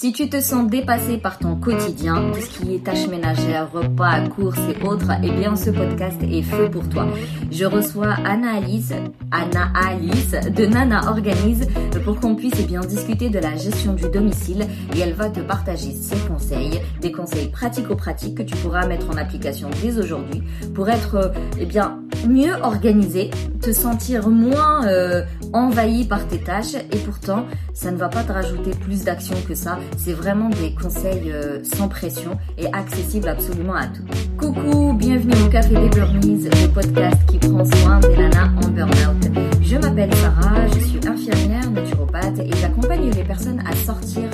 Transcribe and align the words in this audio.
Si 0.00 0.14
tu 0.14 0.30
te 0.30 0.40
sens 0.40 0.66
dépassé 0.66 1.18
par 1.18 1.36
ton 1.38 1.56
quotidien, 1.56 2.30
tout 2.32 2.40
ce 2.40 2.58
qui 2.58 2.74
est 2.74 2.78
tâches 2.82 3.06
ménagères, 3.08 3.70
repas, 3.70 4.26
courses 4.28 4.58
et 4.70 4.82
autres, 4.82 5.10
eh 5.22 5.30
bien 5.30 5.54
ce 5.56 5.68
podcast 5.68 6.16
est 6.22 6.40
fait 6.40 6.70
pour 6.70 6.88
toi. 6.88 7.06
Je 7.50 7.66
reçois 7.66 8.14
Anna 8.24 8.54
Alice, 8.54 8.94
Anna 9.30 9.70
Alice 9.74 10.30
de 10.30 10.64
Nana 10.64 11.10
Organise 11.10 11.68
pour 12.02 12.18
qu'on 12.18 12.34
puisse 12.34 12.54
eh 12.58 12.62
bien 12.62 12.80
discuter 12.80 13.28
de 13.28 13.40
la 13.40 13.54
gestion 13.56 13.92
du 13.92 14.08
domicile 14.08 14.66
et 14.96 15.00
elle 15.00 15.12
va 15.12 15.28
te 15.28 15.40
partager 15.40 15.92
ses 15.92 16.16
conseils, 16.26 16.80
des 17.02 17.12
conseils 17.12 17.48
pratico-pratiques 17.48 18.38
que 18.38 18.42
tu 18.42 18.56
pourras 18.56 18.86
mettre 18.86 19.10
en 19.10 19.18
application 19.18 19.68
dès 19.82 19.98
aujourd'hui 19.98 20.42
pour 20.74 20.88
être 20.88 21.30
eh 21.58 21.66
bien 21.66 22.00
mieux 22.26 22.54
organisé, 22.62 23.28
te 23.60 23.70
sentir 23.72 24.30
moins 24.30 24.86
euh, 24.86 25.22
envahi 25.52 26.04
par 26.04 26.26
tes 26.26 26.38
tâches 26.38 26.74
et 26.74 26.98
pourtant 26.98 27.46
ça 27.74 27.90
ne 27.90 27.96
va 27.96 28.08
pas 28.08 28.22
te 28.22 28.32
rajouter 28.32 28.70
plus 28.70 29.04
d'action 29.04 29.36
que 29.46 29.54
ça. 29.54 29.78
C'est 29.96 30.12
vraiment 30.12 30.48
des 30.48 30.74
conseils 30.74 31.32
euh, 31.32 31.62
sans 31.64 31.88
pression 31.88 32.38
et 32.58 32.66
accessibles 32.72 33.28
absolument 33.28 33.74
à 33.74 33.86
tout. 33.86 34.04
Coucou, 34.36 34.92
bienvenue 34.94 35.34
au 35.44 35.48
Café 35.48 35.74
des 35.74 35.88
Burnies, 35.88 36.44
le 36.44 36.68
podcast 36.68 37.18
qui 37.28 37.38
prend 37.38 37.64
soin 37.64 38.00
des 38.00 38.16
nanas 38.16 38.50
en 38.62 38.68
burn-out. 38.68 39.30
Je 39.62 39.76
m'appelle 39.76 40.14
Sarah, 40.14 40.66
je 40.68 40.80
suis 40.80 41.00
infirmière 41.06 41.70
naturopathe 41.70 42.38
et 42.40 42.50
j'accompagne 42.56 43.10
les 43.10 43.24
personnes 43.24 43.62
à 43.66 43.74
sortir 43.76 44.28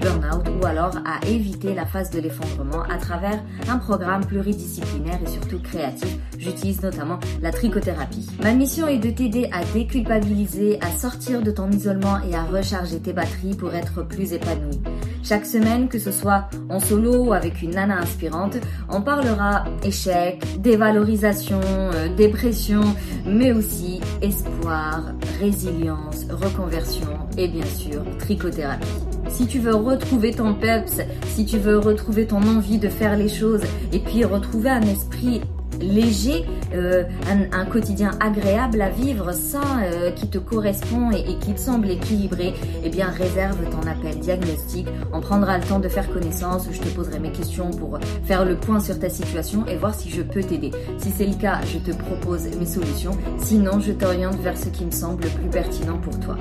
burn-out 0.00 0.46
ou 0.60 0.66
alors 0.66 0.96
à 1.04 1.26
éviter 1.26 1.74
la 1.74 1.86
phase 1.86 2.10
de 2.10 2.20
l'effondrement 2.20 2.82
à 2.82 2.98
travers 2.98 3.42
un 3.68 3.78
programme 3.78 4.24
pluridisciplinaire 4.24 5.20
et 5.22 5.28
surtout 5.28 5.60
créatif. 5.60 6.18
J'utilise 6.38 6.82
notamment 6.82 7.18
la 7.42 7.52
trichothérapie. 7.52 8.26
Ma 8.42 8.52
mission 8.52 8.88
est 8.88 8.98
de 8.98 9.10
t'aider 9.10 9.48
à 9.52 9.64
déculpabiliser, 9.72 10.78
à 10.80 10.90
sortir 10.90 11.42
de 11.42 11.50
ton 11.50 11.70
isolement 11.70 12.18
et 12.28 12.34
à 12.34 12.44
recharger 12.44 13.00
tes 13.00 13.12
batteries 13.12 13.54
pour 13.54 13.74
être 13.74 14.02
plus 14.02 14.32
épanoui. 14.32 14.80
Chaque 15.22 15.44
semaine, 15.44 15.88
que 15.88 15.98
ce 15.98 16.12
soit 16.12 16.48
en 16.68 16.80
solo 16.80 17.26
ou 17.26 17.32
avec 17.32 17.62
une 17.62 17.72
nana 17.72 17.98
inspirante, 17.98 18.56
on 18.88 19.02
parlera 19.02 19.64
échec, 19.84 20.42
dévalorisation, 20.60 21.60
euh, 21.62 22.08
dépression, 22.16 22.82
mais 23.26 23.52
aussi 23.52 24.00
espoir, 24.22 25.12
résilience, 25.40 26.26
reconversion 26.30 27.08
et 27.36 27.48
bien 27.48 27.66
sûr 27.66 28.02
trichothérapie. 28.18 29.09
Si 29.32 29.46
tu 29.46 29.58
veux 29.58 29.74
retrouver 29.74 30.32
ton 30.32 30.54
peps, 30.54 31.00
si 31.24 31.46
tu 31.46 31.58
veux 31.58 31.78
retrouver 31.78 32.26
ton 32.26 32.42
envie 32.42 32.78
de 32.78 32.88
faire 32.88 33.16
les 33.16 33.28
choses 33.28 33.62
et 33.92 33.98
puis 33.98 34.24
retrouver 34.24 34.70
un 34.70 34.82
esprit 34.82 35.40
léger, 35.80 36.44
euh, 36.74 37.04
un, 37.52 37.64
quotidien 37.64 38.10
agréable 38.20 38.80
à 38.80 38.88
vivre, 38.88 39.32
sain, 39.32 39.82
euh, 39.82 40.10
qui 40.10 40.28
te 40.28 40.38
correspond 40.38 41.10
et, 41.10 41.36
qui 41.38 41.52
te 41.54 41.60
semble 41.60 41.90
équilibré, 41.90 42.54
eh 42.84 42.88
bien 42.88 43.08
réserve 43.10 43.58
ton 43.70 43.86
appel 43.88 44.18
diagnostic. 44.18 44.86
On 45.12 45.20
prendra 45.20 45.58
le 45.58 45.64
temps 45.64 45.78
de 45.78 45.88
faire 45.88 46.10
connaissance, 46.12 46.66
je 46.70 46.80
te 46.80 46.88
poserai 46.88 47.18
mes 47.18 47.32
questions 47.32 47.70
pour 47.70 47.98
faire 48.24 48.44
le 48.44 48.56
point 48.56 48.80
sur 48.80 48.98
ta 48.98 49.08
situation 49.08 49.66
et 49.66 49.76
voir 49.76 49.94
si 49.94 50.10
je 50.10 50.22
peux 50.22 50.42
t'aider. 50.42 50.70
Si 50.98 51.10
c'est 51.10 51.26
le 51.26 51.34
cas, 51.34 51.60
je 51.64 51.78
te 51.78 51.96
propose 51.96 52.44
mes 52.58 52.66
solutions. 52.66 53.16
Sinon, 53.38 53.80
je 53.80 53.92
t'oriente 53.92 54.38
vers 54.40 54.56
ce 54.56 54.68
qui 54.68 54.84
me 54.84 54.90
semble 54.90 55.24
le 55.24 55.30
plus 55.30 55.48
pertinent 55.48 55.98
pour 55.98 56.18
toi. 56.20 56.36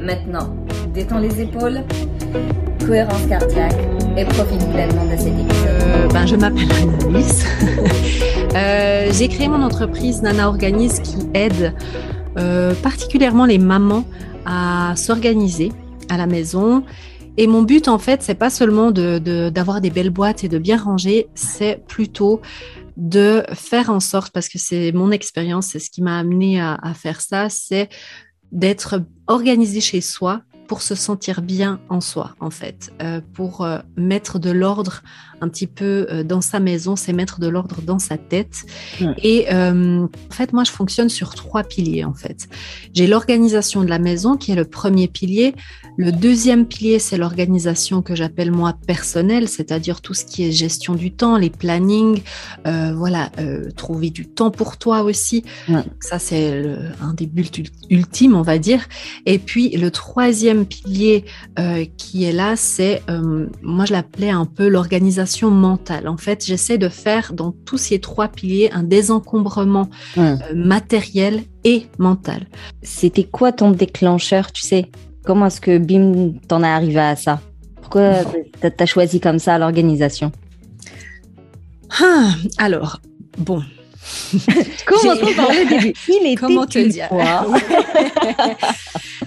Maintenant, 0.00 0.54
détends 0.94 1.18
les 1.18 1.40
épaules, 1.40 1.80
cohérence 2.86 3.26
cardiaque 3.26 3.97
et 4.16 4.24
profite 4.24 4.70
pleinement 4.70 5.04
de 5.04 5.16
cette. 5.16 5.32
Euh, 5.66 6.08
ben, 6.08 6.26
je 6.26 6.36
m'appelle 6.36 6.70
Annalise. 6.72 7.44
Euh, 8.56 9.12
j'ai 9.12 9.28
créé 9.28 9.46
mon 9.46 9.62
entreprise 9.62 10.22
Nana 10.22 10.48
Organise 10.48 11.00
qui 11.00 11.16
aide 11.34 11.74
euh, 12.38 12.74
particulièrement 12.82 13.44
les 13.44 13.58
mamans 13.58 14.04
à 14.46 14.94
s'organiser 14.96 15.70
à 16.08 16.16
la 16.16 16.26
maison. 16.26 16.82
Et 17.36 17.46
mon 17.46 17.62
but, 17.62 17.88
en 17.88 17.98
fait, 17.98 18.22
c'est 18.22 18.34
pas 18.34 18.48
seulement 18.48 18.90
d'avoir 18.90 19.76
de, 19.76 19.82
des 19.82 19.90
belles 19.90 20.10
boîtes 20.10 20.44
et 20.44 20.48
de 20.48 20.58
bien 20.58 20.78
ranger, 20.78 21.28
c'est 21.34 21.84
plutôt 21.86 22.40
de 22.96 23.44
faire 23.52 23.90
en 23.90 24.00
sorte, 24.00 24.32
parce 24.32 24.48
que 24.48 24.58
c'est 24.58 24.92
mon 24.92 25.10
expérience, 25.12 25.66
c'est 25.66 25.78
ce 25.78 25.90
qui 25.90 26.02
m'a 26.02 26.18
amené 26.18 26.58
à, 26.58 26.78
à 26.82 26.94
faire 26.94 27.20
ça, 27.20 27.50
c'est 27.50 27.90
d'être 28.50 29.02
organisé 29.26 29.80
chez 29.80 30.00
soi 30.00 30.40
pour 30.68 30.82
se 30.82 30.94
sentir 30.94 31.42
bien 31.42 31.80
en 31.88 32.00
soi, 32.00 32.36
en 32.38 32.50
fait, 32.50 32.92
euh, 33.02 33.20
pour 33.34 33.62
euh, 33.62 33.78
mettre 33.96 34.38
de 34.38 34.50
l'ordre 34.50 35.02
un 35.40 35.48
petit 35.48 35.66
peu 35.66 36.06
euh, 36.10 36.22
dans 36.22 36.40
sa 36.40 36.60
maison, 36.60 36.96
c'est 36.96 37.12
mettre 37.12 37.40
de 37.40 37.48
l'ordre 37.48 37.80
dans 37.82 37.98
sa 37.98 38.16
tête. 38.16 38.64
Et 39.22 39.46
en 39.50 40.08
fait, 40.30 40.52
moi, 40.52 40.64
je 40.64 40.70
fonctionne 40.70 41.08
sur 41.08 41.34
trois 41.34 41.62
piliers, 41.62 42.04
en 42.04 42.14
fait. 42.14 42.48
J'ai 42.94 43.06
l'organisation 43.06 43.82
de 43.82 43.88
la 43.88 43.98
maison, 43.98 44.36
qui 44.36 44.52
est 44.52 44.54
le 44.54 44.64
premier 44.64 45.08
pilier. 45.08 45.54
Le 45.96 46.12
deuxième 46.12 46.66
pilier, 46.66 46.98
c'est 46.98 47.16
l'organisation 47.16 48.02
que 48.02 48.14
j'appelle 48.14 48.52
moi 48.52 48.74
personnelle, 48.86 49.48
c'est-à-dire 49.48 50.00
tout 50.00 50.14
ce 50.14 50.24
qui 50.24 50.44
est 50.44 50.52
gestion 50.52 50.94
du 50.94 51.12
temps, 51.12 51.36
les 51.36 51.50
plannings, 51.50 52.22
voilà, 52.64 53.30
trouver 53.76 54.10
du 54.10 54.26
temps 54.26 54.50
pour 54.50 54.76
toi 54.76 55.02
aussi. 55.02 55.44
Ça, 56.00 56.18
c'est 56.18 56.64
un 57.00 57.14
des 57.14 57.26
buts 57.26 57.50
ultimes, 57.90 58.34
on 58.34 58.42
va 58.42 58.58
dire. 58.58 58.86
Et 59.26 59.38
puis, 59.38 59.70
le 59.76 59.90
troisième 59.90 60.66
pilier 60.66 61.24
euh, 61.58 61.84
qui 61.96 62.24
est 62.24 62.32
là, 62.32 62.56
c'est, 62.56 63.02
euh, 63.10 63.46
moi 63.62 63.84
je 63.84 63.92
l'appelais 63.92 64.30
un 64.30 64.46
peu 64.46 64.68
l'organisation 64.68 65.27
mentale. 65.42 66.08
En 66.08 66.16
fait, 66.16 66.44
j'essaie 66.44 66.78
de 66.78 66.88
faire 66.88 67.32
dans 67.32 67.52
tous 67.52 67.78
ces 67.78 68.00
trois 68.00 68.28
piliers 68.28 68.70
un 68.72 68.82
désencombrement 68.82 69.88
euh, 70.16 70.36
matériel 70.54 71.42
et 71.64 71.86
mental. 71.98 72.46
C'était 72.82 73.24
quoi 73.24 73.52
ton 73.52 73.70
déclencheur, 73.70 74.52
tu 74.52 74.62
sais? 74.62 74.90
Comment 75.24 75.46
est-ce 75.46 75.60
que 75.60 75.78
bim, 75.78 76.32
t'en 76.46 76.62
es 76.62 76.66
arrivé 76.66 77.00
à 77.00 77.16
ça? 77.16 77.40
Pourquoi 77.76 78.24
t'as 78.60 78.70
as 78.78 78.86
choisi 78.86 79.20
comme 79.20 79.38
ça 79.38 79.58
l'organisation? 79.58 80.32
Ah, 82.00 82.32
Alors, 82.58 83.00
bon, 83.38 83.62
Commençons 84.86 85.34
par 85.36 85.48
le 85.50 85.68
début. 85.68 85.94
Il 86.08 86.26
était 86.26 86.36
Comment 86.36 86.66
te 86.66 86.78
dire? 86.78 87.08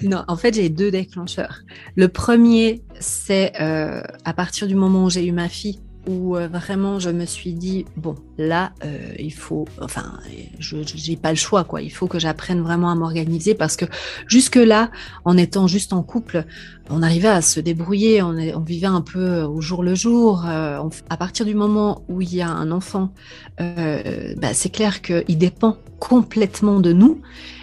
Non, 0.04 0.24
en 0.28 0.36
fait, 0.36 0.56
j'ai 0.56 0.70
deux 0.70 0.90
déclencheurs. 0.90 1.60
Le 1.96 2.08
premier, 2.08 2.82
c'est 3.00 3.54
euh, 3.62 4.02
à 4.26 4.34
partir 4.34 4.68
du 4.68 4.74
moment 4.74 5.06
où 5.06 5.10
j'ai 5.12 5.26
eu 5.26 5.32
ma 5.32 5.48
fille, 5.48 5.80
où 6.08 6.36
euh, 6.36 6.48
vraiment 6.48 7.00
je 7.00 7.10
me 7.10 7.26
suis 7.26 7.54
dit 7.54 7.86
bon 7.96 8.16
là 8.38 8.72
euh, 8.84 9.14
il 9.20 9.34
faut 9.34 9.68
enfin 9.82 10.20
je 10.60 10.78
j'ai 10.84 11.16
pas 11.16 11.30
le 11.30 11.36
choix 11.36 11.64
quoi. 11.64 11.82
Il 11.82 11.92
faut 11.92 12.08
que 12.08 12.20
j'apprenne 12.20 12.62
vraiment 12.62 12.90
à 12.90 12.96
m'organiser 12.96 13.54
parce 13.54 13.76
que 13.76 13.86
jusque 14.28 14.56
là 14.56 14.90
en 15.26 15.38
étant 15.38 15.68
juste 15.68 15.94
en 15.94 16.04
couple 16.04 16.46
on 16.92 17.02
arrivait 17.02 17.28
à 17.28 17.42
se 17.42 17.60
débrouiller 17.60 18.22
on, 18.22 18.60
vivait 18.60 18.88
un 18.88 19.02
peu 19.02 19.42
au 19.42 19.62
jour 19.62 19.84
le 19.84 19.96
jour 19.96 20.46
euh, 20.46 20.80
à 21.10 21.18
partir 21.18 21.46
du 21.46 21.56
moment 21.56 22.04
où 22.08 22.22
il 22.22 22.34
y 22.34 22.42
a 22.42 22.50
un 22.50 22.72
enfant 22.72 23.14
bah, 23.58 24.54
c'est 24.54 24.70
clair 24.70 25.02
qu'il 25.02 25.38
dépend 25.38 25.78
complètement 26.00 26.80
de 26.80 26.94
nous 26.94 27.22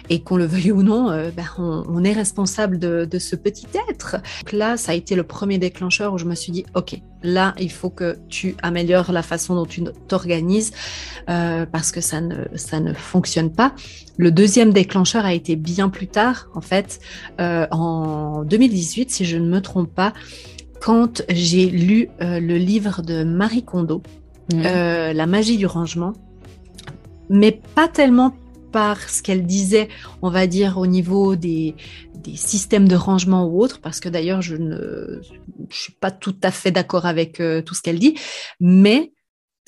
et 0.09 0.21
qu'on 0.21 0.37
le 0.37 0.45
veuille 0.45 0.71
ou 0.71 0.81
non, 0.81 1.09
euh, 1.11 1.29
ben, 1.35 1.45
on, 1.57 2.03
est 2.03 2.13
responsable 2.13 2.79
de, 2.79 3.19
ce 3.19 3.35
petit 3.35 3.67
être. 3.89 4.13
Donc 4.13 4.51
là, 4.53 4.77
ça 4.77 4.93
a 4.93 4.95
été 4.95 5.15
le 5.15 5.23
premier 5.23 5.57
déclencheur 5.57 6.13
où 6.13 6.17
je 6.17 6.25
me 6.25 6.35
suis 6.35 6.51
dit, 6.51 6.65
OK, 6.73 6.99
là, 7.21 7.53
il 7.59 7.71
faut 7.71 7.89
que 7.89 8.17
tu 8.27 8.55
améliores 8.63 9.11
la 9.11 9.21
façon 9.21 9.55
dont 9.55 9.65
tu 9.65 9.83
t'organises 10.07 10.71
euh, 11.29 11.65
parce 11.65 11.91
que 11.91 12.01
ça 12.01 12.21
ne 12.21 12.93
fonctionne 12.93 13.51
pas. 13.51 13.73
Le 14.19 14.31
deuxième 14.31 14.71
déclencheur 14.71 15.25
a 15.25 15.33
été 15.33 15.55
bien 15.55 15.89
plus 15.89 16.07
tard, 16.07 16.49
en 16.53 16.61
fait, 16.61 16.99
euh, 17.41 17.65
en 17.71 18.43
2018, 18.43 19.09
si 19.09 19.25
je 19.25 19.37
ne 19.37 19.49
me 19.49 19.61
trompe 19.61 19.91
pas, 19.91 20.13
quand 20.79 21.23
j'ai 21.29 21.65
lu 21.65 22.09
le 22.19 22.57
livre 22.57 23.01
de 23.01 23.23
Marie 23.23 23.63
Kondo, 23.63 24.03
mmh. 24.53 24.61
La 24.61 25.25
magie 25.25 25.57
du 25.57 25.65
rangement 25.65 26.13
mais 27.29 27.61
pas 27.75 27.87
tellement 27.87 28.35
par 28.71 29.09
ce 29.09 29.23
qu'elle 29.23 29.45
disait, 29.45 29.87
on 30.21 30.29
va 30.29 30.45
dire, 30.45 30.77
au 30.77 30.85
niveau 30.85 31.35
des, 31.35 31.75
des 32.15 32.35
systèmes 32.35 32.87
de 32.87 32.95
rangement 32.95 33.47
ou 33.47 33.61
autres, 33.61 33.81
parce 33.81 33.99
que 33.99 34.09
d'ailleurs, 34.09 34.41
je 34.41 34.55
ne 34.55 35.21
je 35.69 35.77
suis 35.77 35.93
pas 35.93 36.11
tout 36.11 36.35
à 36.43 36.51
fait 36.51 36.71
d'accord 36.71 37.05
avec 37.05 37.39
euh, 37.39 37.61
tout 37.61 37.73
ce 37.73 37.81
qu'elle 37.81 37.99
dit, 37.99 38.15
mais 38.59 39.11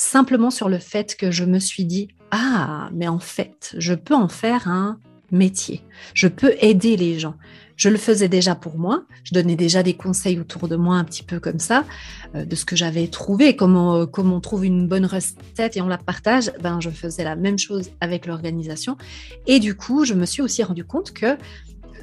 simplement 0.02 0.50
sur 0.50 0.68
le 0.68 0.80
fait 0.80 1.16
que 1.16 1.32
je 1.32 1.46
me 1.46 1.60
suis 1.60 1.86
dit, 1.86 2.10
ah, 2.32 2.90
mais 2.94 3.08
en 3.08 3.20
fait, 3.20 3.76
je 3.78 3.94
peux 3.94 4.16
en 4.16 4.28
faire 4.28 4.68
un 4.68 5.00
métier, 5.32 5.82
je 6.14 6.28
peux 6.28 6.56
aider 6.60 6.98
les 6.98 7.20
gens. 7.20 7.36
Je 7.78 7.90
le 7.90 7.98
faisais 7.98 8.28
déjà 8.28 8.54
pour 8.54 8.78
moi, 8.78 9.06
je 9.24 9.34
donnais 9.34 9.56
déjà 9.56 9.82
des 9.82 9.96
conseils 9.96 10.40
autour 10.40 10.68
de 10.68 10.76
moi 10.76 10.98
un 10.98 11.04
petit 11.04 11.24
peu 11.24 11.40
comme 11.40 11.60
ça, 11.60 11.86
euh, 12.36 12.46
de 12.46 12.56
ce 12.56 12.66
que 12.66 12.76
j'avais 12.76 13.08
trouvé, 13.08 13.56
comment, 13.56 13.96
euh, 13.96 14.06
comment 14.06 14.36
on 14.36 14.40
trouve 14.40 14.66
une 14.66 14.88
bonne 14.88 15.06
recette 15.06 15.78
et 15.78 15.82
on 15.82 15.88
la 15.88 15.98
partage, 15.98 16.52
ben, 16.62 16.80
je 16.80 16.90
faisais 16.90 17.24
la 17.24 17.36
même 17.36 17.58
chose 17.58 17.90
avec 18.02 18.28
l'organisation. 18.28 18.98
Et 19.48 19.60
du 19.60 19.76
coup, 19.76 20.06
je 20.06 20.14
me 20.14 20.26
suis 20.26 20.42
aussi 20.42 20.62
rendu 20.64 20.84
compte 20.84 21.12
que 21.12 21.38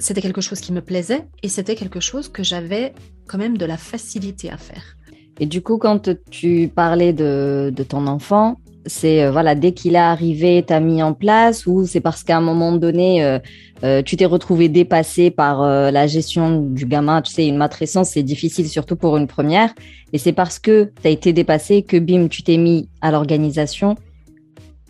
c'était 0.00 0.22
quelque 0.22 0.40
chose 0.40 0.60
qui 0.60 0.72
me 0.72 0.80
plaisait 0.80 1.28
et 1.42 1.48
c'était 1.48 1.76
quelque 1.76 2.00
chose 2.00 2.28
que 2.28 2.42
j'avais 2.42 2.92
quand 3.26 3.38
même 3.38 3.58
de 3.58 3.66
la 3.66 3.76
facilité 3.76 4.50
à 4.50 4.56
faire. 4.56 4.97
Et 5.40 5.46
du 5.46 5.62
coup, 5.62 5.78
quand 5.78 6.10
tu 6.30 6.70
parlais 6.74 7.12
de, 7.12 7.72
de 7.74 7.82
ton 7.82 8.06
enfant, 8.06 8.56
C'est 8.88 9.22
euh, 9.22 9.30
voilà, 9.30 9.54
dès 9.54 9.72
qu'il 9.72 9.94
est 9.94 9.98
arrivé, 9.98 10.64
tu 10.66 10.72
as 10.72 10.80
mis 10.80 11.02
en 11.02 11.12
place 11.12 11.66
ou 11.66 11.86
c'est 11.86 12.00
parce 12.00 12.24
qu'à 12.24 12.38
un 12.38 12.40
moment 12.40 12.72
donné, 12.72 13.22
euh, 13.22 13.38
euh, 13.84 14.02
tu 14.02 14.16
t'es 14.16 14.24
retrouvé 14.24 14.68
dépassé 14.68 15.30
par 15.30 15.62
la 15.62 16.06
gestion 16.06 16.62
du 16.62 16.86
gamin. 16.86 17.22
Tu 17.22 17.32
sais, 17.32 17.46
une 17.46 17.56
matrescence, 17.56 18.10
c'est 18.10 18.22
difficile, 18.22 18.68
surtout 18.68 18.96
pour 18.96 19.16
une 19.16 19.26
première. 19.26 19.74
Et 20.12 20.18
c'est 20.18 20.32
parce 20.32 20.58
que 20.58 20.90
tu 21.00 21.08
as 21.08 21.10
été 21.10 21.32
dépassé 21.32 21.82
que 21.82 21.98
bim, 21.98 22.28
tu 22.28 22.42
t'es 22.42 22.56
mis 22.56 22.88
à 23.00 23.10
l'organisation. 23.10 23.96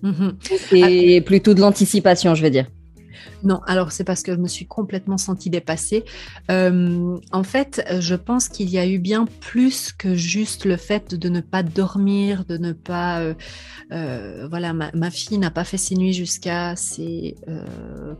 Mm-hmm. 0.02 0.32
C'est 0.70 1.18
ah. 1.18 1.22
plutôt 1.22 1.54
de 1.54 1.60
l'anticipation, 1.60 2.34
je 2.34 2.42
veux 2.42 2.50
dire. 2.50 2.66
Non, 3.44 3.61
alors 3.67 3.93
c'est 3.93 4.05
parce 4.05 4.23
que 4.23 4.32
je 4.32 4.38
me 4.38 4.49
suis 4.49 4.67
complètement 4.67 5.19
sentie 5.19 5.50
dépassée. 5.50 6.05
Euh, 6.50 7.17
en 7.32 7.43
fait, 7.44 7.85
je 8.00 8.14
pense 8.14 8.49
qu'il 8.49 8.69
y 8.69 8.79
a 8.79 8.87
eu 8.87 8.99
bien 8.99 9.26
plus 9.40 9.93
que 9.93 10.14
juste 10.14 10.64
le 10.64 10.76
fait 10.76 11.14
de 11.14 11.29
ne 11.29 11.40
pas 11.40 11.62
dormir, 11.62 12.44
de 12.44 12.56
ne 12.58 12.73
pas... 12.73 13.20
Euh, 13.20 13.35
euh, 13.93 14.46
voilà, 14.50 14.73
ma, 14.73 15.11
fille 15.11 15.38
n'a 15.38 15.50
pas 15.50 15.64
fait 15.64 15.76
ses 15.76 15.94
nuits 15.94 16.12
jusqu'à 16.12 16.75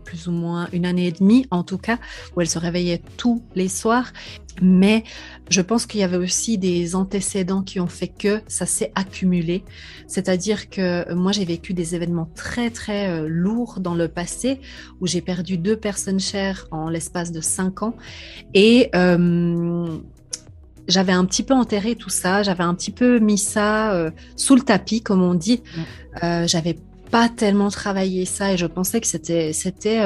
plus 0.05 0.29
ou 0.29 0.33
moins 0.33 0.69
une 0.73 0.87
année 0.87 1.09
et 1.09 1.13
demie, 1.13 1.47
en 1.51 1.65
tout 1.65 1.79
cas, 1.79 1.99
où 2.37 2.41
elle 2.41 2.49
se 2.49 2.59
réveillait 2.59 3.03
tous 3.17 3.43
les 3.55 3.69
soirs. 3.69 4.13
Mais 4.61 5.05
je 5.51 5.61
pense 5.61 5.87
qu'il 5.87 6.01
y 6.01 6.03
avait 6.03 6.17
aussi 6.17 6.59
des 6.59 6.97
antécédents 6.97 7.63
qui 7.63 7.79
ont 7.79 7.87
fait 7.87 8.09
que 8.09 8.41
ça 8.49 8.67
s'est 8.67 8.91
accumulé. 8.97 9.63
C'est-à-dire 10.09 10.69
que 10.69 11.13
moi, 11.15 11.31
j'ai 11.31 11.45
vécu 11.45 11.75
des 11.75 11.95
événements 11.95 12.29
très, 12.35 12.71
très 12.71 13.29
lourds 13.29 13.79
dans 13.79 13.95
le 13.95 14.09
passé 14.09 14.61
où 15.01 15.07
j'ai 15.09 15.21
perdu 15.21 15.59
deux 15.59 15.77
personnes 15.77 16.21
chères 16.21 16.67
en 16.71 16.89
l'espace 16.89 17.33
de 17.33 17.41
cinq 17.41 17.83
ans. 17.83 17.95
Et 18.55 18.91
euh, 18.95 19.99
j'avais 20.87 21.13
un 21.13 21.25
petit 21.25 21.43
peu 21.43 21.55
enterré 21.55 21.97
tout 21.97 22.11
ça, 22.11 22.43
j'avais 22.43 22.65
un 22.65 22.75
petit 22.75 22.93
peu 22.93 23.19
mis 23.19 23.39
ça 23.39 23.93
euh, 23.93 24.11
sous 24.37 24.55
le 24.55 24.63
tapis, 24.63 25.03
comme 25.03 25.23
on 25.23 25.35
dit. 25.35 25.63
j'avais 26.23 26.77
pas 27.11 27.29
tellement 27.29 27.71
travaillé 27.71 28.27
ça 28.27 28.53
et 28.53 28.59
je 28.59 28.67
pensais 28.67 29.01
que 29.01 29.07
c'était, 29.07 29.53
c'était, 29.53 30.03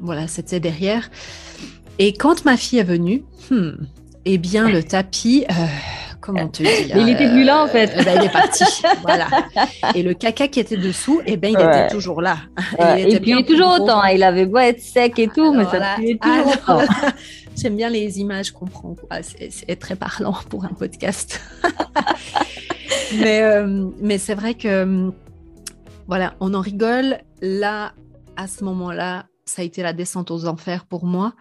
voilà, 0.00 0.28
c'était 0.28 0.60
derrière. 0.60 1.10
Et 1.98 2.12
quand 2.12 2.44
ma 2.44 2.56
fille 2.56 2.78
est 2.78 2.84
venue, 2.84 3.24
hmm, 3.50 3.72
eh 4.24 4.38
bien, 4.38 4.68
le 4.68 4.82
tapis, 4.82 5.44
euh, 5.50 5.66
comment 6.28 6.48
te 6.48 6.62
dire 6.84 6.96
Il 6.96 7.08
était 7.08 7.28
plus 7.28 7.44
là, 7.44 7.62
en 7.64 7.66
fait. 7.66 7.90
Euh, 7.96 8.04
ben, 8.04 8.18
il 8.20 8.26
est 8.26 8.32
parti. 8.32 8.64
voilà. 9.02 9.28
Et 9.94 10.02
le 10.02 10.14
caca 10.14 10.48
qui 10.48 10.60
était 10.60 10.76
dessous, 10.76 11.20
eh 11.26 11.36
ben, 11.36 11.50
il 11.50 11.60
était 11.60 11.88
toujours 11.88 12.20
là. 12.20 12.36
Il 12.78 13.14
et 13.14 13.20
puis, 13.20 13.30
il 13.32 13.38
est 13.38 13.44
toujours 13.46 13.80
autant. 13.80 14.04
Il 14.04 14.22
avait 14.22 14.46
beau 14.46 14.58
être 14.58 14.80
sec 14.80 15.18
et 15.18 15.28
tout, 15.28 15.52
mais 15.54 15.64
ça 15.64 15.96
puait 15.96 16.18
toujours 16.20 16.46
autant. 16.46 16.80
J'aime 17.56 17.76
bien 17.76 17.90
les 17.90 18.20
images 18.20 18.52
qu'on 18.52 18.66
prend. 18.66 18.94
C'est 19.22 19.78
très 19.78 19.96
parlant 19.96 20.36
pour 20.48 20.64
un 20.64 20.68
podcast. 20.68 21.40
mais 23.18 23.42
euh, 23.42 23.88
mais 24.00 24.18
c'est 24.18 24.34
vrai 24.34 24.54
que, 24.54 25.10
voilà, 26.06 26.34
on 26.40 26.54
en 26.54 26.60
rigole. 26.60 27.18
Là, 27.40 27.92
à 28.36 28.46
ce 28.46 28.64
moment-là, 28.64 29.26
ça 29.48 29.62
a 29.62 29.64
été 29.64 29.82
la 29.82 29.92
descente 29.92 30.30
aux 30.30 30.46
enfers 30.46 30.84
pour 30.84 31.04
moi. 31.04 31.34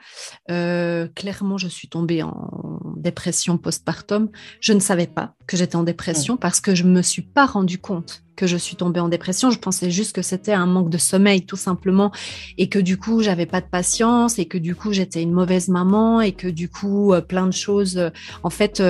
Euh, 0.49 1.07
clairement, 1.15 1.57
je 1.57 1.67
suis 1.67 1.89
tombée 1.89 2.23
en 2.23 2.79
dépression 2.95 3.57
postpartum. 3.57 4.29
Je 4.61 4.73
ne 4.73 4.79
savais 4.79 5.07
pas 5.07 5.35
que 5.45 5.57
j'étais 5.57 5.75
en 5.75 5.83
dépression 5.83 6.37
parce 6.37 6.61
que 6.61 6.73
je 6.73 6.83
ne 6.83 6.91
me 6.91 7.01
suis 7.01 7.21
pas 7.21 7.45
rendu 7.45 7.77
compte 7.77 8.23
que 8.35 8.47
je 8.47 8.57
suis 8.57 8.75
tombée 8.75 8.99
en 8.99 9.09
dépression. 9.09 9.51
Je 9.51 9.59
pensais 9.59 9.91
juste 9.91 10.15
que 10.15 10.21
c'était 10.21 10.53
un 10.53 10.67
manque 10.67 10.89
de 10.89 10.97
sommeil, 10.97 11.45
tout 11.45 11.55
simplement, 11.55 12.11
et 12.57 12.69
que 12.69 12.79
du 12.79 12.97
coup, 12.97 13.23
j'avais 13.23 13.47
pas 13.47 13.61
de 13.61 13.65
patience, 13.65 14.37
et 14.37 14.45
que 14.45 14.59
du 14.59 14.75
coup, 14.75 14.93
j'étais 14.93 15.23
une 15.23 15.31
mauvaise 15.31 15.69
maman, 15.69 16.21
et 16.21 16.33
que 16.33 16.47
du 16.47 16.69
coup, 16.69 17.13
euh, 17.13 17.21
plein 17.21 17.47
de 17.47 17.53
choses. 17.53 17.97
Euh, 17.97 18.09
en 18.43 18.51
fait, 18.51 18.83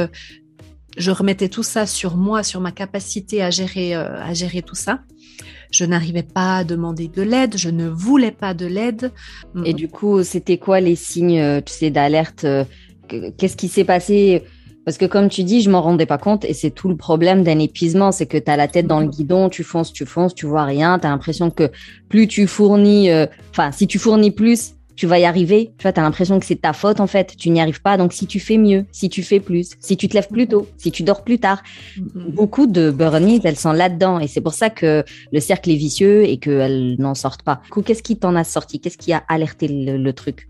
je 0.97 1.11
remettais 1.11 1.47
tout 1.47 1.63
ça 1.63 1.85
sur 1.85 2.17
moi, 2.17 2.43
sur 2.43 2.59
ma 2.59 2.71
capacité 2.71 3.41
à 3.41 3.49
gérer, 3.49 3.93
à 3.93 4.33
gérer 4.33 4.61
tout 4.61 4.75
ça. 4.75 5.01
Je 5.71 5.85
n'arrivais 5.85 6.23
pas 6.23 6.57
à 6.57 6.63
demander 6.63 7.07
de 7.07 7.21
l'aide, 7.21 7.57
je 7.57 7.69
ne 7.69 7.87
voulais 7.87 8.31
pas 8.31 8.53
de 8.53 8.65
l'aide. 8.65 9.11
Et 9.65 9.73
du 9.73 9.87
coup, 9.87 10.23
c'était 10.23 10.57
quoi 10.57 10.79
les 10.79 10.95
signes, 10.95 11.39
euh, 11.39 11.61
tu 11.61 11.73
sais, 11.73 11.89
d'alerte 11.89 12.43
euh, 12.45 12.63
Qu'est-ce 13.37 13.55
qui 13.55 13.67
s'est 13.67 13.85
passé? 13.85 14.43
Parce 14.87 14.97
que 14.97 15.05
comme 15.05 15.27
tu 15.27 15.43
dis, 15.43 15.61
je 15.61 15.69
m'en 15.69 15.81
rendais 15.81 16.05
pas 16.05 16.17
compte 16.17 16.45
et 16.45 16.53
c'est 16.53 16.71
tout 16.71 16.87
le 16.87 16.95
problème 16.95 17.43
d'un 17.43 17.59
épuisement, 17.59 18.13
c'est 18.13 18.25
que 18.25 18.37
tu 18.37 18.49
as 18.49 18.55
la 18.55 18.69
tête 18.69 18.87
dans 18.87 19.01
le 19.01 19.07
guidon, 19.07 19.49
tu 19.49 19.65
fonces, 19.65 19.91
tu 19.91 20.05
fonces, 20.05 20.33
tu 20.33 20.45
vois 20.45 20.63
rien, 20.63 20.97
tu 20.97 21.05
as 21.05 21.09
l'impression 21.09 21.49
que 21.51 21.69
plus 22.07 22.29
tu 22.29 22.47
fournis, 22.47 23.09
euh, 23.09 23.25
enfin 23.49 23.73
si 23.73 23.85
tu 23.85 23.99
fournis 23.99 24.31
plus, 24.31 24.76
tu 24.97 25.05
vas 25.05 25.19
y 25.19 25.25
arriver. 25.25 25.71
Tu 25.77 25.83
vois, 25.83 25.97
as 25.97 26.01
l'impression 26.01 26.39
que 26.39 26.45
c'est 26.45 26.61
ta 26.61 26.73
faute 26.73 26.99
en 26.99 27.07
fait. 27.07 27.37
Tu 27.37 27.49
n'y 27.51 27.61
arrives 27.61 27.81
pas. 27.81 27.95
Donc 27.95 28.11
si 28.11 28.25
tu 28.25 28.39
fais 28.39 28.57
mieux, 28.57 28.85
si 28.91 29.07
tu 29.09 29.23
fais 29.23 29.39
plus, 29.39 29.69
si 29.79 29.95
tu 29.95 30.09
te 30.09 30.15
lèves 30.15 30.27
plus 30.27 30.47
tôt, 30.47 30.67
si 30.77 30.91
tu 30.91 31.03
dors 31.03 31.23
plus 31.23 31.39
tard, 31.39 31.61
mm-hmm. 31.97 32.31
beaucoup 32.33 32.65
de 32.65 32.91
burnies, 32.91 33.39
elles 33.43 33.57
sont 33.57 33.71
là-dedans. 33.71 34.19
Et 34.19 34.27
c'est 34.27 34.41
pour 34.41 34.53
ça 34.53 34.69
que 34.69 35.05
le 35.31 35.39
cercle 35.39 35.69
est 35.69 35.75
vicieux 35.75 36.23
et 36.23 36.37
qu'elles 36.37 36.95
n'en 36.97 37.13
sortent 37.13 37.43
pas. 37.43 37.61
Du 37.63 37.69
coup, 37.69 37.83
qu'est-ce 37.83 38.03
qui 38.03 38.17
t'en 38.17 38.35
a 38.35 38.43
sorti? 38.43 38.79
Qu'est-ce 38.79 38.97
qui 38.97 39.13
a 39.13 39.23
alerté 39.29 39.67
le, 39.67 40.13
truc? 40.13 40.47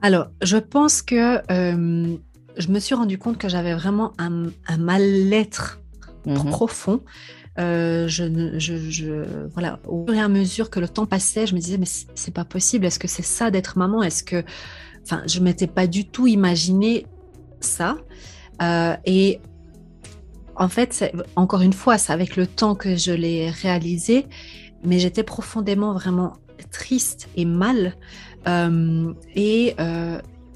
Alors, 0.00 0.26
je 0.42 0.56
pense 0.56 1.00
que 1.00 1.36
euh, 1.52 2.16
je 2.56 2.68
me 2.68 2.80
suis 2.80 2.96
rendu 2.96 3.18
compte 3.18 3.38
que 3.38 3.48
j'avais 3.48 3.74
vraiment 3.74 4.12
un, 4.18 4.50
mal-être 4.76 5.80
mm-hmm. 6.26 6.50
profond. 6.50 7.00
Euh, 7.58 8.08
voilà, 9.52 9.78
au 9.86 10.06
fur 10.06 10.14
et 10.14 10.20
à 10.20 10.28
mesure 10.28 10.70
que 10.70 10.80
le 10.80 10.88
temps 10.88 11.06
passait, 11.06 11.46
je 11.46 11.54
me 11.54 11.60
disais, 11.60 11.78
mais 11.78 11.86
c'est 11.86 12.34
pas 12.34 12.44
possible. 12.44 12.86
Est-ce 12.86 12.98
que 12.98 13.08
c'est 13.08 13.22
ça 13.22 13.50
d'être 13.50 13.78
maman? 13.78 14.02
Est-ce 14.02 14.24
que. 14.24 14.44
Enfin, 15.04 15.22
je 15.26 15.40
m'étais 15.40 15.66
pas 15.66 15.86
du 15.86 16.06
tout 16.06 16.26
imaginé 16.26 17.06
ça. 17.60 17.96
Euh, 18.62 18.94
et 19.04 19.40
en 20.56 20.68
fait, 20.68 21.12
encore 21.36 21.60
une 21.62 21.72
fois, 21.72 21.98
c'est 21.98 22.12
avec 22.12 22.36
le 22.36 22.46
temps 22.46 22.74
que 22.74 22.96
je 22.96 23.12
l'ai 23.12 23.50
réalisé, 23.50 24.26
mais 24.84 24.98
j'étais 24.98 25.24
profondément 25.24 25.92
vraiment 25.92 26.34
triste 26.70 27.28
et 27.36 27.44
mal. 27.44 27.96
Euh, 28.46 29.12
et 29.34 29.74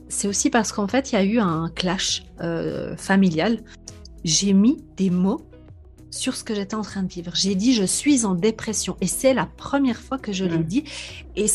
c'est 0.09 0.29
aussi 0.29 0.51
parce 0.51 0.73
qu'en 0.73 0.87
fait, 0.87 1.13
il 1.13 1.17
y 1.17 1.19
a 1.19 1.25
eu 1.25 1.39
un 1.41 1.69
clash 1.75 2.23
familial. 2.97 3.59
J'ai 4.25 4.53
mis 4.53 4.85
des 4.97 5.11
mots 5.11 5.46
sur 6.17 6.35
ce 6.35 6.45
que 6.45 6.55
j'étais 6.55 6.75
en 6.75 6.83
train 6.83 7.03
de 7.03 7.13
vivre. 7.13 7.33
J'ai 7.35 7.55
dit 7.55 7.73
je 7.75 7.85
suis 7.85 8.25
en 8.25 8.35
dépression 8.35 8.97
et 9.01 9.07
c'est 9.07 9.35
la 9.35 9.47
première 9.47 10.01
fois 10.01 10.19
que 10.19 10.33
je 10.33 10.45
l'ai 10.45 10.65
dit. 10.65 10.85
Et 11.37 11.47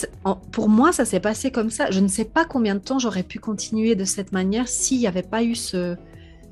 pour 0.52 0.69
moi, 0.69 0.92
ça 0.92 1.06
s'est 1.06 1.19
passé 1.19 1.52
comme 1.52 1.69
ça. 1.69 1.92
Je 1.92 2.00
ne 2.00 2.08
sais 2.08 2.25
pas 2.25 2.46
combien 2.46 2.75
de 2.75 2.80
temps 2.80 3.00
j'aurais 3.00 3.24
pu 3.24 3.40
continuer 3.40 3.96
de 3.96 4.06
cette 4.06 4.31
manière 4.31 4.68
s'il 4.68 5.00
n'y 5.00 5.08
avait 5.08 5.24
pas 5.24 5.44
eu 5.44 5.56
ce, 5.56 5.96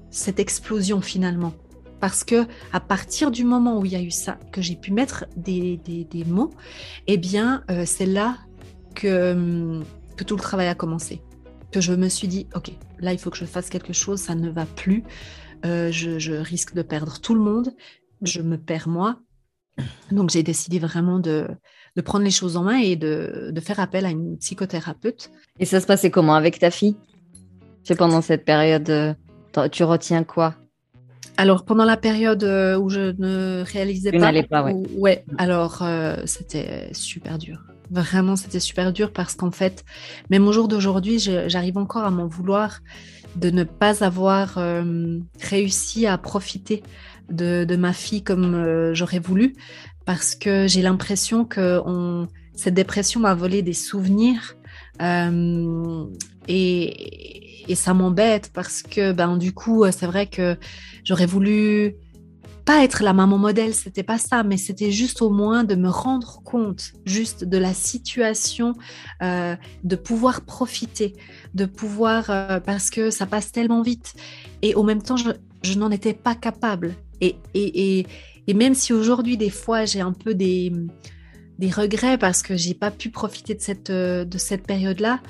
cette 0.10 0.40
explosion 0.40 1.02
finalement. 1.02 1.54
Parce 2.00 2.24
que 2.24 2.46
à 2.72 2.80
partir 2.80 3.30
du 3.30 3.44
moment 3.44 3.78
où 3.80 3.86
il 3.86 3.92
y 3.92 3.96
a 3.96 4.02
eu 4.02 4.12
ça, 4.12 4.38
que 4.52 4.62
j'ai 4.62 4.76
pu 4.76 4.94
mettre 4.94 5.26
des, 5.36 5.78
des, 5.78 6.24
mots, 6.26 6.52
eh 7.08 7.18
bien, 7.18 7.64
euh, 7.70 7.84
c'est 7.86 8.06
là 8.06 8.38
que, 8.96 9.82
que 10.16 10.24
tout 10.24 10.36
le 10.36 10.42
travail 10.42 10.68
a 10.68 10.76
commencé. 10.76 11.22
Que 11.72 11.82
je 11.82 11.94
me 11.94 12.08
suis 12.08 12.28
dit, 12.28 12.48
OK, 12.56 12.72
là, 13.00 13.12
il 13.12 13.20
faut 13.20 13.30
que 13.30 13.38
je 13.38 13.46
fasse 13.46 13.70
quelque 13.70 13.94
chose, 13.94 14.20
ça 14.20 14.34
ne 14.34 14.50
va 14.50 14.66
plus. 14.66 15.04
Euh, 15.66 15.92
je, 15.92 16.32
risque 16.34 16.74
de 16.74 16.82
perdre 16.82 17.20
tout 17.20 17.34
le 17.34 17.42
monde, 17.42 17.74
je 18.22 18.42
me 18.42 18.58
perds 18.58 18.88
moi. 18.88 19.20
Donc 20.12 20.30
j'ai 20.30 20.44
décidé 20.44 20.80
vraiment 20.80 21.20
de, 21.20 21.48
prendre 22.04 22.24
les 22.24 22.32
choses 22.32 22.56
en 22.56 22.64
main 22.64 22.78
et 22.78 22.96
de, 22.96 23.54
faire 23.62 23.80
appel 23.80 24.06
à 24.06 24.10
une 24.10 24.38
psychothérapeute. 24.38 25.32
Et 25.60 25.66
ça 25.66 25.80
se 25.80 25.86
passait 25.86 26.12
comment 26.12 26.36
avec 26.36 26.60
ta 26.60 26.72
fille? 26.72 26.96
C'est 27.84 27.96
pendant 27.96 28.22
cette 28.22 28.46
période, 28.46 28.90
euh, 28.90 29.14
tu 29.70 29.84
retiens 29.84 30.24
quoi? 30.24 30.56
Alors 31.38 31.64
pendant 31.64 31.86
la 31.86 31.98
période 31.98 32.44
euh, 32.44 32.78
où 32.78 32.90
je 32.90 33.14
ne 33.18 33.64
réalisais 33.66 34.12
pas, 34.12 34.34
pas 34.44 34.64
ouais. 34.64 34.76
ouais. 34.98 35.26
alors 35.38 35.84
c'était 36.26 36.90
super 36.94 37.38
dur. 37.38 37.64
Vraiment, 37.92 38.36
c'était 38.36 38.60
super 38.60 38.94
dur 38.94 39.12
parce 39.12 39.34
qu'en 39.36 39.50
fait, 39.50 39.84
même 40.30 40.48
au 40.48 40.52
jour 40.52 40.68
d'aujourd'hui, 40.68 41.18
j'arrive 41.20 41.78
encore 41.78 42.04
à 42.04 42.12
m'en 42.12 42.28
vouloir 42.28 42.82
de 43.40 43.50
ne 43.50 43.64
pas 43.64 44.04
avoir 44.04 44.58
euh, 44.58 45.20
réussi 45.42 46.06
à 46.06 46.18
profiter 46.18 46.84
de, 47.30 47.76
ma 47.76 47.94
fille 47.94 48.24
comme 48.24 48.56
euh, 48.56 48.94
j'aurais 48.94 49.20
voulu, 49.20 49.56
parce 50.06 50.36
que 50.36 50.68
j'ai 50.68 50.82
l'impression 50.82 51.46
que 51.46 51.82
cette 52.54 52.74
dépression 52.74 53.20
m'a 53.22 53.34
volé 53.36 53.62
des 53.62 53.74
souvenirs 53.74 54.56
euh, 55.02 56.06
et, 56.48 57.76
ça 57.76 57.94
m'embête 57.94 58.50
parce 58.52 58.82
que 58.82 59.12
ben 59.12 59.38
du 59.38 59.54
coup 59.54 59.86
c'est 59.92 60.08
vrai 60.08 60.26
que 60.26 60.58
j'aurais 61.04 61.28
voulu 61.28 61.94
pas 62.66 62.84
être 62.84 63.04
la 63.04 63.14
maman 63.14 63.38
modèle, 63.38 63.76
c'était 63.76 64.02
pas 64.02 64.18
ça, 64.18 64.42
mais 64.42 64.58
c'était 64.58 64.92
juste 64.92 65.22
au 65.22 65.30
moins 65.30 65.64
de 65.64 65.76
me 65.76 65.88
rendre 65.88 66.42
compte 66.44 66.94
juste 67.06 67.44
de 67.46 67.58
la 67.60 67.76
situation, 67.76 68.74
de 69.22 69.96
pouvoir 69.96 70.42
profiter, 70.42 71.14
de 71.54 71.66
pouvoir, 71.66 72.30
euh, 72.30 72.60
parce 72.60 72.90
que 72.90 73.10
ça 73.10 73.26
passe 73.26 73.52
tellement 73.52 73.82
vite. 73.82 74.14
Et 74.62 74.76
au 74.76 74.84
même 74.84 75.02
temps, 75.02 75.16
je, 75.18 75.78
n'en 75.78 75.92
étais 75.92 76.14
pas 76.14 76.36
capable. 76.36 76.96
Et, 77.22 77.36
et, 77.54 78.06
et, 78.48 78.54
même 78.54 78.74
si 78.74 78.94
aujourd'hui, 78.94 79.38
des 79.38 79.50
fois, 79.50 79.86
j'ai 79.86 80.02
un 80.02 80.14
peu 80.14 80.34
des, 80.34 80.72
des 81.58 81.70
regrets 81.70 82.18
parce 82.18 82.42
que 82.42 82.56
j'ai 82.56 82.74
pas 82.74 82.92
pu 82.92 83.10
profiter 83.10 83.54
de 83.56 83.62
cette, 83.62 83.92
de 83.92 84.38
cette 84.38 84.66
période-là, 84.66 85.22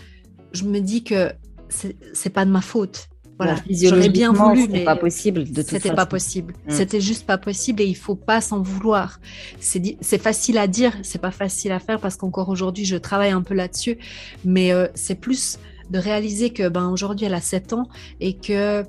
je 0.53 0.63
me 0.63 0.79
dis 0.79 1.03
que 1.03 1.31
c'est 1.69 2.29
pas 2.29 2.45
de 2.45 2.51
ma 2.51 2.61
faute 2.61 3.09
voilà, 3.39 3.55
j'aurais 3.69 4.09
bien 4.09 4.33
voulu, 4.33 4.67
mais 4.69 4.83
pas 4.83 4.97
possible. 4.97 5.49
De 5.49 5.61
c'était 5.61 5.93
pas 5.93 6.05
possible. 6.05 6.53
Mm. 6.67 6.71
C'était 6.71 6.99
juste 6.99 7.25
pas 7.25 7.37
possible 7.37 7.81
et 7.81 7.85
il 7.85 7.95
faut 7.95 8.15
pas 8.15 8.41
s'en 8.41 8.61
vouloir. 8.61 9.21
C'est 9.61 10.21
facile 10.21 10.57
à 10.57 10.67
dire, 10.67 10.97
c'est 11.03 11.21
pas 11.21 11.31
facile 11.31 11.71
à 11.71 11.79
faire 11.79 12.01
parce 12.01 12.17
qu'encore 12.17 12.49
aujourd'hui, 12.49 12.83
je 12.83 12.97
travaille 12.97 13.31
un 13.31 13.41
peu 13.41 13.53
là-dessus, 13.53 13.97
mais 14.43 14.73
euh, 14.73 14.87
c'est 14.93 15.15
plus 15.15 15.57
de 15.89 15.99
réaliser 15.99 16.51
que 16.51 16.67
ben 16.69 16.89
aujourd'hui, 16.89 17.25
elle 17.25 17.33
a 17.33 17.41
7 17.41 17.73
ans 17.73 17.87
et 18.19 18.37
que 18.37 18.83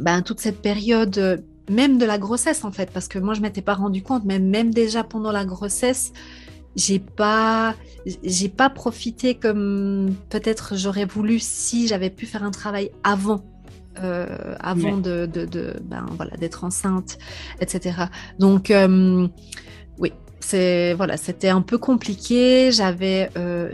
ben 0.00 0.22
toute 0.22 0.40
cette 0.40 0.60
période 0.60 1.18
euh, 1.18 1.36
même 1.70 1.98
de 1.98 2.04
la 2.04 2.18
grossesse 2.18 2.64
en 2.64 2.72
fait, 2.72 2.90
parce 2.90 3.08
que 3.08 3.18
moi 3.18 3.34
je 3.34 3.40
m'étais 3.40 3.62
pas 3.62 3.74
rendu 3.74 4.02
compte, 4.02 4.24
mais 4.24 4.38
même 4.38 4.72
déjà 4.72 5.04
pendant 5.04 5.32
la 5.32 5.44
grossesse, 5.44 6.12
j'ai 6.76 6.98
pas 6.98 7.74
j'ai 8.24 8.48
pas 8.48 8.70
profité 8.70 9.34
comme 9.34 10.14
peut-être 10.28 10.76
j'aurais 10.76 11.04
voulu 11.04 11.38
si 11.38 11.86
j'avais 11.86 12.10
pu 12.10 12.26
faire 12.26 12.42
un 12.42 12.50
travail 12.50 12.90
avant 13.04 13.44
euh, 14.02 14.54
avant 14.58 14.96
de, 14.96 15.26
de, 15.26 15.74
ben, 15.84 16.06
voilà 16.16 16.34
d'être 16.38 16.64
enceinte 16.64 17.18
etc 17.60 18.06
donc 18.38 18.70
euh, 18.70 19.28
oui 19.98 20.12
c'est 20.44 20.94
voilà 20.94 21.16
c'était 21.16 21.48
un 21.48 21.62
peu 21.62 21.78
compliqué 21.78 22.70
j'avais 22.72 23.30
euh, 23.36 23.72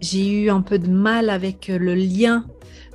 j'ai 0.00 0.28
eu 0.28 0.50
un 0.50 0.62
peu 0.62 0.78
de 0.78 0.88
mal 0.88 1.30
avec 1.30 1.68
le 1.68 1.94
lien 1.94 2.46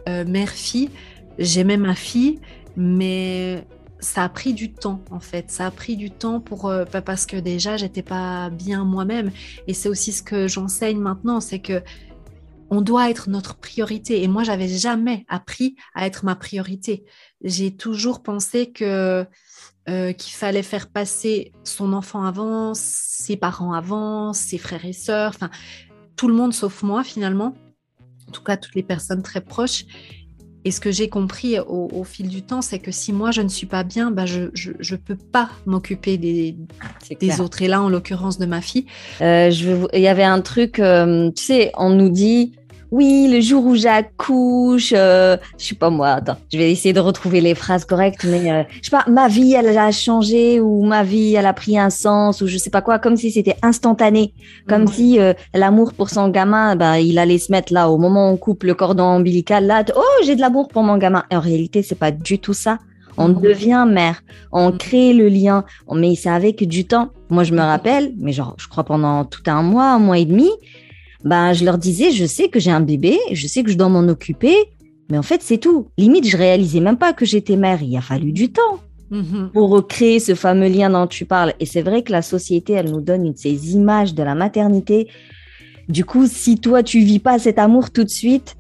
mère 0.08 0.50
fille 0.50 0.90
j'aimais 1.38 1.78
ma 1.78 1.96
fille 1.96 2.40
mais 2.76 3.66
ça 4.02 4.24
a 4.24 4.30
pris 4.30 4.54
du 4.54 4.74
temps 4.74 5.04
en 5.12 5.20
fait. 5.20 5.50
Ça 5.52 5.68
a 5.68 5.72
pris 5.72 5.96
du 5.96 6.12
temps 6.12 6.40
pour 6.42 6.68
euh, 6.68 6.86
parce 6.86 7.26
que 7.26 7.38
déjà 7.38 7.78
j'étais 7.78 8.02
pas 8.02 8.50
bien 8.50 8.84
moi-même 8.84 9.32
et 9.68 9.74
c'est 9.74 9.90
aussi 9.90 10.12
ce 10.12 10.24
que 10.24 10.48
j'enseigne 10.48 11.00
maintenant, 11.00 11.40
c'est 11.40 11.60
que 11.60 11.82
on 12.74 12.82
doit 12.82 13.10
être 13.10 13.30
notre 13.30 13.58
priorité 13.58 14.24
et 14.24 14.28
moi 14.28 14.44
j'avais 14.44 14.70
jamais 14.70 15.26
appris 15.28 15.76
à 15.94 16.06
être 16.08 16.26
ma 16.26 16.36
priorité. 16.36 17.04
J'ai 17.44 17.76
toujours 17.76 18.24
pensé 18.24 18.72
que 18.72 19.26
euh, 19.90 20.14
qu'il 20.14 20.34
fallait 20.34 20.64
faire 20.64 20.88
passer 20.88 21.52
son 21.64 21.94
enfant 21.94 22.24
avant, 22.24 22.74
ses 22.74 23.38
parents 23.38 23.74
avant, 23.74 24.34
ses 24.34 24.58
frères 24.58 24.86
et 24.86 24.94
sœurs, 24.94 25.32
enfin 25.36 25.50
tout 26.16 26.28
le 26.28 26.34
monde 26.34 26.54
sauf 26.54 26.84
moi 26.84 27.04
finalement. 27.04 27.56
En 28.28 28.32
tout 28.32 28.44
cas 28.44 28.58
toutes 28.58 28.76
les 28.76 28.84
personnes 28.84 29.24
très 29.24 29.42
proches 29.42 29.86
et 30.64 30.72
ce 30.72 30.80
que 30.80 30.92
j'ai 30.92 31.10
compris 31.10 31.58
au, 31.60 32.04
fil 32.04 32.28
du 32.28 32.44
temps, 32.44 32.62
c'est 32.62 32.78
que 32.78 32.92
si 32.92 33.14
moi 33.14 33.32
je 33.32 33.42
ne 33.42 33.48
suis 33.48 33.66
pas 33.66 33.84
bien, 33.84 34.12
bah 34.12 34.26
je 34.28 34.42
ne 34.42 34.96
peux 34.96 35.16
pas 35.16 35.50
m'occuper 35.66 36.18
des, 36.18 36.56
des 37.20 37.42
autres. 37.42 37.64
Et 37.64 37.68
là, 37.68 37.82
en 37.82 37.90
l'occurrence 37.90 38.38
de 38.38 38.46
ma 38.46 38.62
fille. 38.62 38.86
Euh, 39.22 39.50
je, 39.50 39.88
il 39.94 40.02
y 40.02 40.08
avait 40.08 40.24
un 40.24 40.42
truc, 40.42 40.80
euh, 40.80 41.32
tu 41.32 41.44
sais, 41.44 41.72
on 41.78 41.90
nous 41.90 42.10
dit 42.10 42.54
oui, 42.92 43.30
le 43.32 43.40
jour 43.40 43.66
où 43.66 43.76
j'accouche, 43.76 44.94
euh, 44.94 45.38
je 45.58 45.68
sais 45.68 45.76
pas 45.76 45.90
moi, 45.90 46.10
attends, 46.10 46.36
je 46.52 46.58
vais 46.58 46.70
essayer 46.70 46.92
de 46.92 47.00
retrouver 47.00 47.40
les 47.40 47.56
phrases 47.56 47.86
correctes, 47.86 48.26
mais 48.26 48.52
euh, 48.52 48.64
je 48.82 48.90
sais 48.90 48.92
pas, 48.92 49.06
ma 49.10 49.30
vie 49.30 49.54
elle 49.54 49.78
a 49.78 49.92
changé 49.92 50.60
ou 50.60 50.84
ma 50.84 51.02
vie 51.02 51.36
elle 51.36 51.46
a 51.46 51.54
pris 51.54 51.80
un 51.80 51.90
sens 51.90 52.42
ou 52.42 52.48
je 52.48 52.58
sais 52.58 52.70
pas 52.70 52.82
quoi, 52.82 53.00
comme 53.00 53.16
si 53.16 53.32
c'était 53.32 53.56
instantané, 53.62 54.34
comme 54.68 54.88
si 54.88 55.22
euh, 55.22 55.32
l'amour 55.54 55.94
pour 55.94 56.10
son 56.10 56.28
gamin, 56.28 56.76
bah 56.76 57.00
il 57.00 57.18
allait 57.18 57.38
se 57.38 57.50
mettre 57.50 57.72
là 57.72 57.90
au 57.90 57.98
moment 57.98 58.30
où 58.30 58.34
on 58.34 58.38
coupe 58.38 58.64
le 58.64 58.74
cordon 58.74 59.06
ombilical, 59.06 59.68
là, 59.68 59.86
oh 59.96 60.24
j'ai 60.26 60.36
de 60.36 60.42
l'amour 60.42 60.68
pour 60.68 60.84
mon 60.84 60.98
gamin. 60.98 61.24
Et 61.32 61.38
en 61.38 61.42
réalité 61.42 61.84
c'est 61.84 61.96
pas 61.96 62.12
du 62.12 62.40
tout 62.40 62.54
ça. 62.54 62.78
On 63.18 63.30
devient 63.30 63.86
mère, 63.88 64.22
on 64.52 64.72
crée 64.72 65.14
le 65.14 65.28
lien, 65.28 65.64
mais 65.94 66.16
c'est 66.16 66.30
avec 66.30 66.68
du 66.68 66.86
temps. 66.86 67.10
Moi 67.30 67.44
je 67.46 67.54
me 67.54 67.62
rappelle, 67.62 68.14
mais 68.18 68.34
genre 68.34 68.56
je 68.58 68.68
crois 68.68 68.84
pendant 68.84 69.24
tout 69.24 69.44
un 69.48 69.62
mois, 69.64 69.92
un 69.92 70.00
mois 70.00 70.18
et 70.18 70.26
demi 70.26 70.50
ben, 71.24 71.54
je 71.54 71.66
leur 71.66 71.78
disais, 71.78 72.12
je 72.12 72.26
sais 72.26 72.50
que 72.50 72.60
j'ai 72.60 72.72
un 72.72 72.82
bébé, 72.82 73.18
je 73.32 73.48
sais 73.48 73.64
que 73.64 73.72
je 73.72 73.78
dois 73.78 73.90
m'en 73.90 74.08
occuper, 74.08 74.56
mais 75.10 75.18
en 75.18 75.24
fait, 75.24 75.42
c'est 75.44 75.58
tout. 75.58 75.88
Limite, 75.98 76.28
je 76.28 76.38
réalisais 76.38 76.80
même 76.80 76.98
pas 76.98 77.14
que 77.14 77.26
j'étais 77.26 77.58
mère. 77.58 77.84
Il 77.84 77.96
a 77.98 78.02
fallu 78.02 78.32
du 78.32 78.52
temps 78.52 78.80
mm-hmm. 79.12 79.50
pour 79.52 79.70
recréer 79.70 80.20
ce 80.20 80.36
fameux 80.36 80.70
lien 80.70 80.90
dont 80.90 81.06
tu 81.06 81.26
parles. 81.26 81.54
Et 81.60 81.66
c'est 81.66 81.82
vrai 81.82 82.02
que 82.02 82.12
la 82.12 82.22
société, 82.22 82.74
elle 82.74 82.90
nous 82.90 83.02
donne 83.02 83.26
une, 83.26 83.36
ces 83.36 83.74
images 83.74 84.16
de 84.16 84.24
la 84.24 84.36
maternité. 84.36 85.10
Du 85.90 86.06
coup, 86.06 86.28
si 86.28 86.58
toi, 86.58 86.82
tu 86.82 87.00
vis 87.00 87.20
pas 87.20 87.40
cet 87.40 87.60
amour 87.60 87.92
tout 87.92 88.06
de 88.06 88.10
suite, 88.10 88.56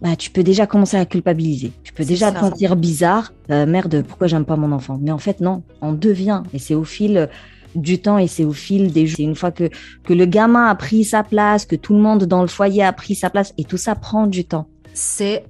bah, 0.00 0.14
tu 0.14 0.30
peux 0.30 0.44
déjà 0.44 0.66
commencer 0.66 0.96
à 0.96 1.04
culpabiliser. 1.06 1.72
Tu 1.82 1.92
peux 1.92 2.04
déjà 2.04 2.30
te 2.30 2.38
sentir 2.38 2.76
bizarre. 2.76 3.32
Euh, 3.50 3.66
merde, 3.66 4.04
pourquoi 4.06 4.28
j'aime 4.28 4.44
pas 4.44 4.56
mon 4.56 4.70
enfant? 4.70 4.98
Mais 5.02 5.10
en 5.10 5.18
fait, 5.18 5.40
non, 5.40 5.62
on 5.80 5.92
devient. 5.92 6.42
Et 6.54 6.60
c'est 6.60 6.74
au 6.74 6.84
fil 6.84 7.28
du 7.76 8.00
temps 8.00 8.18
et 8.18 8.26
c'est 8.26 8.44
au 8.44 8.52
fil 8.52 8.92
des 8.92 9.06
jours. 9.06 9.16
C'est 9.16 9.22
une 9.22 9.36
fois 9.36 9.52
que, 9.52 9.70
que 10.04 10.12
le 10.12 10.26
gamin 10.26 10.66
a 10.66 10.74
pris 10.74 11.04
sa 11.04 11.22
place, 11.22 11.66
que 11.66 11.76
tout 11.76 11.94
le 11.94 12.00
monde 12.00 12.24
dans 12.24 12.42
le 12.42 12.48
foyer 12.48 12.82
a 12.82 12.92
pris 12.92 13.14
sa 13.14 13.30
place 13.30 13.52
et 13.58 13.64
tout 13.64 13.76
ça 13.76 13.94
prend 13.94 14.26
du 14.26 14.44
temps. 14.44 14.68
C'est 14.94 15.44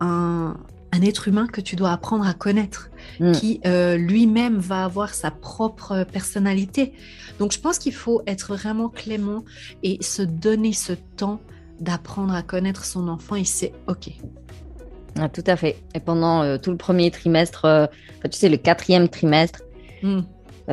un, 0.00 0.56
un 0.92 1.02
être 1.02 1.28
humain 1.28 1.46
que 1.46 1.60
tu 1.60 1.76
dois 1.76 1.92
apprendre 1.92 2.26
à 2.26 2.34
connaître, 2.34 2.90
mm. 3.18 3.32
qui 3.32 3.60
euh, 3.66 3.96
lui-même 3.96 4.58
va 4.58 4.84
avoir 4.84 5.14
sa 5.14 5.30
propre 5.30 6.04
personnalité. 6.04 6.92
Donc 7.38 7.52
je 7.52 7.60
pense 7.60 7.78
qu'il 7.78 7.94
faut 7.94 8.22
être 8.26 8.54
vraiment 8.54 8.88
clément 8.88 9.44
et 9.82 9.98
se 10.02 10.22
donner 10.22 10.72
ce 10.72 10.92
temps 10.92 11.40
d'apprendre 11.80 12.34
à 12.34 12.42
connaître 12.42 12.84
son 12.84 13.08
enfant 13.08 13.36
et 13.36 13.44
c'est 13.44 13.72
OK. 13.88 14.10
Ah, 15.18 15.28
tout 15.28 15.44
à 15.46 15.56
fait. 15.56 15.76
Et 15.94 16.00
pendant 16.00 16.42
euh, 16.42 16.58
tout 16.58 16.70
le 16.70 16.76
premier 16.76 17.10
trimestre, 17.10 17.64
euh, 17.64 17.86
tu 18.24 18.38
sais, 18.38 18.48
le 18.48 18.58
quatrième 18.58 19.08
trimestre, 19.08 19.62
mm 20.02 20.20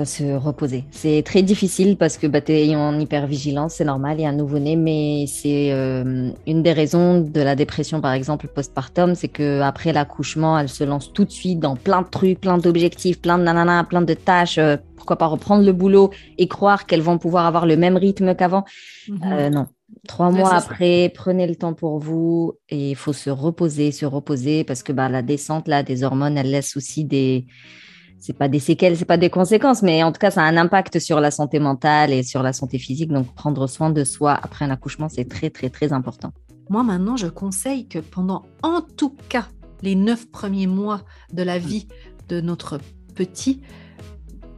se 0.06 0.36
reposer. 0.36 0.86
C'est 0.92 1.24
très 1.24 1.42
difficile 1.42 1.98
parce 1.98 2.18
que 2.18 2.28
bah, 2.28 2.42
tu 2.42 2.52
es 2.52 2.76
en 2.76 3.00
hypervigilance, 3.00 3.76
c'est 3.76 3.86
normal, 3.86 4.18
il 4.20 4.24
y 4.24 4.26
a 4.26 4.30
un 4.30 4.34
nouveau-né, 4.34 4.76
mais 4.76 5.26
c'est 5.28 5.72
euh, 5.72 6.32
une 6.46 6.64
des 6.64 6.74
raisons 6.74 7.22
de 7.22 7.42
la 7.42 7.56
dépression, 7.56 8.02
par 8.02 8.14
exemple, 8.14 8.48
postpartum, 8.48 9.16
c'est 9.16 9.28
que 9.28 9.62
après 9.62 9.94
l'accouchement, 9.94 10.58
elle 10.60 10.70
se 10.70 10.84
lance 10.84 11.14
tout 11.14 11.26
de 11.26 11.32
suite 11.32 11.60
dans 11.60 11.76
plein 11.76 12.02
de 12.02 12.08
trucs, 12.08 12.42
plein 12.42 12.58
d'objectifs, 12.58 13.22
plein 13.22 13.38
de 13.38 13.44
nanana, 13.44 13.84
plein 13.84 14.02
de 14.02 14.14
tâches. 14.14 14.58
Euh, 14.58 14.78
pourquoi 14.96 15.16
pas 15.16 15.28
reprendre 15.28 15.64
le 15.64 15.74
boulot 15.74 16.12
et 16.38 16.48
croire 16.48 16.86
qu'elles 16.86 17.02
vont 17.02 17.18
pouvoir 17.18 17.46
avoir 17.46 17.66
le 17.66 17.78
même 17.78 17.96
rythme 17.96 18.36
qu'avant 18.36 18.66
mhm. 19.08 19.20
euh, 19.24 19.50
Non. 19.50 19.68
Trois 20.06 20.32
mois 20.32 20.54
après, 20.54 21.12
prenez 21.14 21.48
le 21.48 21.56
temps 21.56 21.74
pour 21.74 22.00
vous 22.00 22.54
et 22.70 22.92
il 22.92 22.96
faut 22.96 23.14
se 23.14 23.30
reposer, 23.30 23.92
se 23.92 24.06
reposer 24.06 24.64
parce 24.64 24.84
que 24.84 24.92
bah, 24.92 25.08
la 25.08 25.22
descente 25.22 25.68
là 25.68 25.82
des 25.82 26.04
hormones, 26.04 26.38
elle 26.38 26.52
laisse 26.52 26.76
aussi 26.76 27.06
des 27.06 27.46
c'est 28.20 28.34
pas 28.34 28.48
des 28.48 28.60
séquelles, 28.60 28.98
c'est 28.98 29.06
pas 29.06 29.18
des 29.18 29.30
conséquences, 29.30 29.82
mais 29.82 30.04
en 30.04 30.12
tout 30.12 30.20
cas, 30.20 30.32
ça 30.32 30.42
a 30.42 30.46
un 30.46 30.58
impact 30.58 31.00
sur 31.00 31.20
la 31.20 31.32
santé 31.32 31.60
mentale 31.60 32.12
et 32.12 32.24
sur 32.24 32.44
la 32.44 32.54
santé 32.54 32.80
physique. 32.80 33.12
Donc, 33.12 33.34
prendre 33.36 33.68
soin 33.68 33.90
de 33.90 34.04
soi 34.04 34.38
après 34.42 34.66
un 34.66 34.72
accouchement, 34.72 35.10
c'est 35.10 35.26
très, 35.26 35.50
très, 35.50 35.70
très 35.70 35.94
important. 35.94 36.32
Moi, 36.70 36.84
maintenant, 36.84 37.16
je 37.16 37.28
conseille 37.28 37.88
que 37.88 38.00
pendant, 38.00 38.44
en 38.64 38.82
tout 38.82 39.16
cas, 39.30 39.48
les 39.82 39.96
neuf 39.96 40.30
premiers 40.30 40.68
mois 40.68 41.02
de 41.32 41.44
la 41.44 41.60
vie 41.60 41.88
de 42.28 42.42
notre 42.42 42.80
petit, 43.16 43.62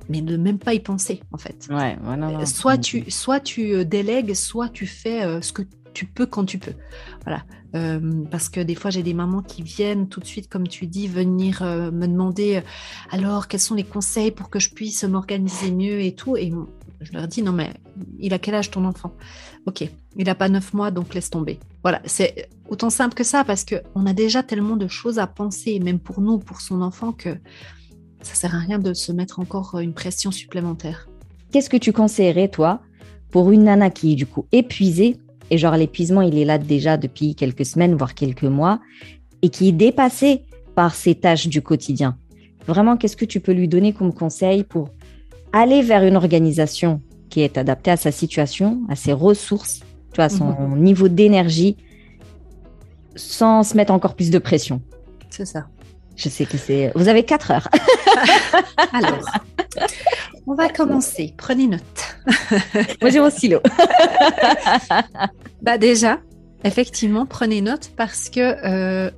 mais 0.10 0.22
ne 0.22 0.38
même 0.38 0.58
pas 0.58 0.74
y 0.74 0.80
penser, 0.80 1.22
en 1.32 1.38
fait. 1.38 1.68
Ouais, 1.70 1.98
Soit 2.46 2.78
tu, 2.78 3.10
soit 3.12 3.40
tu 3.40 3.74
euh, 3.74 3.86
délègues, 3.86 4.34
soit 4.34 4.70
tu 4.70 4.88
fais 4.88 5.24
euh, 5.24 5.42
ce 5.42 5.54
que 5.54 5.62
tu 5.94 6.06
peux 6.06 6.26
quand 6.26 6.46
tu 6.46 6.58
peux. 6.58 6.74
Voilà. 7.24 7.44
Euh, 7.76 8.24
parce 8.32 8.50
que 8.50 8.60
des 8.60 8.76
fois, 8.76 8.90
j'ai 8.90 9.04
des 9.04 9.14
mamans 9.14 9.42
qui 9.42 9.62
viennent 9.62 10.08
tout 10.08 10.20
de 10.20 10.26
suite, 10.26 10.50
comme 10.50 10.68
tu 10.68 10.88
dis, 10.88 11.08
venir 11.08 11.62
euh, 11.62 11.92
me 11.92 12.08
demander 12.08 12.58
euh, 12.58 12.62
alors 13.12 13.48
quels 13.48 13.60
sont 13.60 13.76
les 13.76 13.84
conseils 13.84 14.32
pour 14.32 14.50
que 14.50 14.60
je 14.60 14.72
puisse 14.72 15.04
m'organiser 15.04 15.72
mieux 15.72 16.02
et 16.02 16.14
tout. 16.14 16.36
Et 16.36 16.52
je 17.02 17.14
leur 17.14 17.28
dis 17.28 17.44
non, 17.44 17.52
mais 17.52 17.72
il 18.18 18.34
a 18.34 18.40
quel 18.40 18.56
âge 18.56 18.72
ton 18.72 18.86
enfant? 18.86 19.14
Ok, 19.66 19.88
il 20.16 20.26
n'a 20.26 20.36
pas 20.36 20.50
neuf 20.50 20.74
mois, 20.74 20.90
donc 20.90 21.14
laisse 21.14 21.30
tomber. 21.30 21.60
Voilà, 21.84 22.02
c'est 22.06 22.50
autant 22.68 22.90
simple 22.90 23.14
que 23.14 23.24
ça 23.24 23.44
parce 23.44 23.66
qu'on 23.66 24.06
a 24.06 24.14
déjà 24.14 24.42
tellement 24.42 24.76
de 24.76 24.88
choses 24.88 25.20
à 25.20 25.28
penser, 25.28 25.80
même 25.80 26.00
pour 26.00 26.22
nous, 26.22 26.40
pour 26.40 26.62
son 26.62 26.82
enfant, 26.82 27.12
que 27.12 27.38
ça 28.22 28.36
sert 28.36 28.56
à 28.56 28.60
rien 28.60 28.80
de 28.80 28.94
se 28.94 29.12
mettre 29.12 29.40
encore 29.40 29.80
une 29.80 29.94
pression 29.94 30.32
supplémentaire. 30.32 31.08
Qu'est-ce 31.52 31.70
que 31.70 31.78
tu 31.78 31.94
conseillerais, 31.94 32.50
toi, 32.50 32.82
pour 33.32 33.52
une 33.52 33.64
nana 33.64 33.90
qui 33.90 34.14
est 34.14 34.16
du 34.16 34.26
coup 34.26 34.48
épuisée 34.52 35.18
et 35.50 35.58
genre 35.58 35.76
l'épuisement, 35.76 36.22
il 36.22 36.38
est 36.38 36.46
là 36.46 36.58
déjà 36.58 36.98
depuis 36.98 37.36
quelques 37.36 37.66
semaines, 37.66 37.96
voire 37.96 38.14
quelques 38.14 38.44
mois, 38.44 38.80
et 39.42 39.50
qui 39.50 39.70
est 39.70 39.74
dépassé 39.74 40.44
par 40.76 40.96
ces 40.96 41.16
tâches 41.16 41.48
du 41.48 41.62
quotidien. 41.62 42.18
Vraiment, 42.68 42.98
qu'est-ce 42.98 43.18
que 43.18 43.26
tu 43.26 43.40
peux 43.40 43.52
lui 43.52 43.68
donner 43.68 43.94
comme 43.94 44.14
conseil 44.14 44.64
pour 44.64 44.90
aller 45.54 45.82
vers 45.82 46.04
une 46.04 46.16
organisation 46.16 47.02
qui 47.30 47.42
est 47.42 47.58
adaptée 47.58 47.92
à 47.92 47.98
sa 47.98 48.12
situation, 48.12 48.82
à 48.90 48.96
ses 48.96 49.14
ressources, 49.14 49.80
tu 50.12 50.18
vois, 50.18 50.30
son 50.30 50.46
mhm. 50.46 50.80
niveau 50.80 51.08
d'énergie, 51.08 51.78
sans 53.16 53.64
se 53.64 53.76
mettre 53.76 53.94
encore 53.94 54.16
plus 54.16 54.30
de 54.30 54.40
pression? 54.40 54.82
C'est 55.30 55.46
ça. 55.46 55.68
Je 56.16 56.28
sais 56.28 56.46
que 56.46 56.58
c'est. 56.58 56.92
Vous 56.96 57.08
avez 57.08 57.24
quatre 57.24 57.52
heures. 57.52 57.70
Alors, 58.94 59.20
on 60.50 60.56
va 60.56 60.68
commencer. 60.68 61.36
Prenez 61.38 61.68
note. 61.68 62.18
Moi, 63.02 63.12
j'ai 63.12 63.20
mon 63.20 63.30
stylo. 63.30 63.60
bah 65.62 65.78
déjà, 65.78 66.20
effectivement, 66.64 67.28
prenez 67.28 67.62
note 67.62 67.92
parce 67.96 68.30
que 68.30 68.56
euh, 68.66 69.12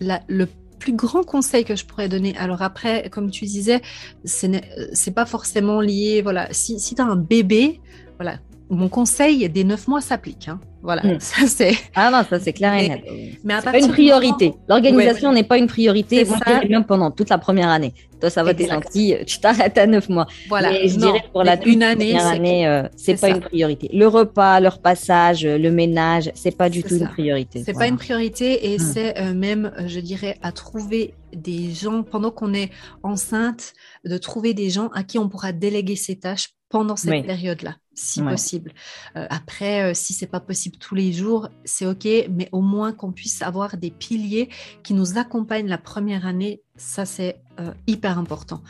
le 0.00 0.46
plus 0.78 0.92
grand 0.92 1.24
conseil 1.24 1.64
que 1.64 1.74
je 1.74 1.84
pourrais 1.84 2.08
donner, 2.08 2.36
alors 2.38 2.62
après, 2.62 3.10
comme 3.10 3.32
tu 3.32 3.46
disais, 3.46 3.82
c'est 4.24 5.14
pas 5.14 5.26
forcément 5.26 5.80
lié, 5.80 6.22
voilà, 6.22 6.46
si, 6.52 6.78
si 6.78 6.94
tu 6.94 7.02
as 7.02 7.04
un 7.04 7.16
bébé, 7.16 7.80
voilà, 8.16 8.38
mon 8.70 8.88
conseil 8.88 9.48
des 9.48 9.64
neuf 9.64 9.88
mois 9.88 10.00
s'applique. 10.00 10.48
Hein. 10.48 10.60
Voilà, 10.82 11.02
Mm. 11.02 11.20
ça 11.20 11.46
c'est. 11.46 11.72
Ah 11.94 12.10
non, 12.10 12.22
ça 12.28 12.40
c'est 12.40 12.52
clair 12.54 12.72
et 12.74 12.88
Mais- 12.88 12.88
net. 12.88 13.04
Mais 13.44 13.54
à 13.54 13.60
pas 13.62 13.78
une 13.78 13.88
priorité. 13.88 14.54
L'organisation 14.68 15.32
n'est 15.32 15.42
pas 15.44 15.58
une 15.58 15.66
priorité. 15.66 16.24
Moi, 16.24 16.38
ça. 16.46 16.60
même 16.68 16.84
pendant 16.84 17.10
toute 17.10 17.28
la 17.28 17.36
première 17.38 17.68
année. 17.68 17.92
Toi, 18.20 18.30
ça 18.30 18.42
va, 18.42 18.52
t'es 18.54 18.66
gentil, 18.68 19.14
tu 19.26 19.40
t'arrêtes 19.40 19.76
à 19.78 19.86
neuf 19.86 20.08
mois. 20.08 20.26
Voilà, 20.48 20.70
Mais 20.72 20.88
je 20.88 20.98
non, 20.98 21.06
dirais 21.12 21.24
pour 21.32 21.42
la 21.42 21.56
une 21.66 21.82
année, 21.82 22.12
première 22.12 22.26
année, 22.26 22.66
euh, 22.66 22.82
c'est 22.96 23.14
pas 23.14 23.28
ça. 23.28 23.34
une 23.34 23.40
priorité. 23.40 23.90
Le 23.92 24.06
repas, 24.06 24.60
le 24.60 24.68
repassage, 24.68 25.44
le 25.44 25.70
ménage, 25.70 26.30
c'est 26.34 26.56
pas 26.56 26.68
du 26.70 26.82
tout 26.82 26.96
une 26.96 27.08
priorité. 27.08 27.62
C'est 27.64 27.72
Voilà. 27.72 27.86
pas 27.86 27.90
une 27.92 27.96
priorité 27.98 28.72
et 28.72 28.76
Mm. 28.76 28.80
c'est 28.80 29.18
euh, 29.18 29.34
même, 29.34 29.72
euh, 29.78 29.88
je 29.88 30.00
dirais, 30.00 30.38
à 30.42 30.52
trouver 30.52 31.14
des 31.34 31.72
gens 31.72 32.02
pendant 32.02 32.30
qu'on 32.30 32.52
est 32.54 32.70
enceinte, 33.02 33.72
de 34.04 34.16
trouver 34.18 34.54
des 34.54 34.70
gens 34.70 34.88
à 34.94 35.02
qui 35.02 35.18
on 35.18 35.28
pourra 35.28 35.52
déléguer 35.52 35.96
ces 35.96 36.16
tâches 36.16 36.50
pendant 36.68 36.96
cette 36.96 37.10
Oui. 37.10 37.22
période-là, 37.22 37.74
si 38.00 38.22
Ouais. 38.22 38.30
possible. 38.30 38.72
Euh, 39.16 39.26
après, 39.30 39.90
euh, 39.90 39.94
si 39.94 40.12
c'est 40.14 40.26
pas 40.26 40.40
possible 40.40 40.76
tous 40.78 40.94
les 40.94 41.12
jours, 41.12 41.48
c'est 41.64 41.86
ok, 41.86 42.06
mais 42.30 42.48
au 42.52 42.60
moins 42.62 42.92
qu'on 42.92 43.12
puisse 43.12 43.42
avoir 43.42 43.76
des 43.76 43.90
piliers 43.90 44.48
qui 44.82 44.94
nous 44.94 45.18
accompagnent 45.18 45.68
la 45.68 45.78
première 45.78 46.26
année, 46.26 46.62
ça 46.76 47.04
c'est 47.04 47.40
euh, 47.60 47.72
hyper 47.86 48.18
important. 48.18 48.62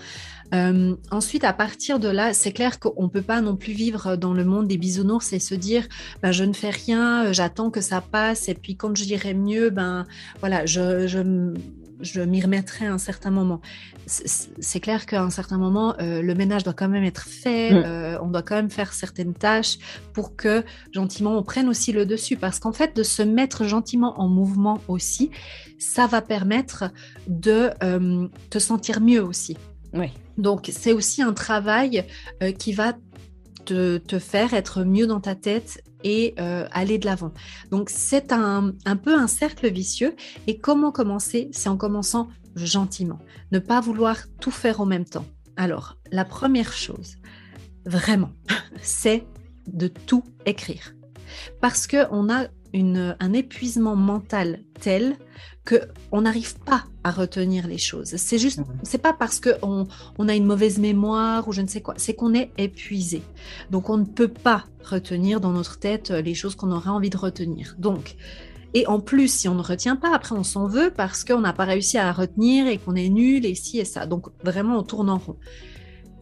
Euh, 0.52 0.96
ensuite, 1.12 1.44
à 1.44 1.52
partir 1.52 2.00
de 2.00 2.08
là, 2.08 2.34
c'est 2.34 2.50
clair 2.52 2.80
qu'on 2.80 3.04
ne 3.04 3.08
peut 3.08 3.22
pas 3.22 3.40
non 3.40 3.54
plus 3.54 3.72
vivre 3.72 4.16
dans 4.16 4.34
le 4.34 4.44
monde 4.44 4.66
des 4.66 4.78
bisounours 4.78 5.32
et 5.32 5.38
se 5.38 5.54
dire, 5.54 5.86
ben, 6.22 6.32
je 6.32 6.42
ne 6.42 6.52
fais 6.52 6.70
rien, 6.70 7.32
j'attends 7.32 7.70
que 7.70 7.80
ça 7.80 8.00
passe, 8.00 8.48
et 8.48 8.54
puis 8.54 8.76
quand 8.76 8.96
je 8.96 9.04
dirai 9.04 9.32
mieux, 9.34 9.70
ben 9.70 10.06
voilà, 10.40 10.66
je, 10.66 11.06
je, 11.06 11.20
je 12.00 12.20
m'y 12.20 12.40
remettrai 12.40 12.86
à 12.86 12.92
un 12.92 12.98
certain 12.98 13.30
moment. 13.30 13.60
C'est 14.06 14.80
clair 14.80 15.06
qu'à 15.06 15.22
un 15.22 15.30
certain 15.30 15.58
moment, 15.58 15.94
euh, 16.00 16.22
le 16.22 16.34
ménage 16.34 16.64
doit 16.64 16.72
quand 16.72 16.88
même 16.88 17.04
être 17.04 17.26
fait, 17.26 17.72
Mm. 17.72 17.82
euh, 17.84 18.18
on 18.22 18.28
doit 18.28 18.42
quand 18.42 18.56
même 18.56 18.70
faire 18.70 18.92
certaines 18.92 19.34
tâches 19.34 19.78
pour 20.12 20.36
que 20.36 20.64
gentiment 20.92 21.36
on 21.36 21.42
prenne 21.42 21.68
aussi 21.68 21.92
le 21.92 22.06
dessus, 22.06 22.36
parce 22.36 22.58
qu'en 22.58 22.72
fait, 22.72 22.96
de 22.96 23.02
se 23.02 23.22
mettre 23.22 23.64
gentiment 23.64 24.20
en 24.20 24.28
mouvement 24.28 24.80
aussi, 24.88 25.30
ça 25.78 26.06
va 26.06 26.20
permettre 26.22 26.84
de 27.28 27.70
euh, 27.82 28.28
te 28.50 28.58
sentir 28.58 29.00
mieux 29.00 29.22
aussi. 29.22 29.56
Oui. 29.92 30.08
Donc, 30.38 30.70
c'est 30.72 30.92
aussi 30.92 31.20
un 31.22 31.32
travail 31.32 32.04
euh, 32.42 32.52
qui 32.52 32.72
va 32.72 32.94
te, 33.64 33.98
te 33.98 34.18
faire 34.18 34.54
être 34.54 34.84
mieux 34.84 35.06
dans 35.06 35.20
ta 35.20 35.34
tête 35.34 35.82
et 36.04 36.34
euh, 36.38 36.66
aller 36.72 36.98
de 36.98 37.06
l'avant. 37.06 37.32
Donc, 37.70 37.90
c'est 37.90 38.32
un, 38.32 38.72
un 38.84 38.96
peu 38.96 39.14
un 39.14 39.26
cercle 39.26 39.70
vicieux. 39.70 40.14
Et 40.46 40.58
comment 40.58 40.92
commencer? 40.92 41.48
C'est 41.52 41.68
en 41.68 41.76
commençant 41.76 42.28
gentiment. 42.56 43.18
Ne 43.52 43.58
pas 43.58 43.80
vouloir 43.80 44.16
tout 44.40 44.50
faire 44.50 44.80
en 44.80 44.86
même 44.86 45.04
temps. 45.04 45.26
Alors, 45.56 45.96
la 46.10 46.24
première 46.24 46.72
chose, 46.72 47.16
vraiment, 47.84 48.32
c'est 48.82 49.26
de 49.66 49.88
tout 49.88 50.24
écrire. 50.46 50.94
Parce 51.60 51.86
qu'on 51.86 52.32
a 52.32 52.46
une, 52.72 53.16
un 53.20 53.32
épuisement 53.32 53.96
mental 53.96 54.60
tel 54.80 55.16
que 55.70 55.86
on 56.10 56.22
n'arrive 56.22 56.58
pas 56.58 56.82
à 57.04 57.12
retenir 57.12 57.68
les 57.68 57.78
choses. 57.78 58.16
C'est 58.16 58.38
juste, 58.38 58.60
c'est 58.82 58.98
pas 58.98 59.12
parce 59.12 59.38
que 59.38 59.50
on, 59.62 59.86
on 60.18 60.28
a 60.28 60.34
une 60.34 60.44
mauvaise 60.44 60.78
mémoire 60.78 61.46
ou 61.46 61.52
je 61.52 61.62
ne 61.62 61.68
sais 61.68 61.80
quoi, 61.80 61.94
c'est 61.96 62.14
qu'on 62.14 62.34
est 62.34 62.50
épuisé. 62.58 63.22
Donc 63.70 63.88
on 63.88 63.96
ne 63.96 64.04
peut 64.04 64.26
pas 64.26 64.64
retenir 64.82 65.40
dans 65.40 65.52
notre 65.52 65.78
tête 65.78 66.10
euh, 66.10 66.22
les 66.22 66.34
choses 66.34 66.56
qu'on 66.56 66.72
aurait 66.72 66.90
envie 66.90 67.08
de 67.08 67.16
retenir. 67.16 67.76
Donc 67.78 68.16
et 68.74 68.88
en 68.88 68.98
plus, 68.98 69.32
si 69.32 69.48
on 69.48 69.54
ne 69.54 69.62
retient 69.62 69.94
pas, 69.94 70.12
après 70.12 70.34
on 70.34 70.42
s'en 70.42 70.66
veut 70.66 70.90
parce 70.90 71.22
qu'on 71.22 71.40
n'a 71.40 71.52
pas 71.52 71.66
réussi 71.66 71.98
à 71.98 72.10
retenir 72.10 72.66
et 72.66 72.78
qu'on 72.78 72.96
est 72.96 73.08
nul 73.08 73.46
et 73.46 73.54
ci 73.54 73.78
et 73.78 73.84
ça. 73.84 74.06
Donc 74.06 74.26
vraiment, 74.42 74.76
on 74.76 74.82
tourne 74.82 75.08
en 75.08 75.18
rond. 75.18 75.36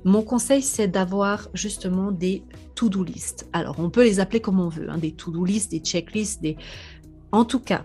Mon 0.04 0.22
conseil, 0.22 0.60
c'est 0.60 0.88
d'avoir 0.88 1.48
justement 1.54 2.12
des 2.12 2.42
to-do 2.74 3.02
list. 3.02 3.48
Alors, 3.54 3.76
on 3.80 3.88
peut 3.88 4.04
les 4.04 4.20
appeler 4.20 4.40
comme 4.40 4.60
on 4.60 4.68
veut, 4.68 4.90
hein, 4.90 4.98
des 4.98 5.12
to-do 5.12 5.44
list, 5.44 5.70
des 5.70 5.80
checklists, 5.80 6.42
des... 6.42 6.56
En 7.32 7.44
tout 7.44 7.60
cas, 7.60 7.84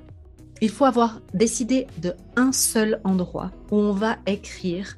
il 0.62 0.70
faut 0.70 0.86
avoir 0.86 1.20
décidé 1.34 1.88
de 2.02 2.14
un 2.36 2.52
seul 2.52 3.00
endroit 3.04 3.52
où 3.72 3.78
on 3.78 3.92
va 3.94 4.18
écrire 4.26 4.98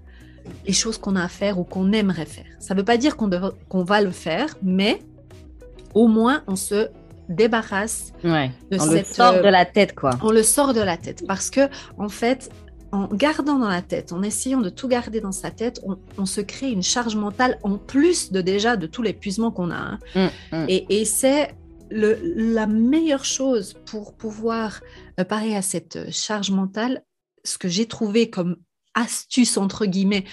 les 0.68 0.74
choses 0.74 0.98
qu'on 0.98 1.16
a 1.16 1.24
à 1.24 1.28
faire 1.28 1.58
ou 1.60 1.64
qu'on 1.64 1.92
aimerait 1.92 2.26
faire. 2.28 2.46
Ça 2.60 2.74
ne 2.76 2.80
veut 2.80 2.86
pas 2.86 2.98
dire 2.98 3.18
qu'on 3.18 3.28
dev- 3.28 3.54
qu'on 3.70 3.84
va 3.84 4.02
le 4.02 4.12
faire, 4.12 4.56
mais 4.62 5.00
au 5.94 6.08
moins 6.08 6.44
on 6.48 6.56
se 6.56 6.90
débarrasse 7.30 8.14
Ouais. 8.24 8.52
de 8.72 8.78
On 8.80 8.86
le 8.86 8.98
cette, 8.98 9.08
sort 9.08 9.34
euh, 9.36 9.42
de 9.42 9.48
la 9.50 9.66
tête, 9.66 9.96
quoi. 9.96 10.12
on 10.22 10.30
le 10.32 10.44
sort 10.44 10.74
de 10.76 10.82
la 10.82 10.98
tête 10.98 11.26
parce 11.28 11.50
que 11.50 11.62
en 11.98 12.10
fait 12.10 12.52
en 12.92 13.08
gardant 13.08 13.58
dans 13.60 13.68
la 13.68 13.82
tête, 13.82 14.14
en 14.14 14.22
essayant 14.22 14.62
de 14.62 14.70
tout 14.70 14.88
garder 14.88 15.20
dans 15.20 15.32
sa 15.34 15.50
tête, 15.52 15.82
on, 15.86 15.98
on 16.18 16.26
se 16.26 16.40
crée 16.40 16.70
une 16.72 16.84
charge 16.84 17.16
mentale 17.16 17.58
en 17.64 17.78
plus 17.78 18.32
de 18.32 18.40
déjà 18.42 18.78
de 18.78 18.86
tout 18.88 19.02
l'épuisement 19.02 19.52
qu'on 19.52 19.72
a. 19.72 19.98
hein. 20.16 20.30
Hum. 20.54 20.66
Et, 20.70 21.02
et 21.02 21.06
c'est 21.06 21.56
la 21.96 22.68
meilleure 22.68 23.26
chose 23.26 23.76
pour 23.86 24.16
pouvoir 24.16 24.82
euh, 25.20 25.24
parer 25.24 25.56
à 25.56 25.62
cette 25.62 25.96
euh, 25.96 26.08
charge 26.12 26.52
mentale, 26.52 27.04
ce 27.44 27.58
que 27.58 27.68
j'ai 27.68 27.86
trouvé 27.86 28.30
comme 28.30 28.58
astuce 28.94 29.58
entre 29.58 29.86
guillemets, 29.86 30.26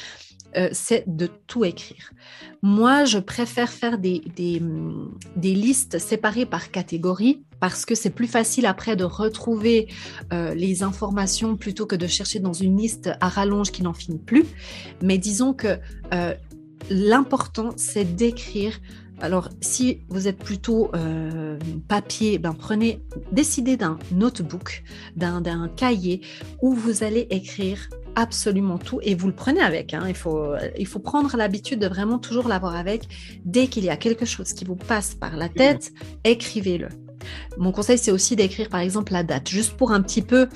euh, 0.57 0.69
c'est 0.73 1.05
de 1.07 1.29
tout 1.47 1.65
écrire. 1.65 2.13
Moi, 2.63 3.05
je 3.05 3.19
préfère 3.19 3.71
faire 3.71 3.99
des, 3.99 4.23
des, 4.37 5.55
listes 5.55 5.99
séparées 5.99 6.47
par 6.47 6.71
catégorie 6.71 7.45
parce 7.61 7.85
que 7.87 7.95
c'est 7.95 8.11
plus 8.11 8.27
facile 8.27 8.67
après 8.67 8.97
de 8.97 9.05
retrouver 9.05 9.89
les 10.31 10.83
informations 10.83 11.57
plutôt 11.57 11.87
que 11.87 11.97
de 11.97 12.07
chercher 12.07 12.39
dans 12.39 12.53
une 12.53 12.77
liste 12.77 13.11
à 13.21 13.29
rallonge 13.29 13.71
qui 13.71 13.83
n'en 13.83 13.95
finit 13.95 14.19
plus. 14.19 14.45
Mais 15.01 15.17
disons 15.17 15.55
que 15.55 15.79
l'important, 16.91 17.71
c'est 17.77 18.17
d'écrire. 18.17 18.79
Alors, 19.23 19.49
si 19.61 20.01
vous 20.09 20.27
êtes 20.27 20.39
plutôt 20.39 20.91
euh, 20.97 21.57
papier, 21.87 22.39
ben 22.39 22.55
prenez, 22.55 23.01
décidez 23.31 23.77
d'un 23.77 23.97
notebook, 24.11 24.83
d'un 25.15 25.69
cahier 25.77 26.23
où 26.61 26.75
vous 26.75 27.05
allez 27.05 27.29
écrire 27.31 27.89
absolument 28.17 28.79
tout 28.79 28.99
et 29.03 29.15
vous 29.15 29.29
le 29.29 29.35
prenez 29.35 29.61
avec. 29.61 29.95
hein. 29.95 30.07
Il, 30.09 30.17
faut, 30.17 30.55
il 30.77 30.89
faut 30.89 30.99
prendre 30.99 31.37
l'habitude 31.37 31.79
de 31.79 31.87
vraiment 31.87 32.19
toujours 32.19 32.49
l'avoir 32.49 32.75
avec. 32.75 33.05
Dès 33.45 33.69
qu'il 33.69 33.85
y 33.85 33.91
a 33.91 33.97
quelque 33.97 34.25
chose 34.27 34.53
qui 34.55 34.65
vous 34.65 34.75
passe 34.75 35.15
par 35.15 35.37
la 35.37 35.49
tête, 35.49 35.93
écrivez-le. 36.25 36.89
Mon 37.59 37.71
conseil, 37.71 37.99
c'est 37.99 38.11
aussi 38.11 38.35
d'écrire 38.35 38.69
par 38.69 38.81
exemple 38.81 39.13
la 39.13 39.23
date, 39.23 39.49
juste 39.49 39.75
pour 39.77 39.93
un 39.93 40.03
petit 40.03 40.23
peu 40.23 40.49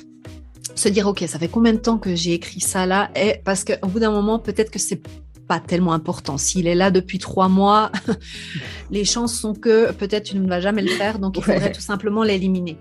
se 0.74 0.88
dire, 0.88 1.06
OK, 1.06 1.24
ça 1.28 1.38
fait 1.38 1.48
combien 1.48 1.72
de 1.72 1.78
temps 1.78 1.98
que 1.98 2.16
j'ai 2.16 2.34
écrit 2.34 2.60
ça 2.60 2.84
là? 2.84 3.10
Et 3.14 3.40
parce 3.44 3.62
qu'au 3.62 3.86
bout 3.86 4.00
d'un 4.00 4.10
moment, 4.10 4.40
peut-être 4.40 4.72
que 4.72 4.80
c'est 4.80 5.00
pas 5.48 5.60
tellement 5.60 5.92
important. 5.92 6.38
S'il 6.38 6.66
est 6.66 6.74
là 6.74 6.90
depuis 6.90 7.18
trois 7.18 7.48
mois, 7.48 7.90
les 8.90 9.04
chances 9.04 9.34
sont 9.38 9.54
que 9.54 9.92
peut-être 9.92 10.24
tu 10.24 10.36
ne 10.38 10.48
vas 10.48 10.60
jamais 10.60 10.82
le 10.82 10.88
faire, 10.88 11.18
donc 11.18 11.36
il 11.36 11.42
faudrait 11.42 11.62
Ouais. 11.66 11.72
tout 11.72 11.80
simplement 11.80 12.22
l'éliminer. 12.22 12.78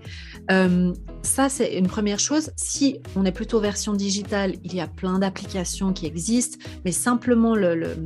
Euh, 0.50 0.92
ça, 1.22 1.48
c'est 1.48 1.76
une 1.76 1.88
première 1.88 2.20
chose. 2.20 2.50
Si 2.56 3.00
on 3.16 3.24
est 3.24 3.32
plutôt 3.32 3.58
version 3.60 3.94
digitale, 3.94 4.54
il 4.62 4.74
y 4.74 4.80
a 4.80 4.86
plein 4.86 5.18
d'applications 5.18 5.92
qui 5.92 6.06
existent, 6.06 6.58
mais 6.84 6.92
simplement 6.92 7.54
le, 7.56 7.74
le- 7.74 7.96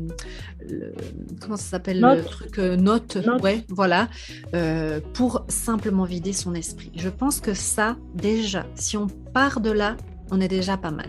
le- 0.68 0.92
comment 1.40 1.56
ça 1.56 1.64
s'appelle? 1.70 2.00
Le 2.00 2.22
truc 2.24 2.58
euh, 2.58 2.76
note, 2.76 3.16
Note. 3.16 3.42
ouais, 3.42 3.64
voilà, 3.68 4.08
euh, 4.54 5.00
pour 5.12 5.44
simplement 5.48 6.04
vider 6.04 6.32
son 6.32 6.54
esprit. 6.54 6.90
Je 6.96 7.08
pense 7.10 7.40
que 7.40 7.52
ça, 7.54 7.96
déjà, 8.14 8.64
si 8.74 8.96
on 8.96 9.06
part 9.34 9.60
de 9.60 9.70
là, 9.70 9.96
on 10.30 10.40
est 10.40 10.48
déjà 10.48 10.76
pas 10.78 10.90
mal, 10.90 11.08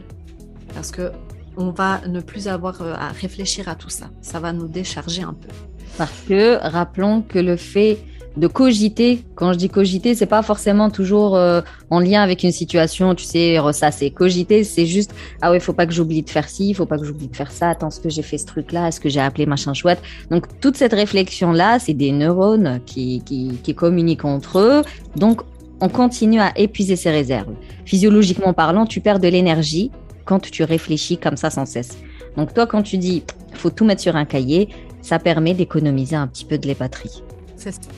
parce 0.73 0.91
que 0.91 1.11
on 1.57 1.71
va 1.71 2.01
ne 2.07 2.19
plus 2.19 2.47
avoir 2.47 2.81
euh, 2.81 2.93
à 2.93 3.09
réfléchir 3.09 3.67
à 3.69 3.75
tout 3.75 3.89
ça. 3.89 4.09
Ça 4.21 4.39
va 4.39 4.53
nous 4.53 4.67
décharger 4.67 5.23
un 5.23 5.33
peu. 5.33 5.49
Parce 5.97 6.21
que 6.27 6.57
rappelons 6.61 7.21
que 7.21 7.39
le 7.39 7.57
fait 7.57 7.99
de 8.37 8.47
cogiter, 8.47 9.25
quand 9.35 9.51
je 9.51 9.57
dis 9.57 9.69
cogiter, 9.69 10.15
c'est 10.15 10.25
pas 10.25 10.41
forcément 10.41 10.89
toujours 10.89 11.35
euh, 11.35 11.61
en 11.89 11.99
lien 11.99 12.21
avec 12.21 12.43
une 12.43 12.51
situation, 12.51 13.13
tu 13.13 13.25
sais, 13.25 13.59
ressasser. 13.59 14.09
Cogiter, 14.09 14.63
c'est 14.63 14.85
juste 14.85 15.13
ah 15.41 15.51
ouais, 15.51 15.59
faut 15.59 15.73
pas 15.73 15.85
que 15.85 15.91
j'oublie 15.91 16.23
de 16.23 16.29
faire 16.29 16.47
ci, 16.47 16.73
faut 16.73 16.85
pas 16.85 16.97
que 16.97 17.03
j'oublie 17.03 17.27
de 17.27 17.35
faire 17.35 17.51
ça. 17.51 17.69
Attends, 17.69 17.89
est-ce 17.89 17.99
que 17.99 18.09
j'ai 18.09 18.21
fait 18.21 18.37
ce 18.37 18.45
truc-là, 18.45 18.87
est-ce 18.87 19.01
que 19.01 19.09
j'ai 19.09 19.19
appelé 19.19 19.45
machin 19.45 19.73
chouette. 19.73 20.01
Donc 20.29 20.45
toute 20.61 20.77
cette 20.77 20.93
réflexion 20.93 21.51
là, 21.51 21.77
c'est 21.79 21.93
des 21.93 22.13
neurones 22.13 22.79
qui, 22.85 23.21
qui 23.25 23.59
qui 23.61 23.75
communiquent 23.75 24.25
entre 24.25 24.59
eux. 24.59 24.81
Donc 25.17 25.41
on 25.81 25.89
continue 25.89 26.39
à 26.39 26.57
épuiser 26.57 26.95
ses 26.95 27.11
réserves. 27.11 27.53
Physiologiquement 27.85 28.53
parlant, 28.53 28.85
tu 28.85 29.01
perds 29.01 29.19
de 29.19 29.27
l'énergie 29.27 29.91
quand 30.25 30.39
tu 30.51 30.63
réfléchis 30.63 31.17
comme 31.17 31.37
ça 31.37 31.49
sans 31.49 31.65
cesse. 31.65 31.97
Donc 32.37 32.53
toi, 32.53 32.67
quand 32.67 32.83
tu 32.83 32.97
dis 32.97 33.23
faut 33.53 33.69
tout 33.69 33.85
mettre 33.85 34.01
sur 34.01 34.15
un 34.15 34.25
cahier, 34.25 34.69
ça 35.01 35.19
permet 35.19 35.53
d'économiser 35.53 36.15
un 36.15 36.27
petit 36.27 36.45
peu 36.45 36.57
de 36.57 36.67
les 36.67 36.75
batteries. 36.75 37.23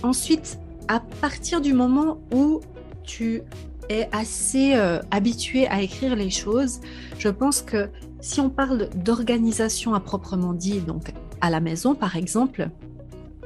Ensuite, 0.01 0.59
à 0.87 0.99
partir 0.99 1.61
du 1.61 1.73
moment 1.73 2.19
où 2.33 2.61
tu 3.03 3.41
es 3.89 4.09
assez 4.11 4.73
euh, 4.75 4.99
habitué 5.11 5.67
à 5.67 5.81
écrire 5.81 6.15
les 6.15 6.29
choses, 6.29 6.79
je 7.19 7.29
pense 7.29 7.61
que 7.61 7.89
si 8.21 8.39
on 8.39 8.49
parle 8.49 8.89
d'organisation 8.95 9.93
à 9.93 9.99
proprement 9.99 10.53
dit, 10.53 10.79
donc 10.79 11.11
à 11.41 11.49
la 11.49 11.59
maison 11.59 11.95
par 11.95 12.15
exemple, 12.15 12.69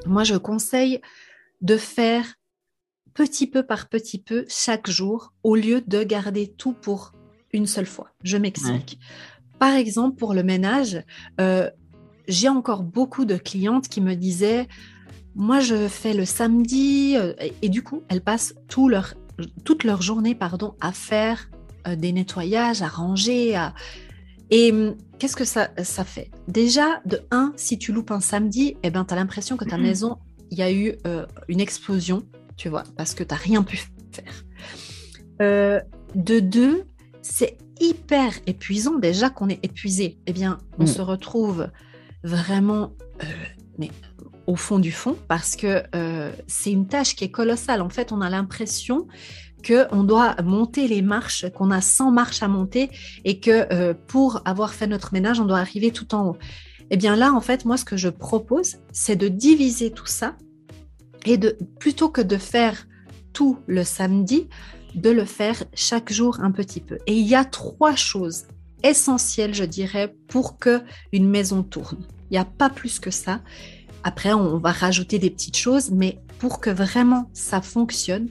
moi 0.05 0.23
je 0.23 0.35
conseille 0.35 1.01
de 1.61 1.77
faire 1.77 2.35
petit 3.13 3.47
peu 3.47 3.63
par 3.63 3.89
petit 3.89 4.21
peu 4.21 4.45
chaque 4.47 4.89
jour 4.89 5.33
au 5.43 5.55
lieu 5.55 5.81
de 5.81 6.03
garder 6.03 6.47
tout 6.47 6.73
pour 6.73 7.13
une 7.57 7.67
seule 7.67 7.85
fois. 7.85 8.11
Je 8.23 8.37
m'explique. 8.37 8.99
Par 9.59 9.73
exemple, 9.73 10.17
pour 10.17 10.33
le 10.33 10.43
ménage, 10.43 11.03
euh, 11.41 11.69
j'ai 12.27 12.49
encore 12.49 12.83
beaucoup 12.83 13.25
de 13.25 13.37
clientes 13.37 13.87
qui 13.87 14.01
me 14.01 14.15
disaient 14.15 14.67
moi, 15.37 15.59
je 15.59 15.87
fais 15.87 16.15
le 16.15 16.25
samedi 16.25 17.15
euh, 17.15 17.33
et, 17.61 17.69
du 17.69 17.83
coup, 17.83 18.01
elles 18.09 18.21
passent 18.21 18.55
tout 18.67 18.89
leur, 18.89 19.13
toute 19.63 19.83
leur 19.83 20.01
journée 20.01 20.33
pardon, 20.33 20.73
à 20.81 20.91
faire 20.91 21.51
euh, 21.87 21.95
des 21.95 22.11
nettoyages, 22.11 22.81
à 22.81 22.87
ranger. 22.87 23.55
À... 23.55 23.75
Et 24.49 24.71
hum, 24.71 24.95
qu'est-ce 25.19 25.35
que 25.35 25.45
ça, 25.45 25.69
ça 25.83 26.03
fait? 26.03 26.31
Déjà, 26.47 27.01
de 27.05 27.21
un, 27.29 27.53
si 27.55 27.77
tu 27.77 27.93
loupes 27.93 28.09
un 28.09 28.19
samedi, 28.19 28.77
eh 28.81 28.89
ben, 28.89 29.05
tu 29.05 29.13
as 29.13 29.17
l'impression 29.17 29.57
que 29.57 29.65
ta 29.65 29.77
maison, 29.77 30.17
il 30.49 30.57
y 30.57 30.63
a 30.63 30.71
eu 30.71 30.95
euh, 31.05 31.27
une 31.47 31.61
explosion, 31.61 32.23
tu 32.57 32.67
vois, 32.67 32.83
parce 32.97 33.13
que 33.13 33.23
tu 33.23 33.31
n'as 33.31 33.39
rien 33.39 33.61
pu 33.61 33.77
faire. 34.11 35.83
de 36.15 36.39
deux, 36.39 36.85
c'est 37.21 37.57
hyper 37.79 38.33
épuisant 38.45 38.97
déjà 38.97 39.29
qu'on 39.29 39.49
est 39.49 39.63
épuisé. 39.63 40.17
Eh 40.25 40.33
bien, 40.33 40.57
on 40.79 40.83
mm. 40.83 40.87
se 40.87 41.01
retrouve 41.01 41.69
vraiment 42.23 42.93
mais 43.77 43.91
au 44.45 44.55
fond 44.55 44.79
du 44.79 44.91
fond 44.91 45.15
parce 45.27 45.55
que 45.55 45.83
euh, 45.95 46.31
c'est 46.47 46.71
une 46.71 46.87
tâche 46.87 47.15
qui 47.15 47.23
est 47.23 47.31
colossale. 47.31 47.81
En 47.81 47.89
fait, 47.89 48.11
on 48.11 48.21
a 48.21 48.29
l'impression 48.29 49.07
qu'on 49.65 50.03
doit 50.03 50.35
monter 50.43 50.87
les 50.87 51.01
marches, 51.01 51.49
qu'on 51.53 51.71
a 51.71 51.81
100 51.81 52.11
marches 52.11 52.43
à 52.43 52.47
monter 52.47 52.89
et 53.25 53.39
que 53.39 53.73
euh, 53.73 53.93
pour 53.93 54.41
avoir 54.45 54.73
fait 54.73 54.87
notre 54.87 55.13
ménage, 55.13 55.39
on 55.39 55.45
doit 55.45 55.59
arriver 55.59 55.91
tout 55.91 56.15
en 56.15 56.29
haut. 56.29 56.37
Eh 56.89 56.97
bien 56.97 57.15
là, 57.15 57.33
en 57.33 57.41
fait, 57.41 57.65
moi, 57.65 57.75
ce 57.75 57.83
que 57.83 57.97
je 57.97 58.07
propose, 58.07 58.77
c'est 58.93 59.17
de 59.17 59.27
diviser 59.27 59.91
tout 59.91 60.05
ça 60.05 60.37
et 61.25 61.37
de 61.37 61.57
plutôt 61.79 62.09
que 62.09 62.21
de 62.21 62.37
faire 62.37 62.87
tout 63.33 63.59
le 63.67 63.83
samedi, 63.83 64.47
de 64.97 65.09
le 65.09 65.25
faire 65.25 65.63
chaque 65.73 66.11
jour 66.11 66.39
un 66.41 66.51
petit 66.51 66.81
peu. 66.81 66.97
Et 67.07 67.13
il 67.13 67.27
y 67.27 67.35
a 67.35 67.45
trois 67.45 67.95
choses 67.95 68.45
essentielles, 68.83 69.53
je 69.53 69.63
dirais, 69.63 70.15
pour 70.27 70.57
que 70.57 70.81
une 71.11 71.29
maison 71.29 71.63
tourne. 71.63 72.05
Il 72.29 72.33
n'y 72.33 72.37
a 72.37 72.45
pas 72.45 72.69
plus 72.69 72.99
que 72.99 73.11
ça. 73.11 73.41
Après, 74.03 74.33
on 74.33 74.57
va 74.57 74.71
rajouter 74.71 75.19
des 75.19 75.29
petites 75.29 75.57
choses, 75.57 75.91
mais 75.91 76.19
pour 76.39 76.59
que 76.59 76.69
vraiment 76.69 77.29
ça 77.33 77.61
fonctionne, 77.61 78.29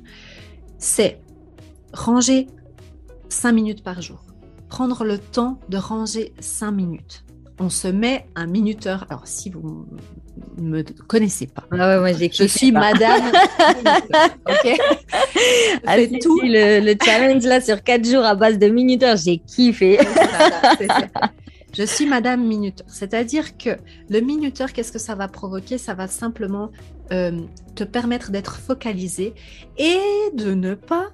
c'est 0.78 1.20
ranger 1.92 2.46
5 3.28 3.52
minutes 3.52 3.82
par 3.82 4.00
jour. 4.02 4.24
Prendre 4.68 5.04
le 5.04 5.18
temps 5.18 5.60
de 5.68 5.76
ranger 5.76 6.32
5 6.40 6.70
minutes. 6.70 7.25
On 7.58 7.70
se 7.70 7.88
met 7.88 8.26
un 8.34 8.46
minuteur. 8.46 9.06
Alors, 9.08 9.26
si 9.26 9.50
vous 9.50 9.86
ne 10.58 10.62
me 10.62 10.82
connaissez 11.06 11.46
pas, 11.46 11.64
ah 11.72 12.02
ouais, 12.02 12.14
je 12.30 12.44
suis 12.44 12.70
madame. 12.70 13.22
ok 14.46 14.78
ah, 15.86 15.96
tout. 16.20 16.40
Le, 16.42 16.80
le, 16.80 16.94
challenge 17.02 17.44
là 17.44 17.60
sur 17.60 17.82
4 17.82 18.04
jours 18.04 18.24
à 18.24 18.34
base 18.34 18.58
de 18.58 18.68
minuteurs, 18.68 19.16
j'ai 19.16 19.38
kiffé. 19.38 19.98
Je 21.76 21.82
suis 21.82 22.06
Madame 22.06 22.42
Minuteur. 22.42 22.86
C'est-à-dire 22.88 23.58
que 23.58 23.70
le 24.08 24.20
minuteur, 24.20 24.72
qu'est-ce 24.72 24.92
que 24.92 24.98
ça 24.98 25.14
va 25.14 25.28
provoquer? 25.28 25.76
Ça 25.76 25.92
va 25.92 26.08
simplement 26.08 26.70
euh, 27.12 27.38
te 27.74 27.84
permettre 27.84 28.30
d'être 28.30 28.56
focalisé 28.56 29.34
et 29.76 29.98
de 30.32 30.54
ne 30.54 30.74
pas 30.74 31.10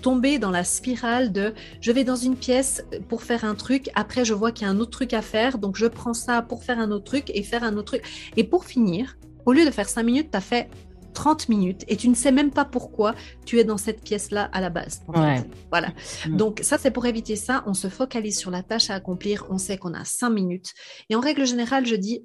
tomber 0.00 0.38
dans 0.38 0.50
la 0.50 0.64
spirale 0.64 1.32
de 1.32 1.54
je 1.80 1.92
vais 1.92 2.04
dans 2.04 2.16
une 2.16 2.36
pièce 2.36 2.84
pour 3.08 3.22
faire 3.22 3.44
un 3.44 3.54
truc, 3.54 3.90
après 3.94 4.24
je 4.24 4.34
vois 4.34 4.52
qu'il 4.52 4.66
y 4.66 4.70
a 4.70 4.72
un 4.72 4.80
autre 4.80 4.90
truc 4.90 5.12
à 5.12 5.22
faire, 5.22 5.58
donc 5.58 5.76
je 5.76 5.86
prends 5.86 6.14
ça 6.14 6.42
pour 6.42 6.64
faire 6.64 6.78
un 6.78 6.90
autre 6.90 7.04
truc 7.04 7.30
et 7.34 7.42
faire 7.42 7.64
un 7.64 7.76
autre 7.76 7.98
truc. 7.98 8.32
Et 8.36 8.44
pour 8.44 8.64
finir, 8.64 9.16
au 9.46 9.52
lieu 9.52 9.64
de 9.64 9.70
faire 9.70 9.88
cinq 9.88 10.04
minutes, 10.04 10.30
tu 10.30 10.36
as 10.36 10.40
fait 10.40 10.68
30 11.14 11.48
minutes 11.48 11.84
et 11.88 11.96
tu 11.96 12.08
ne 12.08 12.14
sais 12.14 12.32
même 12.32 12.50
pas 12.50 12.64
pourquoi 12.64 13.14
tu 13.44 13.58
es 13.58 13.64
dans 13.64 13.76
cette 13.76 14.02
pièce-là 14.02 14.48
à 14.52 14.60
la 14.60 14.70
base. 14.70 15.02
Voilà. 15.70 15.88
Mm. 16.26 16.36
Donc 16.36 16.60
ça, 16.62 16.78
c'est 16.78 16.90
pour 16.90 17.06
éviter 17.06 17.36
ça. 17.36 17.62
On 17.66 17.74
se 17.74 17.88
focalise 17.88 18.38
sur 18.38 18.50
la 18.50 18.62
tâche 18.62 18.90
à 18.90 18.94
accomplir. 18.94 19.46
On 19.50 19.58
sait 19.58 19.76
qu'on 19.76 19.94
a 19.94 20.04
5 20.04 20.30
minutes. 20.30 20.72
Et 21.08 21.16
en 21.16 21.20
règle 21.20 21.46
générale, 21.46 21.86
je 21.86 21.96
dis 21.96 22.24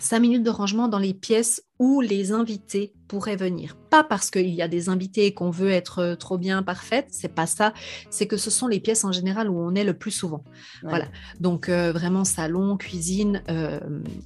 cinq 0.00 0.20
minutes 0.20 0.42
de 0.42 0.50
rangement 0.50 0.88
dans 0.88 0.98
les 0.98 1.14
pièces 1.14 1.62
où 1.78 2.00
les 2.00 2.32
invités 2.32 2.92
pourraient 3.08 3.36
venir. 3.36 3.76
Pas 3.90 4.04
parce 4.04 4.30
qu'il 4.30 4.50
y 4.50 4.62
a 4.62 4.68
des 4.68 4.88
invités 4.88 5.26
et 5.26 5.34
qu'on 5.34 5.50
veut 5.50 5.70
être 5.70 5.98
euh, 6.00 6.14
trop 6.14 6.38
bien 6.38 6.62
parfaite, 6.62 7.06
c'est 7.10 7.34
pas 7.34 7.46
ça. 7.46 7.72
C'est 8.10 8.26
que 8.26 8.36
ce 8.36 8.50
sont 8.50 8.66
les 8.66 8.80
pièces 8.80 9.04
en 9.04 9.12
général 9.12 9.48
où 9.48 9.58
on 9.58 9.74
est 9.74 9.84
le 9.84 9.94
plus 9.94 10.10
souvent. 10.10 10.44
Voilà. 10.82 11.06
Donc 11.40 11.68
euh, 11.68 11.92
vraiment 11.92 12.24
salon, 12.24 12.76
cuisine, 12.76 13.42
euh, 13.48 13.80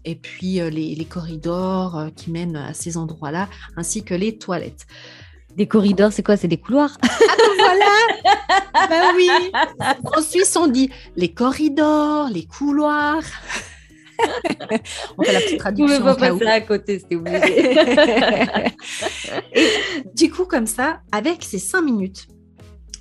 et 0.05 0.17
puis 0.17 0.55
les, 0.71 1.05
corridors 1.05 2.07
qui 2.17 2.31
mènent 2.31 2.57
à 2.57 2.73
ces 2.73 2.97
endroits-là, 2.97 3.49
ainsi 3.77 4.03
que 4.03 4.15
les 4.15 4.39
toilettes. 4.39 4.87
Des 5.55 5.69
corridors, 5.69 6.13
c'est 6.13 6.23
quoi? 6.23 6.37
C'est 6.37 6.49
des 6.49 6.57
couloirs? 6.57 6.97
Ah 7.03 7.37
ben 7.39 7.53
voilà 7.59 8.89
Ben 8.89 9.15
oui 9.17 9.29
En 10.17 10.23
Suisse, 10.23 10.57
on 10.57 10.67
dit 10.67 10.91
les 11.17 11.33
corridors, 11.33 12.29
les 12.31 12.47
couloirs. 12.47 13.23
On 15.19 15.23
fait 15.23 15.33
la 15.33 15.41
petite 15.41 15.59
traduction. 15.59 15.87
Vous 15.87 16.09
ne 16.09 16.15
pas 16.15 16.17
passer 16.17 16.47
à 16.47 16.61
côté, 16.61 16.99
c'était 16.99 17.17
obligé. 17.17 17.73
et 19.55 19.69
du 20.15 20.31
coup, 20.31 20.45
comme 20.45 20.67
ça, 20.67 21.01
avec 21.13 21.43
ces 21.43 21.59
cinq 21.59 21.83
minutes, 21.83 22.29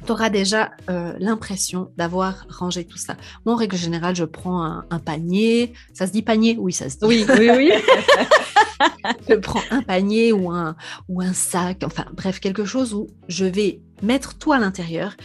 tu 0.06 0.12
auras 0.12 0.30
déjà 0.30 0.72
euh, 0.90 1.14
l'impression 1.20 1.92
d'avoir 1.98 2.46
rangé 2.50 2.86
tout 2.86 2.98
ça. 2.98 3.16
Moi, 3.46 3.56
en 3.56 3.58
règle 3.58 3.78
générale, 3.78 4.16
je 4.16 4.26
prends 4.26 4.64
un, 4.64 5.00
panier. 5.00 5.74
Ça 5.94 6.08
se 6.08 6.12
dit 6.12 6.22
panier? 6.22 6.58
Oui, 6.60 6.74
ça 6.74 6.90
se 6.90 6.98
dit. 6.98 7.06
Oui, 7.06 7.26
oui, 7.38 7.50
oui. 7.56 7.72
je 9.30 9.36
prends 9.36 9.62
un 9.72 9.82
panier 9.82 10.34
ou 10.34 10.52
un, 10.52 10.76
ou 11.08 11.22
un 11.22 11.34
sac, 11.34 11.84
enfin 11.86 12.06
bref, 12.14 12.40
quelque 12.40 12.66
chose 12.66 12.94
où 12.94 13.08
je 13.28 13.46
vais 13.46 13.82
mettre 14.02 14.38
tout 14.38 14.52
à 14.52 14.60
l'intérieur 14.60 15.16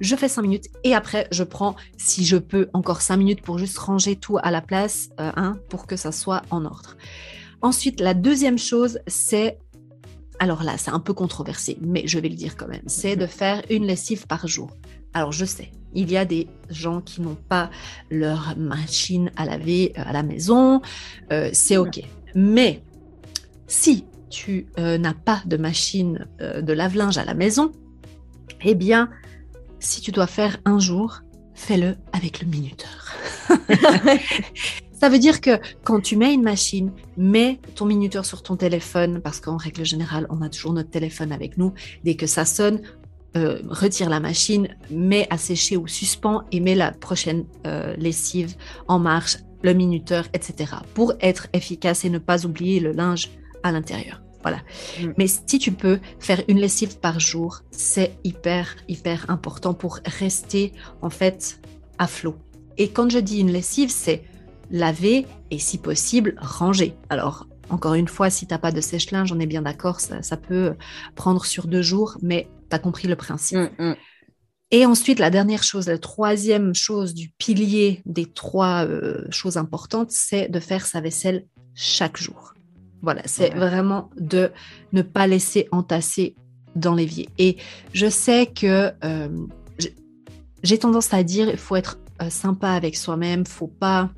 je 0.00 0.16
fais 0.16 0.28
5 0.28 0.42
minutes 0.42 0.66
et 0.84 0.94
après 0.94 1.28
je 1.30 1.44
prends, 1.44 1.76
si 1.96 2.24
je 2.24 2.36
peux, 2.36 2.68
encore 2.72 3.00
5 3.00 3.16
minutes 3.16 3.42
pour 3.42 3.58
juste 3.58 3.78
ranger 3.78 4.16
tout 4.16 4.38
à 4.42 4.50
la 4.50 4.60
place, 4.60 5.10
euh, 5.20 5.30
hein, 5.36 5.58
pour 5.68 5.86
que 5.86 5.96
ça 5.96 6.12
soit 6.12 6.42
en 6.50 6.64
ordre. 6.64 6.96
Ensuite, 7.60 8.00
la 8.00 8.14
deuxième 8.14 8.58
chose, 8.58 9.00
c'est, 9.06 9.58
alors 10.38 10.62
là, 10.62 10.78
c'est 10.78 10.90
un 10.90 11.00
peu 11.00 11.12
controversé, 11.12 11.76
mais 11.80 12.06
je 12.06 12.18
vais 12.18 12.28
le 12.28 12.36
dire 12.36 12.56
quand 12.56 12.68
même, 12.68 12.82
c'est 12.86 13.16
de 13.16 13.26
faire 13.26 13.62
une 13.70 13.84
lessive 13.84 14.26
par 14.26 14.46
jour. 14.46 14.70
Alors 15.14 15.32
je 15.32 15.44
sais, 15.44 15.72
il 15.94 16.10
y 16.10 16.16
a 16.16 16.24
des 16.24 16.46
gens 16.70 17.00
qui 17.00 17.20
n'ont 17.20 17.38
pas 17.48 17.70
leur 18.10 18.54
machine 18.56 19.32
à 19.36 19.44
laver 19.44 19.92
euh, 19.98 20.02
à 20.04 20.12
la 20.12 20.22
maison, 20.22 20.80
euh, 21.32 21.50
c'est 21.52 21.76
ok. 21.76 22.00
Mais 22.34 22.82
si 23.66 24.04
tu 24.30 24.66
n'as 24.76 25.14
pas 25.14 25.42
de 25.46 25.56
machine 25.56 26.26
de 26.38 26.72
lave-linge 26.74 27.16
à 27.16 27.24
la 27.24 27.32
maison, 27.32 27.72
eh 28.64 28.74
bien, 28.74 29.10
si 29.80 30.00
tu 30.00 30.12
dois 30.12 30.26
faire 30.26 30.58
un 30.64 30.78
jour, 30.78 31.20
fais-le 31.54 31.96
avec 32.12 32.40
le 32.40 32.48
minuteur. 32.48 33.14
Ça 35.00 35.08
veut 35.08 35.18
dire 35.20 35.40
que 35.40 35.60
quand 35.84 36.00
tu 36.00 36.16
mets 36.16 36.34
une 36.34 36.42
machine, 36.42 36.90
mets 37.16 37.60
ton 37.76 37.86
minuteur 37.86 38.24
sur 38.24 38.42
ton 38.42 38.56
téléphone, 38.56 39.20
parce 39.22 39.40
qu'en 39.40 39.56
règle 39.56 39.84
générale, 39.84 40.26
on 40.28 40.42
a 40.42 40.48
toujours 40.48 40.72
notre 40.72 40.90
téléphone 40.90 41.30
avec 41.30 41.56
nous. 41.56 41.72
Dès 42.02 42.16
que 42.16 42.26
ça 42.26 42.44
sonne, 42.44 42.80
euh, 43.36 43.60
retire 43.68 44.08
la 44.08 44.18
machine, 44.18 44.68
mets 44.90 45.28
à 45.30 45.38
sécher 45.38 45.76
ou 45.76 45.86
suspend 45.86 46.42
et 46.50 46.58
mets 46.58 46.74
la 46.74 46.90
prochaine 46.90 47.44
euh, 47.66 47.94
lessive 47.96 48.56
en 48.88 48.98
marche, 48.98 49.36
le 49.62 49.72
minuteur, 49.72 50.26
etc. 50.34 50.72
pour 50.94 51.12
être 51.20 51.46
efficace 51.52 52.04
et 52.04 52.10
ne 52.10 52.18
pas 52.18 52.44
oublier 52.44 52.80
le 52.80 52.92
linge 52.92 53.30
à 53.62 53.70
l'intérieur. 53.70 54.20
Voilà. 54.42 54.58
Mm. 55.00 55.12
Mais 55.16 55.26
si 55.26 55.58
tu 55.58 55.72
peux 55.72 55.98
faire 56.18 56.42
une 56.48 56.58
lessive 56.58 56.98
par 56.98 57.20
jour, 57.20 57.62
c'est 57.70 58.18
hyper, 58.24 58.76
hyper 58.88 59.28
important 59.28 59.74
pour 59.74 60.00
rester 60.04 60.72
en 61.02 61.10
fait 61.10 61.60
à 61.98 62.06
flot. 62.06 62.36
Et 62.76 62.88
quand 62.88 63.10
je 63.10 63.18
dis 63.18 63.40
une 63.40 63.50
lessive, 63.50 63.90
c'est 63.90 64.22
laver 64.70 65.26
et 65.50 65.58
si 65.58 65.78
possible 65.78 66.34
ranger. 66.38 66.94
Alors, 67.08 67.46
encore 67.70 67.94
une 67.94 68.08
fois, 68.08 68.30
si 68.30 68.46
tu 68.46 68.54
n'as 68.54 68.58
pas 68.58 68.72
de 68.72 68.80
sèche-linge, 68.80 69.32
on 69.32 69.40
est 69.40 69.46
bien 69.46 69.62
d'accord, 69.62 70.00
ça, 70.00 70.36
peut 70.36 70.74
prendre 71.14 71.44
sur 71.44 71.66
deux 71.66 71.82
jours, 71.82 72.16
mais 72.22 72.48
tu 72.70 72.76
as 72.76 72.78
compris 72.78 73.08
le 73.08 73.16
principe. 73.16 73.58
Mm, 73.58 73.90
mm. 73.90 73.96
Et 74.70 74.84
ensuite, 74.84 75.18
la 75.18 75.30
dernière 75.30 75.62
chose, 75.62 75.86
la 75.86 75.98
troisième 75.98 76.74
chose 76.74 77.14
du 77.14 77.30
pilier 77.30 78.02
des 78.04 78.26
trois 78.26 78.84
euh, 78.84 79.26
choses 79.30 79.56
importantes, 79.56 80.10
c'est 80.10 80.48
de 80.48 80.60
faire 80.60 80.84
sa 80.84 81.00
vaisselle 81.00 81.46
chaque 81.74 82.18
jour. 82.18 82.52
Voilà, 83.02 83.22
c'est 83.26 83.50
vraiment 83.50 84.10
de 84.18 84.50
ne 84.92 85.02
pas 85.02 85.26
laisser 85.26 85.68
entasser 85.70 86.34
dans 86.74 86.94
l'évier. 86.94 87.28
Et 87.38 87.56
je 87.92 88.08
sais 88.08 88.46
que 88.46 88.92
euh, 89.04 89.46
j'ai 90.62 90.78
tendance 90.78 91.14
à 91.14 91.22
dire, 91.22 91.48
il 91.48 91.56
faut 91.56 91.76
être 91.76 91.98
euh, 92.22 92.30
sympa 92.30 92.70
avec 92.70 92.96
soi-même, 92.96 93.46
faut 93.46 93.68
pas 93.68 94.10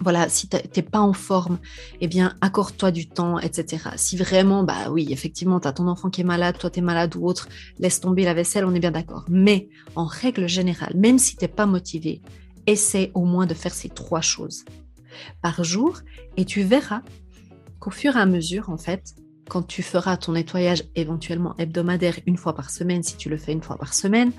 voilà, 0.00 0.28
si 0.28 0.48
tu 0.48 0.56
n'es 0.56 0.82
pas 0.82 1.00
en 1.00 1.12
forme, 1.12 1.58
eh 2.00 2.06
bien, 2.06 2.36
accorde-toi 2.40 2.90
du 2.90 3.08
temps, 3.08 3.38
etc. 3.38 3.90
Si 3.96 4.16
vraiment, 4.16 4.62
bah 4.62 4.90
oui, 4.90 5.08
effectivement, 5.10 5.58
tu 5.60 5.68
as 5.68 5.72
ton 5.72 5.88
enfant 5.88 6.08
qui 6.08 6.20
est 6.20 6.24
malade, 6.24 6.56
toi 6.58 6.70
tu 6.70 6.78
es 6.78 6.82
malade 6.82 7.16
ou 7.16 7.26
autre, 7.26 7.48
laisse 7.78 8.00
tomber 8.00 8.24
la 8.24 8.34
vaisselle, 8.34 8.64
on 8.64 8.74
est 8.74 8.80
bien 8.80 8.92
d'accord. 8.92 9.24
Mais 9.28 9.68
en 9.96 10.04
règle 10.04 10.48
générale, 10.48 10.92
même 10.96 11.18
si 11.18 11.36
tu 11.36 11.44
n'es 11.44 11.48
pas 11.48 11.66
motivé, 11.66 12.22
essaie 12.66 13.10
au 13.14 13.24
moins 13.24 13.46
de 13.46 13.54
faire 13.54 13.74
ces 13.74 13.88
trois 13.88 14.20
choses 14.20 14.64
par 15.42 15.64
jour 15.64 15.98
et 16.36 16.44
tu 16.44 16.62
verras 16.62 17.02
qu'au 17.80 17.90
fur 17.90 18.16
et 18.16 18.20
à 18.20 18.26
mesure, 18.26 18.70
en 18.70 18.78
fait, 18.78 19.14
quand 19.48 19.62
tu 19.62 19.82
feras 19.82 20.16
ton 20.16 20.32
nettoyage 20.32 20.84
éventuellement 20.94 21.54
hebdomadaire 21.58 22.18
une 22.26 22.36
fois 22.36 22.54
par 22.54 22.70
semaine, 22.70 23.02
si 23.02 23.16
tu 23.16 23.28
le 23.28 23.36
fais 23.36 23.52
une 23.52 23.62
fois 23.62 23.76
par 23.76 23.94
semaine, 23.94 24.32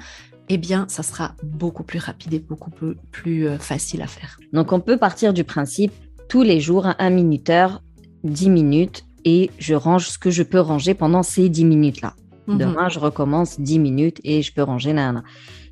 eh 0.49 0.57
bien, 0.57 0.85
ça 0.87 1.03
sera 1.03 1.35
beaucoup 1.43 1.83
plus 1.83 1.99
rapide 1.99 2.33
et 2.33 2.39
beaucoup 2.39 2.71
plus, 3.11 3.47
euh, 3.47 3.57
facile 3.57 4.01
à 4.01 4.07
faire. 4.07 4.39
Donc, 4.53 4.71
on 4.71 4.79
peut 4.79 4.97
partir 4.97 5.33
du 5.33 5.43
principe 5.43 5.93
tous 6.27 6.43
les 6.43 6.59
jours 6.59 6.87
un 6.97 7.09
minuteur, 7.09 7.81
10 8.23 8.49
minutes, 8.49 9.05
et 9.25 9.51
je 9.59 9.75
range 9.75 10.09
ce 10.09 10.17
que 10.17 10.31
je 10.31 10.43
peux 10.43 10.59
ranger 10.59 10.93
pendant 10.93 11.23
ces 11.23 11.49
10 11.49 11.65
minutes-là. 11.65 12.15
Mhm. 12.47 12.57
Demain, 12.57 12.89
je 12.89 12.99
recommence 12.99 13.59
10 13.59 13.79
minutes 13.79 14.19
et 14.23 14.41
je 14.41 14.53
peux 14.53 14.63
ranger. 14.63 14.93
Nana. 14.93 15.23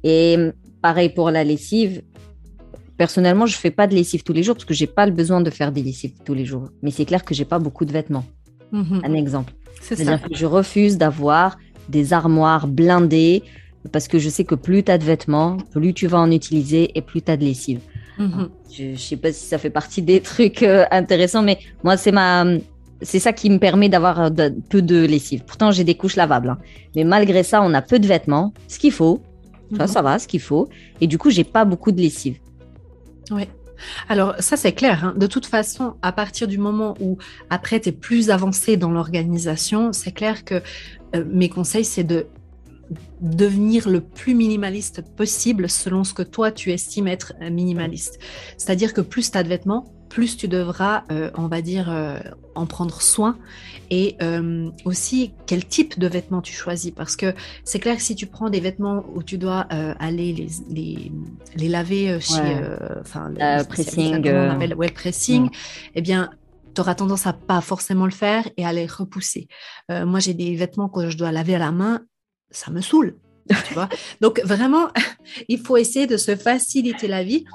Et 0.03 0.37
pareil 0.81 1.09
pour 1.09 1.31
la 1.31 1.43
lessive. 1.43 2.03
Personnellement, 2.97 3.45
je 3.45 3.55
fais 3.57 3.71
pas 3.71 3.85
de 3.87 3.93
lessive 3.95 4.23
tous 4.23 4.33
les 4.33 4.43
jours 4.43 4.55
parce 4.55 4.65
que 4.65 4.73
j'ai 4.73 4.87
pas 4.87 5.05
le 5.05 5.11
besoin 5.11 5.41
de 5.41 5.49
faire 5.49 5.71
des 5.71 5.83
lessives 5.83 6.13
tous 6.25 6.33
les 6.33 6.45
jours. 6.45 6.69
Mais 6.81 6.91
c'est 6.91 7.05
clair 7.05 7.23
que 7.23 7.33
j'ai 7.35 7.45
pas 7.45 7.59
beaucoup 7.59 7.85
de 7.85 7.91
vêtements. 7.91 8.25
Mhm. 8.71 9.01
Un 9.03 9.13
exemple. 9.13 9.53
C'est-à-dire 9.81 10.21
que 10.21 10.35
je 10.35 10.45
refuse 10.45 10.97
d'avoir 10.97 11.57
des 11.89 12.11
armoires 12.13 12.67
blindées 12.67 13.43
parce 13.91 14.07
que 14.07 14.17
je 14.19 14.27
sais 14.29 14.43
que 14.43 14.55
plus 14.55 14.83
tu 14.83 14.91
as 14.91 14.97
de 14.97 15.03
vêtements, 15.03 15.57
plus 15.71 15.93
tu 15.93 16.07
vas 16.07 16.17
en 16.19 16.31
utiliser 16.31 16.91
et 16.97 17.01
plus 17.01 17.21
tu 17.21 17.31
as 17.31 17.37
de 17.37 17.45
lessive. 17.45 17.79
Mhm. 18.17 18.49
Je, 18.73 18.93
je 18.95 18.99
sais 18.99 19.15
pas 19.15 19.31
si 19.31 19.45
ça 19.45 19.57
fait 19.59 19.69
partie 19.69 20.01
des 20.01 20.19
trucs 20.31 20.63
euh, 20.63 20.85
intéressants, 20.91 21.43
mais 21.43 21.59
moi, 21.83 21.97
c'est 21.97 22.11
ma. 22.11 22.45
C'est 23.03 23.19
ça 23.19 23.31
qui 23.31 23.51
me 23.51 23.59
permet 23.59 23.89
d'avoir 23.89 24.19
euh, 24.19 24.49
peu 24.69 24.81
de 24.81 25.05
lessive. 25.05 25.43
Pourtant, 25.45 25.69
j'ai 25.69 25.83
des 25.83 25.93
couches 25.93 26.15
lavables. 26.15 26.49
hein. 26.49 26.57
Mais 26.95 27.03
malgré 27.03 27.43
ça, 27.43 27.61
on 27.61 27.71
a 27.75 27.83
peu 27.83 27.99
de 27.99 28.07
vêtements, 28.07 28.53
ce 28.67 28.79
qu'il 28.79 28.91
faut. 28.91 29.21
Ça, 29.77 29.83
Mhm. 29.83 29.87
ça 29.87 30.01
va, 30.01 30.17
ce 30.17 30.27
qu'il 30.27 30.39
faut. 30.39 30.67
Et 30.99 31.05
du 31.05 31.19
coup, 31.19 31.29
j'ai 31.29 31.43
pas 31.43 31.63
beaucoup 31.63 31.91
de 31.91 32.01
lessive. 32.01 32.37
Oui. 33.31 33.43
Alors 34.09 34.35
ça 34.39 34.57
c'est 34.57 34.73
clair. 34.73 35.05
hein. 35.05 35.13
De 35.17 35.27
toute 35.27 35.45
façon, 35.45 35.95
à 36.01 36.11
partir 36.11 36.47
du 36.47 36.57
moment 36.57 36.95
où 36.99 37.17
après 37.49 37.79
tu 37.79 37.89
es 37.89 37.91
plus 37.91 38.29
avancé 38.31 38.75
dans 38.75 38.89
l'organisation, 38.91 39.93
c'est 39.93 40.11
clair 40.11 40.43
que 40.45 40.61
euh, 41.15 41.23
mes 41.27 41.49
conseils 41.49 41.85
c'est 41.85 42.03
de 42.03 42.27
devenir 43.21 43.89
le 43.89 44.01
plus 44.01 44.33
minimaliste 44.33 45.03
possible 45.15 45.69
selon 45.69 46.03
ce 46.03 46.13
que 46.13 46.23
toi 46.23 46.51
tu 46.51 46.71
estimes 46.71 47.07
être 47.07 47.33
euh, 47.41 47.49
minimaliste. 47.49 48.19
C'est-à-dire 48.57 48.93
que 48.93 49.01
plus 49.01 49.29
tu 49.29 49.37
as 49.37 49.43
de 49.43 49.49
vêtements, 49.49 49.85
plus 50.09 50.37
tu 50.37 50.47
devras, 50.47 51.03
euh, 51.11 51.29
on 51.35 51.47
va 51.47 51.61
dire, 51.61 51.89
euh, 51.89 52.17
en 52.55 52.65
prendre 52.65 53.01
soin 53.01 53.37
et 53.89 54.15
euh, 54.21 54.69
aussi 54.85 55.31
quel 55.45 55.65
type 55.65 55.99
de 55.99 56.07
vêtements 56.07 56.41
tu 56.41 56.53
choisis. 56.53 56.91
Parce 56.91 57.15
que 57.15 57.33
c'est 57.63 57.79
clair 57.79 57.95
que 57.97 58.01
si 58.01 58.15
tu 58.15 58.25
prends 58.25 58.49
des 58.49 58.59
vêtements 58.59 59.05
où 59.13 59.23
tu 59.23 59.37
dois 59.37 59.61
aller 59.99 60.33
les, 60.33 60.49
les, 60.69 61.11
les 61.55 61.69
laver 61.69 62.19
chez... 62.19 62.57
Enfin, 62.99 63.31
pressing, 63.69 64.25
on 64.25 64.49
appelle, 64.49 64.75
ouais, 64.75 64.89
pressing, 64.89 65.45
Mm. 65.45 65.49
eh 65.95 66.01
bien, 66.01 66.29
tu 66.73 66.81
auras 66.81 66.95
tendance 66.95 67.27
à 67.27 67.33
pas 67.33 67.61
forcément 67.61 68.05
le 68.05 68.11
faire 68.11 68.47
et 68.57 68.65
à 68.65 68.73
les 68.73 68.85
repousser. 68.85 69.47
Moi, 69.89 70.19
j'ai 70.19 70.33
des 70.33 70.55
vêtements 70.55 70.89
que 70.89 71.09
je 71.09 71.17
dois 71.17 71.31
laver 71.31 71.55
à 71.55 71.59
la 71.59 71.71
main, 71.71 72.01
ça 72.49 72.71
me 72.71 72.81
saoule. 72.81 73.15
Tu 73.67 73.73
vois 73.73 73.89
Donc, 74.21 74.41
vraiment, 74.43 74.89
il 75.47 75.59
faut 75.59 75.77
essayer 75.77 76.07
de 76.07 76.17
se 76.17 76.35
faciliter 76.35 77.07
la 77.07 77.23
vie. 77.23 77.45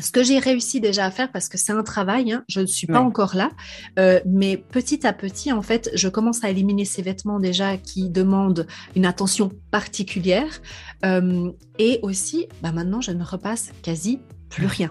Ce 0.00 0.10
que 0.10 0.22
j'ai 0.22 0.38
réussi 0.38 0.80
déjà 0.80 1.04
à 1.06 1.10
faire, 1.10 1.30
parce 1.32 1.48
que 1.48 1.58
c'est 1.58 1.72
un 1.72 1.82
travail, 1.82 2.32
hein, 2.32 2.44
je 2.48 2.60
ne 2.60 2.66
suis 2.66 2.86
pas 2.86 2.94
Ouais. 3.00 3.06
encore 3.06 3.34
là, 3.36 3.50
euh, 3.98 4.20
mais 4.26 4.56
petit 4.56 5.06
à 5.06 5.12
petit, 5.12 5.52
en 5.52 5.62
fait, 5.62 5.90
je 5.94 6.08
commence 6.08 6.44
à 6.44 6.50
éliminer 6.50 6.84
ces 6.84 7.02
vêtements 7.02 7.38
déjà 7.40 7.76
qui 7.76 8.08
demandent 8.08 8.66
une 8.96 9.06
attention 9.06 9.50
particulière. 9.70 10.60
Euh, 11.04 11.50
et 11.78 12.00
aussi, 12.02 12.46
bah 12.62 12.72
maintenant, 12.72 13.00
je 13.00 13.12
ne 13.12 13.24
repasse 13.24 13.70
quasi 13.82 14.20
plus 14.50 14.66
rien. 14.66 14.90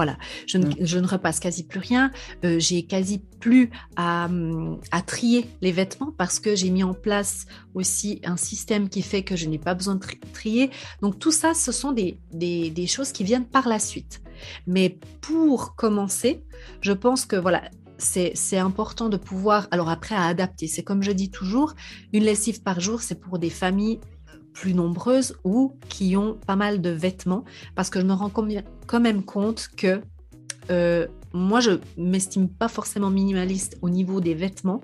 Voilà, 0.00 0.16
je 0.46 0.56
ne, 0.56 0.66
Mm. 0.68 0.74
je 0.80 0.98
ne 0.98 1.06
repasse 1.06 1.40
quasi 1.40 1.62
plus 1.66 1.78
rien. 1.78 2.10
Euh, 2.46 2.58
j'ai 2.58 2.84
quasi 2.84 3.18
plus 3.38 3.68
à, 3.96 4.26
hum, 4.30 4.80
à 4.92 5.02
trier 5.02 5.46
les 5.60 5.72
vêtements 5.72 6.10
parce 6.16 6.40
que 6.40 6.56
j'ai 6.56 6.70
mis 6.70 6.82
en 6.82 6.94
place 6.94 7.44
aussi 7.74 8.20
un 8.24 8.38
système 8.38 8.88
qui 8.88 9.02
fait 9.02 9.22
que 9.24 9.36
je 9.36 9.46
n'ai 9.46 9.58
pas 9.58 9.74
besoin 9.74 9.96
de 9.96 10.00
tri- 10.00 10.18
trier. 10.32 10.70
Donc 11.02 11.18
tout 11.18 11.32
ça, 11.32 11.52
ce 11.52 11.70
sont 11.70 11.92
des, 11.92 12.18
des, 12.32 12.70
des 12.70 12.86
choses 12.86 13.12
qui 13.12 13.24
viennent 13.24 13.44
par 13.44 13.68
la 13.68 13.78
suite. 13.78 14.22
Mais 14.66 14.98
pour 15.20 15.74
commencer, 15.76 16.42
je 16.80 16.92
pense 16.92 17.26
que 17.26 17.36
voilà, 17.36 17.62
c'est 17.98 18.32
c'est 18.34 18.56
important 18.70 19.10
de 19.10 19.18
pouvoir, 19.18 19.68
alors 19.70 19.90
après 19.90 20.14
à 20.14 20.24
adapter, 20.24 20.66
c'est 20.66 20.82
comme 20.82 21.02
je 21.02 21.12
dis 21.12 21.30
toujours, 21.30 21.74
une 22.14 22.24
lessive 22.24 22.62
par 22.62 22.80
jour, 22.80 23.02
c'est 23.02 23.20
pour 23.20 23.38
des 23.38 23.50
familles 23.50 24.00
plus 24.52 24.74
nombreuses 24.74 25.36
ou 25.44 25.76
qui 25.88 26.16
ont 26.16 26.38
pas 26.46 26.56
mal 26.56 26.80
de 26.80 26.90
vêtements, 26.90 27.44
parce 27.74 27.90
que 27.90 28.00
je 28.00 28.06
me 28.06 28.12
rends 28.12 28.30
quand 28.86 29.00
même 29.00 29.22
compte 29.22 29.68
que 29.76 30.00
euh, 30.70 31.06
moi, 31.32 31.60
je 31.60 31.72
m'estime 31.96 32.48
pas 32.48 32.68
forcément 32.68 33.10
minimaliste 33.10 33.78
au 33.82 33.90
niveau 33.90 34.20
des 34.20 34.34
vêtements, 34.34 34.80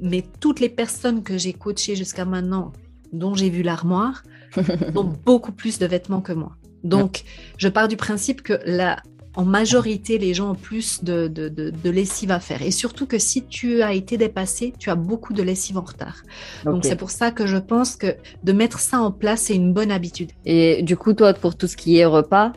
mais 0.00 0.24
toutes 0.40 0.60
les 0.60 0.68
personnes 0.68 1.22
que 1.22 1.38
j'ai 1.38 1.52
coachées 1.52 1.96
jusqu'à 1.96 2.24
maintenant, 2.24 2.72
dont 3.12 3.34
j'ai 3.34 3.50
vu 3.50 3.62
l'armoire, 3.62 4.22
ont 4.96 5.04
beaucoup 5.04 5.52
plus 5.52 5.78
de 5.78 5.86
vêtements 5.86 6.20
que 6.20 6.32
moi. 6.32 6.56
Donc, 6.84 7.22
je 7.58 7.68
pars 7.68 7.88
du 7.88 7.96
principe 7.96 8.42
que 8.42 8.58
là, 8.66 9.02
en 9.34 9.44
majorité, 9.44 10.18
les 10.18 10.34
gens 10.34 10.50
ont 10.50 10.54
plus 10.54 11.02
de, 11.02 11.26
de, 11.28 11.48
de, 11.48 11.70
de 11.70 11.90
lessive 11.90 12.30
à 12.30 12.40
faire. 12.40 12.60
Et 12.62 12.70
surtout 12.70 13.06
que 13.06 13.18
si 13.18 13.44
tu 13.46 13.82
as 13.82 13.94
été 13.94 14.18
dépassé, 14.18 14.74
tu 14.78 14.90
as 14.90 14.94
beaucoup 14.94 15.32
de 15.32 15.42
lessive 15.42 15.78
en 15.78 15.82
retard. 15.82 16.22
Donc, 16.64 16.84
c'est 16.84 16.96
pour 16.96 17.10
ça 17.10 17.30
que 17.30 17.46
je 17.46 17.56
pense 17.56 17.96
que 17.96 18.14
de 18.44 18.52
mettre 18.52 18.78
ça 18.78 19.00
en 19.00 19.10
place, 19.10 19.42
c'est 19.42 19.54
une 19.54 19.72
bonne 19.72 19.90
habitude. 19.90 20.30
Et 20.44 20.82
du 20.82 20.96
coup, 20.96 21.14
toi, 21.14 21.32
pour 21.32 21.56
tout 21.56 21.66
ce 21.66 21.76
qui 21.76 21.96
est 21.96 22.04
repas, 22.04 22.52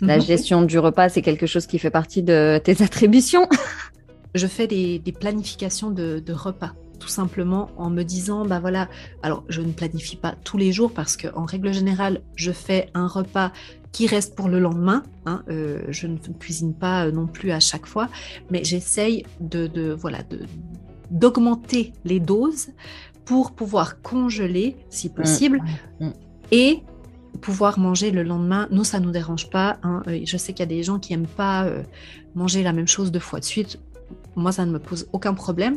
la 0.00 0.16
Mhm. 0.18 0.22
gestion 0.24 0.62
du 0.62 0.80
repas, 0.80 1.08
c'est 1.10 1.22
quelque 1.22 1.46
chose 1.46 1.66
qui 1.66 1.78
fait 1.78 1.90
partie 1.90 2.22
de 2.24 2.60
tes 2.64 2.82
attributions? 2.82 3.46
je 4.34 4.46
fais 4.48 4.66
des, 4.66 4.98
des 4.98 5.12
planifications 5.12 5.90
de, 5.90 6.18
de 6.18 6.32
repas, 6.32 6.72
tout 6.98 7.06
simplement 7.08 7.70
en 7.76 7.88
me 7.88 8.02
disant, 8.02 8.44
bah 8.44 8.58
voilà, 8.58 8.88
alors 9.22 9.44
je 9.48 9.60
ne 9.60 9.70
planifie 9.72 10.16
pas 10.16 10.34
tous 10.42 10.56
les 10.58 10.72
jours 10.72 10.92
parce 10.92 11.16
que 11.16 11.28
en 11.36 11.44
règle 11.44 11.72
générale, 11.72 12.20
je 12.34 12.50
fais 12.50 12.88
un 12.94 13.06
repas 13.06 13.52
qui 13.92 14.06
reste 14.06 14.34
pour 14.34 14.48
le 14.48 14.58
lendemain. 14.58 15.02
hein, 15.26 15.42
euh, 15.48 15.82
je 15.90 16.06
ne 16.06 16.16
cuisine 16.16 16.74
pas 16.74 17.06
euh, 17.06 17.12
non 17.12 17.26
plus 17.26 17.50
à 17.52 17.60
chaque 17.60 17.86
fois, 17.86 18.08
mais 18.50 18.64
j'essaye 18.64 19.24
de, 19.40 19.66
de 19.66 19.92
voilà 19.92 20.22
de 20.22 20.40
d'augmenter 21.10 21.92
les 22.04 22.20
doses 22.20 22.68
pour 23.24 23.52
pouvoir 23.52 24.00
congeler 24.02 24.76
si 24.90 25.08
possible 25.10 25.62
Mm. 26.00 26.08
et 26.50 26.82
pouvoir 27.40 27.78
manger 27.78 28.10
le 28.10 28.22
lendemain. 28.22 28.66
Nous, 28.70 28.84
ça 28.84 28.98
nous 29.00 29.10
dérange 29.10 29.50
pas. 29.50 29.78
hein. 29.82 30.02
Euh, 30.06 30.20
Je 30.24 30.36
sais 30.36 30.52
qu'il 30.52 30.60
y 30.60 30.68
a 30.72 30.74
des 30.76 30.82
gens 30.82 30.98
qui 30.98 31.12
aiment 31.12 31.26
pas 31.26 31.66
manger 32.34 32.62
la 32.62 32.72
même 32.72 32.88
chose 32.88 33.10
deux 33.12 33.20
fois 33.20 33.40
de 33.40 33.44
suite. 33.44 33.78
Moi, 34.36 34.52
ça 34.52 34.64
ne 34.66 34.72
me 34.72 34.78
pose 34.78 35.06
aucun 35.12 35.34
problème. 35.34 35.76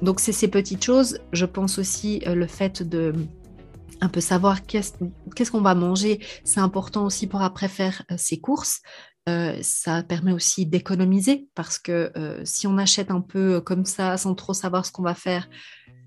Donc, 0.00 0.18
c'est 0.20 0.32
ces 0.32 0.48
petites 0.48 0.84
choses. 0.84 1.18
Je 1.32 1.44
pense 1.46 1.78
aussi 1.78 2.22
euh, 2.26 2.34
le 2.34 2.46
fait 2.46 2.82
de 2.88 3.12
un 4.02 4.08
peu 4.08 4.20
savoir 4.20 4.66
qu'est-ce 4.66 5.50
qu'on 5.50 5.60
va 5.60 5.74
manger. 5.74 6.20
C'est 6.44 6.60
important 6.60 7.06
aussi 7.06 7.26
pour 7.28 7.40
après 7.40 7.68
faire 7.68 8.02
euh, 8.10 8.16
ses 8.18 8.38
courses. 8.40 8.80
Euh, 9.28 9.56
ça 9.62 10.02
permet 10.02 10.32
aussi 10.32 10.66
d'économiser 10.66 11.46
parce 11.54 11.78
que 11.78 12.10
euh, 12.16 12.40
si 12.44 12.66
on 12.66 12.76
achète 12.76 13.12
un 13.12 13.20
peu 13.20 13.60
comme 13.60 13.84
ça 13.84 14.16
sans 14.16 14.34
trop 14.34 14.52
savoir 14.52 14.84
ce 14.84 14.90
qu'on 14.90 15.04
va 15.04 15.14
faire, 15.14 15.48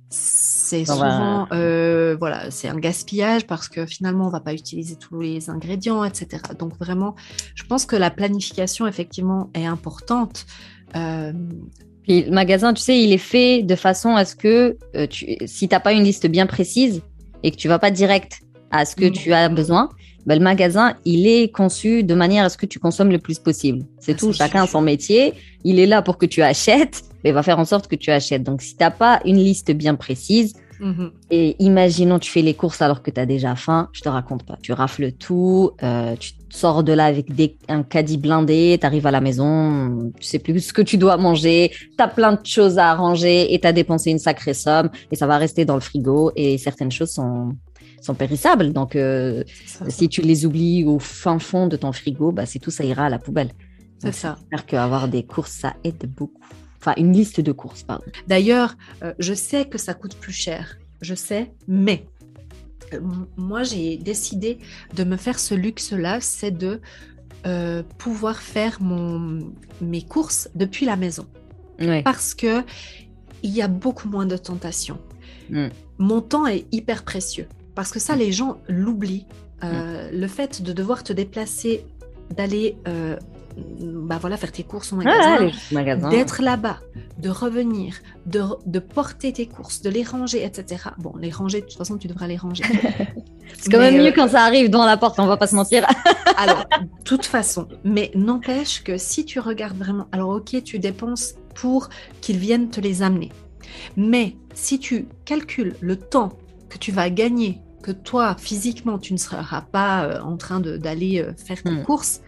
c'est 0.10 0.84
va- 0.84 0.94
souvent 0.94 1.48
euh, 1.54 2.18
voilà, 2.20 2.52
c'est 2.52 2.68
un 2.68 2.78
gaspillage 2.78 3.48
parce 3.48 3.70
que 3.70 3.86
finalement 3.86 4.28
on 4.28 4.30
va 4.30 4.42
pas 4.42 4.54
utiliser 4.54 4.98
tous 4.98 5.22
les 5.22 5.50
ingrédients, 5.50 6.04
etc. 6.04 6.42
Donc 6.60 6.78
vraiment, 6.78 7.16
je 7.56 7.64
pense 7.64 7.86
que 7.86 7.96
la 7.96 8.12
planification 8.12 8.86
effectivement 8.86 9.50
est 9.54 9.66
importante. 9.66 10.46
Puis 12.04 12.24
le 12.24 12.32
magasin, 12.32 12.74
tu 12.74 12.82
sais, 12.82 13.02
il 13.02 13.14
est 13.14 13.18
fait 13.18 13.64
de 13.64 13.76
façon 13.76 14.16
à 14.16 14.26
ce 14.26 14.36
que 14.36 14.78
euh, 14.96 15.08
tu, 15.08 15.38
si 15.48 15.68
t'as 15.70 15.80
pas 15.80 15.94
une 15.94 16.04
liste 16.04 16.28
bien 16.28 16.46
précise 16.46 17.02
et 17.46 17.52
que 17.52 17.58
tu 17.58 17.68
vas 17.68 17.80
pas 17.80 17.92
direct 17.92 18.42
à 18.72 18.84
ce 18.86 18.96
que 18.96 19.06
Mhm. 19.06 19.12
tu 19.12 19.32
as 19.34 19.48
besoin, 19.50 19.90
ben, 20.26 20.36
le 20.40 20.44
magasin, 20.44 20.96
il 21.06 21.28
est 21.28 21.50
conçu 21.54 22.04
de 22.04 22.16
manière 22.16 22.44
à 22.46 22.50
ce 22.50 22.58
que 22.58 22.66
tu 22.66 22.80
consommes 22.80 23.12
le 23.12 23.20
plus 23.20 23.38
possible. 23.40 23.84
C'est 24.00 24.14
Ah, 24.14 24.18
tout. 24.20 24.34
Chacun 24.34 24.64
a 24.64 24.68
son 24.68 24.82
métier. 24.82 25.34
Il 25.64 25.80
est 25.80 25.86
là 25.86 26.02
pour 26.02 26.18
que 26.18 26.26
tu 26.26 26.42
achètes, 26.42 27.04
mais 27.24 27.30
il 27.30 27.34
va 27.34 27.44
faire 27.44 27.60
en 27.60 27.66
sorte 27.66 27.88
que 27.88 27.96
tu 27.96 28.10
achètes. 28.10 28.42
Donc, 28.44 28.62
si 28.64 28.76
t'as 28.76 28.90
pas 28.90 29.22
une 29.26 29.38
liste 29.38 29.72
bien 29.72 29.94
précise, 29.94 30.56
mhm. 30.80 31.12
et 31.30 31.56
imaginons 31.60 32.18
tu 32.20 32.32
fais 32.32 32.42
les 32.42 32.56
courses 32.56 32.82
alors 32.82 33.04
que 33.04 33.12
tu 33.12 33.20
as 33.22 33.28
déjà 33.28 33.56
faim, 33.56 33.90
je 33.94 34.02
te 34.02 34.10
raconte 34.10 34.44
pas. 34.44 34.58
Tu 34.64 34.74
rafles 34.74 35.12
tout, 35.12 35.72
euh, 35.84 36.16
tu 36.20 36.32
sors 36.56 36.84
de 36.84 36.94
là 36.94 37.06
avec 37.06 37.36
des, 37.36 37.58
un 37.68 37.84
caddie 37.84 38.18
blindé, 38.18 38.78
tu 38.80 38.86
arrives 38.86 39.06
à 39.06 39.12
la 39.12 39.22
maison, 39.22 40.12
tu 40.20 40.26
sais 40.26 40.40
plus 40.40 40.60
ce 40.62 40.74
que 40.74 40.82
tu 40.82 40.98
dois 40.98 41.18
manger, 41.18 41.72
tu 41.72 42.04
as 42.04 42.08
plein 42.08 42.34
de 42.34 42.46
choses 42.46 42.78
à 42.78 42.92
arranger 42.92 43.54
et 43.54 43.60
tu 43.60 43.68
as 43.68 43.74
dépensé 43.74 44.12
une 44.12 44.20
sacrée 44.20 44.54
somme 44.54 44.90
et 45.12 45.16
ça 45.16 45.28
va 45.28 45.38
rester 45.38 45.66
dans 45.66 45.76
le 45.76 45.82
frigo 45.82 46.32
et 46.36 46.58
certaines 46.58 46.92
choses 46.92 47.12
sont, 47.12 47.56
sont 48.02 48.14
périssables. 48.14 48.72
Donc 48.72 48.96
euh, 48.96 49.44
si 49.90 50.08
tu 50.08 50.22
les 50.22 50.46
oublies 50.46 50.86
au 50.86 50.98
fin 50.98 51.40
fond 51.40 51.68
de 51.68 51.76
ton 51.76 51.92
frigo, 51.92 52.32
bah, 52.32 52.46
c'est 52.46 52.60
tout, 52.60 52.72
ça 52.72 52.86
ira 52.86 53.06
à 53.06 53.10
la 53.10 53.20
poubelle. 53.20 53.52
c'est 54.00 54.14
ça. 54.14 54.38
J'espère 54.40 54.66
qu'avoir 54.66 55.08
des 55.10 55.24
courses, 55.24 55.52
ça 55.52 55.76
aide 55.84 56.10
beaucoup. 56.16 56.42
Enfin, 56.80 56.94
une 56.98 57.12
liste 57.12 57.42
de 57.42 57.52
courses, 57.52 57.84
pardon. 57.84 58.06
D'ailleurs, 58.28 58.76
euh, 59.04 59.14
je 59.20 59.34
sais 59.34 59.66
que 59.66 59.78
ça 59.78 59.94
coûte 59.94 60.16
plus 60.16 60.34
cher, 60.34 60.78
je 61.02 61.16
sais, 61.16 61.52
mais 61.68 62.06
moi 63.38 63.64
j'ai 63.64 63.98
décidé 63.98 64.60
de 64.94 65.04
me 65.04 65.18
faire 65.18 65.40
ce 65.40 65.54
luxe-là, 65.54 66.20
c'est 66.22 66.52
de 66.52 66.82
euh, 67.46 67.84
pouvoir 67.98 68.42
faire 68.42 68.82
mon, 68.82 69.52
mes 69.82 70.02
courses 70.02 70.50
depuis 70.56 70.86
la 70.86 70.96
maison. 70.96 71.26
Ouais. 71.78 72.04
parce 72.04 72.34
que 72.34 72.64
il 73.44 73.52
y 73.52 73.62
a 73.62 73.68
beaucoup 73.68 74.08
moins 74.08 74.26
de 74.26 74.38
tentations. 74.38 74.98
Mm. 75.50 75.68
Mon 75.98 76.22
temps 76.22 76.48
est 76.48 76.66
hyper 76.72 77.04
précieux 77.04 77.48
parce 77.76 77.92
que 77.92 78.00
ça, 78.00 78.16
les 78.16 78.32
gens 78.32 78.58
l'oublient. 78.68 79.26
Euh, 79.64 80.10
Le 80.12 80.28
fait 80.28 80.62
de 80.62 80.74
devoir 80.74 81.04
te 81.04 81.14
déplacer, 81.14 81.86
d'aller 82.36 82.78
euh, 82.88 83.18
bah 83.58 84.18
voilà, 84.20 84.38
faire 84.38 84.52
tes 84.52 84.64
courses 84.64 84.92
au 84.94 84.98
Ah, 85.00 85.04
magasin, 85.04 85.46
les 85.46 85.76
magasins. 85.76 86.10
d'être 86.10 86.42
là-bas, 86.42 86.80
de 87.20 87.30
revenir, 87.30 87.96
de, 88.26 88.44
de 88.66 88.80
porter 88.80 89.32
tes 89.34 89.46
courses, 89.48 89.82
de 89.82 89.90
les 89.90 90.04
ranger, 90.04 90.44
etc. 90.44 90.90
Bon, 90.98 91.14
les 91.18 91.30
ranger, 91.32 91.62
de 91.62 91.66
toute 91.66 91.78
façon, 91.78 91.98
tu 91.98 92.08
devras 92.08 92.28
les 92.28 92.38
ranger. 92.38 92.64
C'est 93.58 93.72
quand 93.72 93.80
même 93.80 93.96
mieux 93.98 94.08
euh, 94.08 94.12
quand 94.14 94.28
ça 94.30 94.42
arrive 94.44 94.70
devant 94.70 94.86
la 94.86 94.98
porte, 94.98 95.20
on 95.20 95.28
va 95.28 95.38
pas 95.38 95.48
se 95.48 95.56
mentir. 95.56 95.86
Alors, 96.38 96.66
de 96.82 97.04
toute 97.04 97.26
façon, 97.26 97.68
mais 97.84 98.12
n'empêche 98.16 98.84
que 98.84 98.98
si 98.98 99.24
tu 99.26 99.40
regardes 99.40 99.78
vraiment, 99.78 100.08
alors 100.12 100.30
ok, 100.30 100.62
tu 100.64 100.80
dépenses 100.80 101.36
pour 101.54 101.90
qu'ils 102.22 102.38
viennent 102.38 102.70
te 102.70 102.82
les 102.82 103.02
amener. 103.04 103.32
Mais 103.96 104.36
si 104.54 104.80
tu 104.80 105.08
calcules 105.24 105.76
le 105.80 105.96
temps 105.96 106.34
que 106.70 106.78
tu 106.78 106.92
vas 106.92 107.10
gagner, 107.10 107.62
que 107.82 107.92
toi, 107.92 108.36
physiquement, 108.38 108.98
tu 108.98 109.14
ne 109.14 109.18
seras 109.20 109.62
pas 109.62 110.06
euh, 110.06 110.20
en 110.22 110.38
train 110.38 110.60
d'aller 110.60 111.22
euh, 111.22 111.34
faire 111.38 111.62
tes 111.62 111.70
Hmm. 111.70 111.84
courses, 111.84 112.22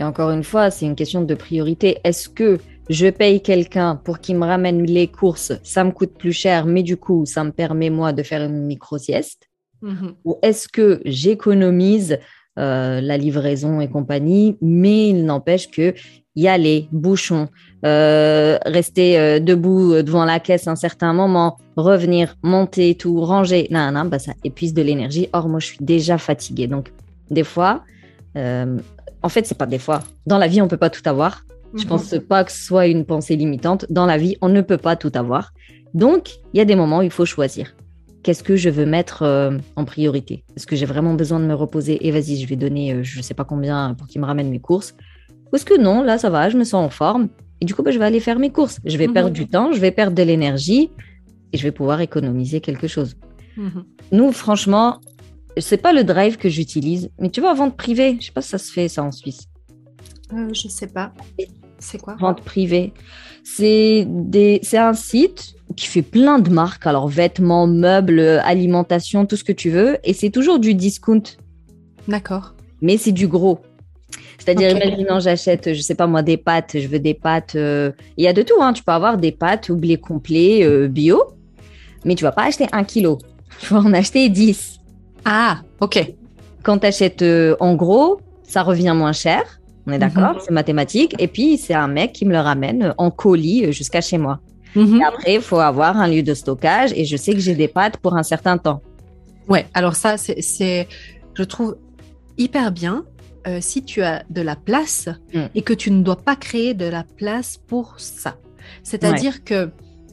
Et 0.00 0.02
encore 0.02 0.30
une 0.30 0.42
fois, 0.42 0.70
c'est 0.70 0.86
une 0.86 0.96
question 0.96 1.22
de 1.22 1.34
priorité. 1.34 1.98
Est-ce 2.02 2.28
que 2.28 2.58
je 2.88 3.06
paye 3.08 3.40
quelqu'un 3.40 3.94
pour 3.94 4.18
qu'il 4.18 4.36
me 4.36 4.46
ramène 4.46 4.82
les 4.82 5.06
courses, 5.06 5.52
ça 5.62 5.84
me 5.84 5.92
coûte 5.92 6.18
plus 6.18 6.32
cher, 6.32 6.66
mais 6.66 6.82
du 6.82 6.96
coup, 6.96 7.24
ça 7.26 7.44
me 7.44 7.52
permet 7.52 7.90
moi 7.90 8.12
de 8.12 8.24
faire 8.24 8.42
une 8.42 8.66
micro-sieste 8.66 9.50
Mhm. 9.82 10.14
Ou 10.24 10.36
est-ce 10.42 10.68
que 10.68 11.00
j'économise 11.04 12.18
euh, 12.58 13.00
la 13.00 13.16
livraison 13.16 13.80
et 13.80 13.88
compagnie, 13.88 14.56
mais 14.60 15.08
il 15.08 15.24
n'empêche 15.24 15.70
que 15.70 15.94
y 16.36 16.48
aller, 16.48 16.88
bouchon, 16.92 17.48
euh, 17.84 18.58
rester 18.66 19.18
euh, 19.18 19.40
debout 19.40 20.02
devant 20.02 20.24
la 20.24 20.40
caisse 20.40 20.68
un 20.68 20.76
certain 20.76 21.12
moment, 21.12 21.58
revenir, 21.76 22.36
monter, 22.42 22.94
tout, 22.94 23.20
ranger, 23.20 23.66
non, 23.70 23.90
non, 23.92 24.04
bah, 24.04 24.18
ça 24.18 24.32
épuise 24.44 24.74
de 24.74 24.82
l'énergie. 24.82 25.28
Or, 25.32 25.48
moi, 25.48 25.60
je 25.60 25.66
suis 25.66 25.78
déjà 25.80 26.18
fatiguée. 26.18 26.66
Donc, 26.66 26.92
des 27.30 27.44
fois, 27.44 27.84
en 29.22 29.28
fait, 29.28 29.46
c'est 29.46 29.56
pas 29.58 29.66
des 29.66 29.78
fois. 29.78 30.00
Dans 30.26 30.38
la 30.38 30.46
vie, 30.48 30.60
on 30.62 30.68
peut 30.68 30.76
pas 30.76 30.90
tout 30.90 31.02
avoir. 31.06 31.44
Je 31.74 31.82
Mhm. 31.84 31.88
pense 31.88 32.14
pas 32.28 32.42
que 32.44 32.50
ce 32.52 32.64
soit 32.64 32.86
une 32.86 33.04
pensée 33.04 33.36
limitante. 33.36 33.86
Dans 33.90 34.06
la 34.06 34.18
vie, 34.18 34.36
on 34.42 34.48
ne 34.48 34.60
peut 34.60 34.76
pas 34.76 34.96
tout 34.96 35.12
avoir. 35.14 35.52
Donc, 35.94 36.30
il 36.52 36.58
y 36.58 36.60
a 36.60 36.64
des 36.64 36.74
moments 36.76 36.98
où 36.98 37.02
il 37.02 37.10
faut 37.10 37.24
choisir. 37.26 37.74
Qu'est-ce 38.22 38.42
que 38.42 38.56
je 38.56 38.68
veux 38.68 38.86
mettre 38.86 39.22
euh, 39.22 39.56
en 39.76 39.84
priorité? 39.84 40.44
Est-ce 40.56 40.66
que 40.66 40.76
j'ai 40.76 40.84
vraiment 40.86 41.14
besoin 41.14 41.40
de 41.40 41.44
me 41.46 41.54
reposer 41.54 42.06
Et 42.06 42.10
vas-y, 42.10 42.36
je 42.40 42.46
vais 42.46 42.56
donner 42.56 42.92
euh, 42.92 43.02
je 43.02 43.22
sais 43.22 43.34
pas 43.34 43.44
combien 43.44 43.94
pour 43.94 44.06
qu'il 44.08 44.20
me 44.20 44.26
ramène 44.26 44.50
mes 44.50 44.60
courses? 44.60 44.94
Ou 45.52 45.56
est-ce 45.56 45.64
que 45.64 45.80
non, 45.80 46.02
là, 46.02 46.18
ça 46.18 46.28
va, 46.30 46.48
je 46.50 46.56
me 46.58 46.64
sens 46.64 46.84
en 46.86 46.90
forme. 46.90 47.28
Et 47.60 47.64
du 47.66 47.74
coup, 47.74 47.82
bah, 47.82 47.90
je 47.92 47.98
vais 47.98 48.04
aller 48.04 48.20
faire 48.20 48.38
mes 48.38 48.50
courses. 48.50 48.78
Je 48.84 48.96
vais 48.98 49.06
Mhm. 49.06 49.14
perdre 49.14 49.30
du 49.30 49.46
temps, 49.46 49.72
je 49.72 49.80
vais 49.80 49.90
perdre 49.90 50.14
de 50.16 50.22
l'énergie 50.22 50.90
et 51.52 51.56
je 51.58 51.62
vais 51.62 51.72
pouvoir 51.72 52.00
économiser 52.00 52.60
quelque 52.60 52.88
chose. 52.88 53.16
Mhm. 53.56 53.84
Nous, 54.12 54.32
franchement, 54.32 55.00
c'est 55.58 55.76
pas 55.78 55.92
le 55.92 56.04
drive 56.04 56.36
que 56.36 56.48
j'utilise. 56.48 57.10
Mais 57.18 57.30
tu 57.30 57.40
vois, 57.40 57.54
vente 57.54 57.76
privée, 57.76 58.16
je 58.20 58.26
sais 58.26 58.32
pas 58.32 58.42
si 58.42 58.50
ça 58.50 58.58
se 58.58 58.72
fait 58.72 58.88
ça 58.88 59.02
en 59.02 59.12
Suisse. 59.12 59.42
Euh, 60.32 60.48
je 60.52 60.68
sais 60.68 60.86
pas. 60.86 61.12
C'est 61.78 61.98
quoi? 62.00 62.16
Vente 62.20 62.42
privée. 62.42 62.92
C'est 63.42 64.04
des, 64.08 64.60
un 64.74 64.92
site 64.92 65.54
qui 65.76 65.86
fait 65.86 66.02
plein 66.02 66.38
de 66.38 66.50
marques. 66.50 66.86
Alors, 66.86 67.08
vêtements, 67.08 67.66
meubles, 67.66 68.20
alimentation, 68.44 69.24
tout 69.26 69.36
ce 69.36 69.44
que 69.44 69.52
tu 69.52 69.70
veux. 69.70 69.98
Et 70.04 70.12
c'est 70.12 70.30
toujours 70.30 70.58
du 70.58 70.74
discount, 70.74 71.22
D'accord. 72.06 72.54
mais 72.82 72.96
c'est 72.98 73.12
du 73.12 73.26
gros. 73.28 73.60
C'est-à-dire, 74.38 74.74
Ok. 74.74 74.82
imaginons, 74.84 75.20
j'achète, 75.20 75.74
je 75.74 75.80
sais 75.80 75.94
pas 75.94 76.06
moi, 76.06 76.22
des 76.22 76.36
pâtes. 76.36 76.72
Je 76.78 76.86
veux 76.88 76.98
des 76.98 77.14
pâtes. 77.14 77.56
euh, 77.56 77.92
Il 78.16 78.24
y 78.24 78.28
a 78.28 78.32
de 78.32 78.42
tout, 78.42 78.60
hein. 78.60 78.72
Tu 78.72 78.82
peux 78.82 78.92
avoir 78.92 79.16
des 79.18 79.32
pâtes 79.32 79.68
ou 79.68 79.76
blé 79.76 79.96
complet 79.96 80.64
euh, 80.64 80.88
bio, 80.88 81.22
mais 82.04 82.14
tu 82.14 82.24
vas 82.24 82.32
pas 82.32 82.44
acheter 82.44 82.66
un 82.72 82.84
kilo. 82.84 83.18
Tu 83.60 83.74
vas 83.74 83.80
en 83.80 83.92
acheter 83.92 84.28
10. 84.30 84.79
Ah, 85.24 85.60
ok. 85.80 86.14
Quand 86.62 86.78
tu 86.78 86.86
achètes 86.86 87.24
en 87.60 87.74
gros, 87.74 88.20
ça 88.42 88.62
revient 88.62 88.94
moins 88.96 89.12
cher. 89.12 89.42
On 89.86 89.92
est 89.92 89.98
d'accord, 89.98 90.40
c'est 90.42 90.52
mathématique. 90.52 91.14
Et 91.18 91.26
puis, 91.26 91.56
c'est 91.56 91.74
un 91.74 91.88
mec 91.88 92.12
qui 92.12 92.24
me 92.26 92.32
le 92.32 92.38
ramène 92.40 92.94
en 92.98 93.10
colis 93.10 93.64
euh, 93.66 93.72
jusqu'à 93.72 94.00
chez 94.00 94.18
moi. 94.18 94.40
Mhm. 94.76 95.00
Et 95.00 95.04
après, 95.04 95.34
il 95.34 95.40
faut 95.40 95.58
avoir 95.58 95.96
un 95.96 96.06
lieu 96.06 96.22
de 96.22 96.34
stockage 96.34 96.92
et 96.94 97.04
je 97.04 97.16
sais 97.16 97.32
que 97.32 97.40
j'ai 97.40 97.54
des 97.54 97.66
pâtes 97.66 97.96
pour 97.96 98.14
un 98.16 98.22
certain 98.22 98.56
temps. 98.58 98.82
Ouais, 99.48 99.66
alors 99.74 99.96
ça, 99.96 100.16
c'est- 100.16 100.86
je 101.34 101.42
trouve, 101.42 101.76
hyper 102.38 102.70
bien 102.72 103.04
euh, 103.46 103.58
si 103.60 103.82
tu 103.82 104.02
as 104.02 104.22
de 104.28 104.42
la 104.42 104.54
place 104.54 105.08
Mm. 105.32 105.40
et 105.54 105.62
que 105.62 105.72
tu 105.72 105.90
ne 105.90 106.02
dois 106.02 106.16
pas 106.16 106.36
créer 106.36 106.74
de 106.74 106.84
la 106.84 107.04
place 107.16 107.56
pour 107.66 107.94
ça. 107.98 108.36
C'est-à-dire 108.82 109.42
que, 109.44 109.70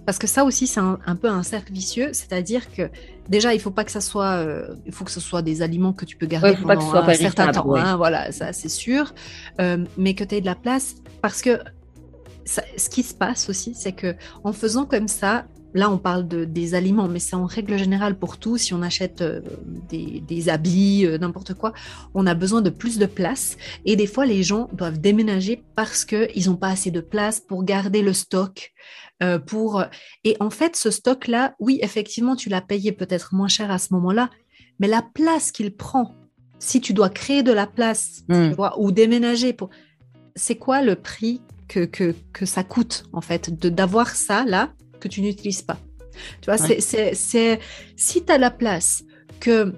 parce 0.08 0.18
que 0.18 0.26
ça 0.28 0.44
aussi, 0.46 0.66
c'est 0.68 0.80
un, 0.80 0.98
un 1.06 1.16
peu 1.16 1.30
un 1.30 1.44
cercle 1.44 1.72
vicieux, 1.74 2.10
c'est-à-dire 2.14 2.72
que 2.72 2.90
déjà, 3.30 3.54
il 3.54 3.60
faut 3.60 3.72
pas 3.72 3.84
que 3.84 3.92
ça 3.92 4.02
soit, 4.02 4.38
euh, 4.38 4.74
il 4.88 4.94
faut 4.94 5.06
que 5.06 5.12
ce 5.12 5.20
soit 5.20 5.42
des 5.44 5.62
aliments 5.62 5.94
que 5.94 6.06
tu 6.06 6.16
peux 6.18 6.26
garder 6.26 6.52
Ouais, 6.52 6.56
faut 6.56 6.66
pas 6.66 6.78
que 6.78 6.82
ce 6.82 6.88
pendant 6.88 7.04
soit 7.04 7.14
un 7.14 7.14
certain 7.16 7.52
temps. 7.52 7.68
ouais. 7.68 7.82
hein, 7.82 7.98
voilà, 7.98 8.32
ça, 8.32 8.54
c'est 8.54 8.70
sûr. 8.70 9.14
Euh, 9.62 9.86
mais 9.98 10.14
que 10.16 10.24
tu 10.24 10.36
aies 10.36 10.42
de 10.42 10.46
la 10.48 10.56
place 10.56 10.96
parce 11.22 11.42
que 11.42 11.60
ça- 12.46 12.64
ce 12.78 12.90
qui 12.90 13.04
se 13.04 13.14
passe 13.14 13.50
aussi, 13.50 13.74
c'est 13.76 13.92
que 13.92 14.16
en 14.44 14.54
faisant 14.54 14.86
comme 14.86 15.08
ça, 15.10 15.46
là 15.74 15.92
on 15.92 15.98
parle 15.98 16.28
de, 16.28 16.46
des 16.46 16.74
aliments, 16.74 17.10
mais 17.10 17.20
c'est 17.20 17.36
en 17.36 17.46
règle 17.46 17.78
générale 17.78 18.18
pour 18.18 18.38
tout. 18.38 18.58
Si 18.58 18.74
on 18.74 18.82
achète 18.82 19.22
euh, 19.22 19.42
des, 19.90 20.24
des 20.26 20.50
habits, 20.50 21.06
euh, 21.06 21.18
n'importe 21.18 21.54
quoi, 21.54 21.74
on 22.14 22.26
a 22.26 22.34
besoin 22.34 22.62
de 22.62 22.70
plus 22.70 22.98
de 22.98 23.06
place. 23.06 23.58
Et 23.86 23.96
des 23.98 24.08
fois, 24.08 24.26
les 24.26 24.42
gens 24.44 24.70
doivent 24.74 25.00
déménager 25.00 25.64
parce 25.76 26.06
qu'ils 26.06 26.46
n'ont 26.48 26.56
pas 26.56 26.70
assez 26.70 26.92
de 26.92 27.02
place 27.02 27.42
pour 27.42 27.64
garder 27.66 28.02
le 28.02 28.14
stock. 28.14 28.72
Euh, 29.24 29.40
pour... 29.40 29.84
Et 30.24 30.36
en 30.40 30.50
fait, 30.50 30.76
ce 30.76 30.92
stock-là, 30.92 31.56
oui, 31.60 31.80
effectivement, 31.82 32.36
tu 32.36 32.50
l'as 32.50 32.62
payé 32.62 32.92
peut-être 32.92 33.34
moins 33.34 33.48
cher 33.48 33.72
à 33.72 33.78
ce 33.80 33.94
moment-là, 33.94 34.30
mais 34.80 34.88
la 34.88 35.02
place 35.02 35.52
qu'il 35.52 35.76
prend, 35.76 36.16
si 36.60 36.82
tu 36.82 36.94
dois 36.94 37.10
créer 37.10 37.44
de 37.44 37.52
la 37.52 37.68
place 37.68 38.24
Mm. 38.30 38.50
tu 38.50 38.56
vois, 38.56 38.80
ou 38.80 38.92
déménager, 38.92 39.54
pour... 39.54 39.70
c'est 40.36 40.56
quoi 40.56 40.82
le 40.82 40.96
prix 40.96 41.42
que, 41.68 41.86
que, 41.86 42.16
que 42.34 42.46
ça 42.46 42.64
coûte, 42.64 43.06
en 43.14 43.22
fait, 43.22 43.50
de 43.60 43.70
d'avoir 43.70 44.10
ça 44.16 44.46
là 44.46 44.72
que 45.00 45.08
tu 45.08 45.22
n'utilises 45.22 45.62
pas? 45.62 45.78
Tu 46.42 46.46
vois, 46.50 46.60
Ouais. 46.62 46.68
c'est- 46.68 46.82
c'est, 46.82 47.14
c'est, 47.16 47.60
si 47.96 48.24
tu 48.26 48.32
as 48.32 48.38
la 48.38 48.50
place 48.52 49.04
que 49.40 49.74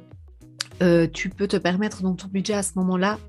euh, 0.81 1.07
tu 1.07 1.29
peux 1.29 1.47
te 1.47 1.57
permettre 1.57 2.01
dans 2.03 2.15
ton 2.15 2.27
budget 2.27 2.53
à 2.53 2.63
ce 2.63 2.71
moment-là, 2.75 3.19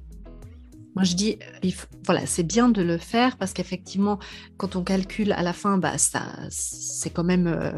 moi 1.00 1.04
je 1.08 1.14
dis, 1.16 1.38
euh, 1.64 1.68
voilà, 2.04 2.26
c'est 2.26 2.42
bien 2.42 2.68
de 2.68 2.82
le 2.82 2.98
faire 2.98 3.38
parce 3.38 3.54
qu'effectivement, 3.54 4.18
quand 4.58 4.76
on 4.76 4.82
calcule 4.82 5.32
à 5.32 5.42
la 5.42 5.54
fin, 5.54 5.78
bah, 5.78 5.96
ça, 5.96 6.20
c'est 6.50 7.08
quand 7.08 7.24
même 7.24 7.46
euh, 7.46 7.70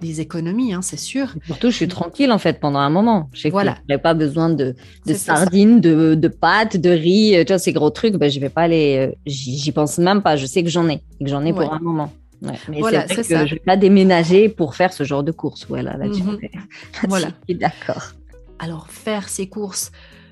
des 0.00 0.22
économies, 0.22 0.72
hein, 0.72 0.80
c'est 0.80 0.96
sûr. 0.98 1.34
Surtout, 1.44 1.70
je 1.70 1.76
suis 1.76 1.88
tranquille 1.88 2.32
en 2.32 2.38
fait 2.38 2.58
pendant 2.58 2.78
un 2.78 2.88
moment. 2.88 3.28
Je 3.34 3.42
sais 3.42 3.50
Voilà. 3.50 3.72
que 3.74 3.78
je 3.86 3.94
n'ai 3.94 3.98
pas 4.00 4.14
besoin 4.14 4.48
de, 4.48 4.74
sardines, 5.14 5.80
de, 5.82 6.14
de 6.14 6.28
pâtes, 6.28 6.78
de 6.78 6.88
riz, 6.88 7.36
euh, 7.36 7.44
tu 7.44 7.52
vois, 7.52 7.58
ces 7.58 7.72
gros 7.74 7.90
trucs. 7.90 8.14
Ben, 8.14 8.30
je 8.30 8.40
vais 8.40 8.48
pas 8.48 8.66
les. 8.66 9.14
J'y 9.26 9.72
pense 9.72 9.98
même 9.98 10.22
pas. 10.22 10.36
Je 10.38 10.46
sais 10.46 10.62
que 10.64 10.70
j'en 10.70 10.88
ai, 10.88 11.02
et 11.20 11.24
que 11.24 11.30
j'en 11.30 11.44
ai 11.44 11.52
Ouais. 11.52 11.64
pour 11.66 11.74
un 11.74 11.80
moment. 11.80 12.10
Ouais. 12.42 12.52
Mais 12.70 12.78
Voilà, 12.80 13.06
c'est 13.08 13.16
que 13.16 13.22
ça. 13.22 13.44
je 13.44 13.56
vais 13.56 13.60
pas 13.60 13.76
déménager 13.76 14.48
pour 14.48 14.74
faire 14.74 14.94
ce 14.94 15.04
genre 15.04 15.22
de 15.22 15.32
courses. 15.32 15.66
Voilà, 15.68 15.98
là-dessus, 15.98 16.22
Voilà. 17.08 17.28
Je 17.46 17.52
suis 17.52 17.60
d'accord. 17.60 18.12
Alors 18.58 18.88
faire 18.88 19.28
ces 19.28 19.48
courses 19.48 19.90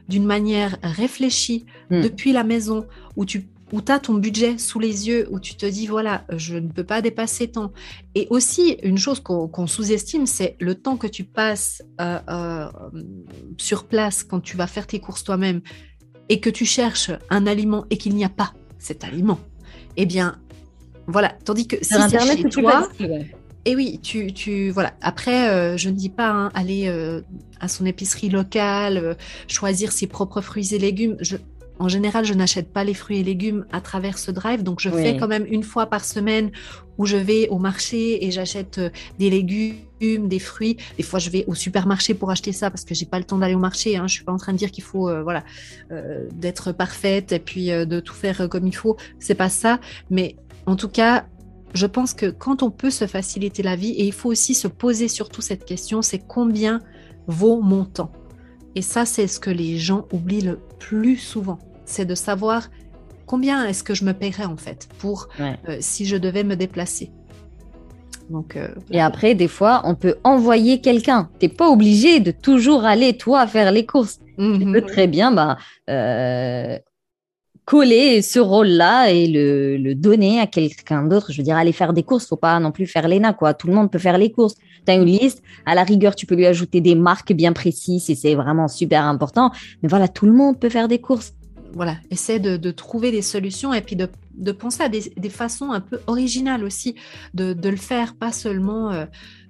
d'une 0.08 0.24
manière 0.24 0.78
réfléchie 0.82 1.66
Mm. 1.90 2.02
depuis 2.02 2.32
la 2.32 2.44
maison 2.44 2.86
où 3.16 3.24
tu 3.24 3.48
où 3.72 3.80
as 3.88 3.98
ton 3.98 4.14
budget 4.14 4.56
sous 4.56 4.78
les 4.78 5.08
yeux, 5.08 5.28
où 5.30 5.38
tu 5.38 5.54
te 5.54 5.66
dis, 5.66 5.86
voilà, 5.86 6.24
je 6.34 6.56
ne 6.56 6.68
peux 6.68 6.84
pas 6.84 7.02
dépasser 7.02 7.48
tant. 7.48 7.70
Et 8.14 8.26
aussi, 8.30 8.78
une 8.82 8.96
chose 8.96 9.20
qu'on 9.20 9.66
sous-estime, 9.66 10.26
c'est 10.26 10.56
le 10.58 10.74
temps 10.74 10.96
que 10.96 11.06
tu 11.06 11.24
passes 11.24 11.82
euh, 12.00 12.18
euh, 12.30 12.70
sur 13.58 13.84
place 13.84 14.24
quand 14.24 14.40
tu 14.40 14.56
vas 14.56 14.66
faire 14.66 14.86
tes 14.86 15.00
courses 15.00 15.22
toi-même 15.22 15.60
et 16.30 16.40
que 16.40 16.48
tu 16.48 16.64
cherches 16.64 17.10
un 17.28 17.46
aliment 17.46 17.84
et 17.90 17.98
qu'il 17.98 18.14
n'y 18.14 18.24
a 18.24 18.30
pas 18.30 18.54
cet 18.78 19.04
aliment. 19.04 19.38
Eh 19.98 20.06
bien, 20.06 20.38
voilà. 21.06 21.34
Tandis 21.44 21.68
que 21.68 21.76
si 21.82 21.92
c'est 22.08 22.36
chez 22.36 22.48
toi. 22.48 22.88
Et 23.64 23.76
oui, 23.76 24.00
tu, 24.02 24.32
tu 24.32 24.70
voilà. 24.70 24.94
Après, 25.02 25.50
euh, 25.50 25.76
je 25.76 25.88
ne 25.90 25.94
dis 25.94 26.08
pas 26.08 26.30
hein, 26.30 26.50
aller 26.54 26.88
euh, 26.88 27.20
à 27.60 27.68
son 27.68 27.84
épicerie 27.86 28.28
locale, 28.28 28.96
euh, 28.98 29.14
choisir 29.46 29.92
ses 29.92 30.06
propres 30.06 30.40
fruits 30.40 30.74
et 30.74 30.78
légumes. 30.78 31.16
Je, 31.20 31.36
en 31.78 31.88
général, 31.88 32.24
je 32.24 32.34
n'achète 32.34 32.72
pas 32.72 32.82
les 32.82 32.94
fruits 32.94 33.18
et 33.18 33.22
légumes 33.24 33.64
à 33.70 33.80
travers 33.80 34.18
ce 34.18 34.30
drive, 34.30 34.62
donc 34.62 34.80
je 34.80 34.88
Oui. 34.88 35.02
fais 35.02 35.16
quand 35.16 35.28
même 35.28 35.46
une 35.48 35.62
fois 35.62 35.86
par 35.86 36.04
semaine 36.04 36.50
où 36.96 37.06
je 37.06 37.16
vais 37.16 37.48
au 37.50 37.58
marché 37.58 38.24
et 38.26 38.32
j'achète 38.32 38.80
des 39.18 39.30
légumes, 39.30 39.76
des 40.00 40.38
fruits. 40.38 40.76
Des 40.96 41.02
fois, 41.04 41.18
je 41.18 41.30
vais 41.30 41.44
au 41.46 41.54
supermarché 41.54 42.14
pour 42.14 42.30
acheter 42.30 42.52
ça 42.52 42.70
parce 42.70 42.84
que 42.84 42.94
j'ai 42.94 43.06
pas 43.06 43.18
le 43.18 43.24
temps 43.24 43.38
d'aller 43.38 43.54
au 43.54 43.60
marché. 43.60 43.96
Hein. 43.96 44.06
Je 44.08 44.14
suis 44.14 44.24
pas 44.24 44.32
en 44.32 44.38
train 44.38 44.52
de 44.52 44.58
dire 44.58 44.70
qu'il 44.72 44.82
faut 44.82 45.08
euh, 45.08 45.22
voilà 45.22 45.44
euh, 45.92 46.26
d'être 46.34 46.72
parfaite 46.72 47.32
et 47.32 47.38
puis 47.38 47.70
euh, 47.70 47.84
de 47.84 48.00
tout 48.00 48.14
faire 48.14 48.48
comme 48.48 48.66
il 48.66 48.74
faut. 48.74 48.96
C'est 49.20 49.34
pas 49.36 49.48
ça, 49.48 49.78
mais 50.10 50.34
en 50.66 50.74
tout 50.76 50.88
cas, 50.88 51.26
je 51.74 51.86
pense 51.86 52.14
que 52.14 52.26
quand 52.26 52.62
on 52.62 52.70
peut 52.70 52.90
se 52.90 53.06
faciliter 53.06 53.62
la 53.62 53.76
vie, 53.76 53.90
et 53.90 54.04
il 54.06 54.12
faut 54.12 54.30
aussi 54.30 54.54
se 54.54 54.68
poser 54.68 55.08
surtout 55.08 55.42
cette 55.42 55.64
question, 55.64 56.02
c'est 56.02 56.18
combien 56.26 56.80
vaut 57.26 57.60
mon 57.60 57.84
temps? 57.84 58.10
Et 58.74 58.82
ça, 58.82 59.04
c'est 59.04 59.26
ce 59.26 59.40
que 59.40 59.50
les 59.50 59.76
gens 59.78 60.06
oublient 60.12 60.42
le 60.42 60.58
plus 60.78 61.16
souvent, 61.16 61.58
c'est 61.84 62.04
de 62.04 62.14
savoir 62.14 62.68
combien 63.26 63.64
est-ce 63.66 63.82
que 63.82 63.94
je 63.94 64.04
me 64.04 64.12
paierais 64.12 64.44
en 64.46 64.56
fait 64.56 64.88
pour 64.98 65.28
Ouais. 65.38 65.58
euh, 65.68 65.76
si 65.80 66.06
je 66.06 66.16
devais 66.16 66.44
me 66.44 66.56
déplacer. 66.56 67.10
Donc, 68.30 68.56
euh, 68.56 68.68
Et 68.90 69.00
après, 69.00 69.34
des 69.34 69.48
fois, 69.48 69.80
on 69.84 69.94
peut 69.94 70.16
envoyer 70.22 70.80
quelqu'un. 70.82 71.30
T'es 71.38 71.48
pas 71.48 71.70
obligé 71.70 72.20
de 72.20 72.30
toujours 72.30 72.84
aller 72.84 73.16
toi 73.16 73.46
faire 73.46 73.72
les 73.72 73.86
courses. 73.86 74.18
Tu 74.38 74.64
peux 74.72 74.82
très 74.82 75.06
bien, 75.06 75.32
bah, 75.32 75.56
euh, 75.90 76.78
coller 77.68 78.22
ce 78.22 78.38
rôle-là 78.38 79.10
et 79.10 79.26
le, 79.26 79.94
donner 79.94 80.40
à 80.40 80.46
quelqu'un 80.46 81.02
d'autre. 81.02 81.32
Je 81.32 81.36
veux 81.36 81.42
dire, 81.42 81.58
aller 81.58 81.72
faire 81.72 81.92
des 81.92 82.02
courses, 82.02 82.26
faut 82.26 82.36
pas 82.36 82.58
non 82.60 82.72
plus 82.72 82.86
faire 82.86 83.06
l'ENA, 83.06 83.34
quoi. 83.34 83.52
Tout 83.52 83.66
le 83.66 83.74
monde 83.74 83.90
peut 83.90 83.98
faire 83.98 84.16
les 84.16 84.32
courses. 84.32 84.54
Tu 84.86 84.90
as 84.90 84.94
une 84.94 85.04
liste, 85.04 85.42
à 85.66 85.74
la 85.74 85.84
rigueur, 85.84 86.14
tu 86.14 86.24
peux 86.24 86.34
lui 86.34 86.46
ajouter 86.46 86.80
des 86.80 86.94
marques 86.94 87.34
bien 87.34 87.52
précises 87.52 88.04
si 88.04 88.16
c'est 88.16 88.34
vraiment 88.34 88.68
super 88.68 89.04
important. 89.04 89.50
Mais 89.82 89.88
voilà, 89.90 90.08
tout 90.08 90.24
le 90.24 90.32
monde 90.32 90.58
peut 90.58 90.70
faire 90.70 90.88
des 90.88 90.98
courses. 90.98 91.34
Voilà, 91.74 91.96
essaie 92.10 92.38
de, 92.38 92.70
trouver 92.70 93.10
des 93.10 93.20
solutions 93.20 93.74
et 93.74 93.82
puis 93.82 93.96
de, 93.96 94.52
penser 94.52 94.84
à 94.84 94.88
des, 94.88 95.28
façons 95.28 95.70
un 95.70 95.80
peu 95.80 96.00
originales 96.06 96.64
aussi 96.64 96.94
de, 97.34 97.54
le 97.68 97.76
faire, 97.76 98.14
pas 98.14 98.32
seulement 98.32 98.92
euh, 98.92 99.04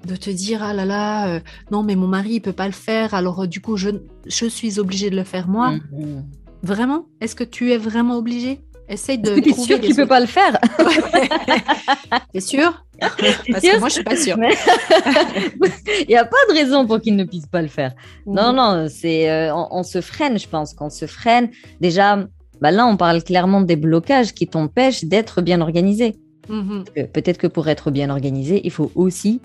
de 0.08 0.16
te 0.16 0.28
dire 0.28 0.64
ah 0.64 0.74
là 0.74 0.84
là, 0.84 1.28
euh, 1.28 1.40
non 1.70 1.84
mais 1.84 1.94
mon 1.94 2.08
mari 2.08 2.30
il 2.32 2.40
peut 2.40 2.52
pas 2.52 2.66
le 2.66 2.72
faire, 2.72 3.14
alors 3.14 3.42
euh, 3.42 3.46
du 3.46 3.60
coup 3.60 3.76
je, 3.76 3.90
je 4.26 4.46
suis 4.46 4.80
obligée 4.80 5.08
de 5.08 5.16
le 5.16 5.22
faire 5.22 5.46
moi. 5.46 5.74
Mm-hmm. 5.74 6.22
Vraiment? 6.62 7.06
Est-ce 7.20 7.34
que 7.34 7.44
tu 7.44 7.72
es 7.72 7.78
vraiment 7.78 8.16
obligé? 8.16 8.60
Essaye 8.88 9.18
de. 9.18 9.38
Tu 9.38 9.50
es 9.50 9.52
sûr 9.52 9.80
qu'il 9.80 9.90
ne 9.90 9.94
peut 9.96 10.06
pas 10.06 10.20
le 10.20 10.26
faire? 10.26 10.58
T'es 12.32 12.40
sûr? 12.40 12.84
Parce 13.00 13.14
que 13.16 13.78
moi, 13.78 13.88
je 13.88 13.94
suis 13.94 14.04
pas 14.04 14.16
sûre. 14.16 14.36
Il 16.00 16.08
n'y 16.08 16.16
a 16.16 16.24
pas 16.24 16.36
de 16.48 16.54
raison 16.54 16.86
pour 16.86 17.00
qu'il 17.00 17.14
ne 17.14 17.24
puisse 17.24 17.46
pas 17.46 17.60
le 17.60 17.68
faire. 17.68 17.94
Non, 18.26 18.50
mhm. 18.50 18.56
non, 18.56 18.86
c'est 18.88 19.30
euh, 19.30 19.54
on, 19.54 19.82
se 19.82 20.00
freine, 20.00 20.38
je 20.38 20.48
pense 20.48 20.72
qu'on 20.72 20.90
se 20.90 21.06
freine. 21.06 21.50
Déjà, 21.80 22.26
bah 22.60 22.70
là, 22.70 22.86
on 22.86 22.96
parle 22.96 23.22
clairement 23.22 23.60
des 23.60 23.76
blocages 23.76 24.32
qui 24.32 24.48
t'empêchent 24.48 25.04
d'être 25.04 25.42
bien 25.42 25.60
organisé. 25.60 26.16
Mhm. 26.48 26.84
Peut-être 27.12 27.38
que 27.38 27.46
pour 27.46 27.68
être 27.68 27.90
bien 27.90 28.08
organisé, 28.08 28.62
il 28.64 28.70
faut 28.70 28.90
aussi 28.94 29.42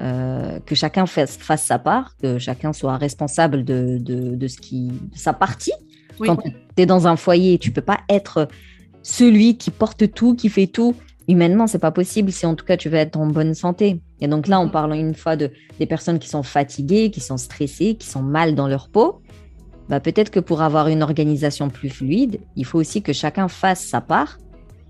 euh, 0.00 0.60
que 0.64 0.74
chacun 0.74 1.06
fasse, 1.06 1.36
fasse, 1.36 1.64
sa 1.64 1.80
part, 1.80 2.16
que 2.22 2.38
chacun 2.38 2.72
soit 2.72 2.96
responsable 2.96 3.64
de, 3.64 3.98
de, 4.00 4.36
de 4.36 4.48
ce 4.48 4.58
qui, 4.58 4.86
de 4.86 5.18
sa 5.18 5.32
partie 5.32 5.72
quand 6.18 6.36
tu 6.42 6.52
es 6.76 6.86
dans 6.86 7.06
un 7.06 7.16
foyer, 7.16 7.58
tu 7.58 7.70
peux 7.70 7.82
pas 7.82 8.00
être 8.08 8.48
celui 9.02 9.56
qui 9.56 9.70
porte 9.70 10.12
tout, 10.12 10.34
qui 10.34 10.48
fait 10.48 10.66
tout. 10.66 10.94
Humainement, 11.26 11.66
c'est 11.66 11.78
pas 11.78 11.90
possible 11.90 12.32
si 12.32 12.44
en 12.44 12.54
tout 12.54 12.64
cas 12.64 12.76
tu 12.76 12.88
veux 12.88 12.98
être 12.98 13.16
en 13.16 13.26
bonne 13.26 13.54
santé. 13.54 14.00
Et 14.20 14.28
donc 14.28 14.46
là, 14.46 14.60
on 14.60 14.68
parle 14.68 14.94
une 14.94 15.14
fois 15.14 15.36
de 15.36 15.50
des 15.78 15.86
personnes 15.86 16.18
qui 16.18 16.28
sont 16.28 16.42
fatiguées, 16.42 17.10
qui 17.10 17.20
sont 17.20 17.36
stressées, 17.36 17.94
qui 17.94 18.06
sont 18.06 18.22
mal 18.22 18.54
dans 18.54 18.68
leur 18.68 18.88
peau. 18.88 19.22
Bah, 19.88 20.00
peut-être 20.00 20.30
que 20.30 20.40
pour 20.40 20.62
avoir 20.62 20.88
une 20.88 21.02
organisation 21.02 21.68
plus 21.68 21.90
fluide, 21.90 22.40
il 22.56 22.64
faut 22.64 22.78
aussi 22.78 23.02
que 23.02 23.12
chacun 23.12 23.48
fasse 23.48 23.80
sa 23.80 24.00
part. 24.00 24.38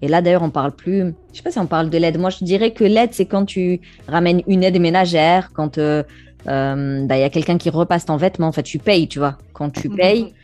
Et 0.03 0.09
là, 0.09 0.23
d'ailleurs, 0.23 0.43
on 0.43 0.51
parle 0.51 0.73
plus, 0.73 1.15
je 1.33 1.39
sais 1.39 1.43
pas 1.43 1.51
si 1.51 1.59
on 1.59 1.67
parle 1.67 1.89
de 1.89 1.99
l'aide. 1.99 2.19
Moi, 2.19 2.31
je 2.31 2.45
dirais 2.45 2.73
que 2.73 2.85
l'aide, 2.85 3.11
c'est 3.13 3.27
quand 3.27 3.45
tu 3.45 3.81
ramènes 4.07 4.43
une 4.47 4.63
aide 4.63 4.79
ménagère, 4.81 5.51
quand 5.53 5.79
euh, 5.79 6.03
euh, 6.47 7.07
bah, 7.07 7.17
il 7.17 7.21
y 7.21 7.25
a 7.25 7.31
quelqu'un 7.31 7.59
qui 7.59 7.71
repasse 7.71 8.05
ton 8.05 8.17
vêtement, 8.17 8.49
en 8.49 8.53
fait, 8.53 8.63
tu 8.63 8.79
payes, 8.79 9.09
tu 9.09 9.19
vois. 9.19 9.39
Quand 9.53 9.71
tu 9.71 9.89
mhm. 9.89 9.97
payes, 9.97 10.35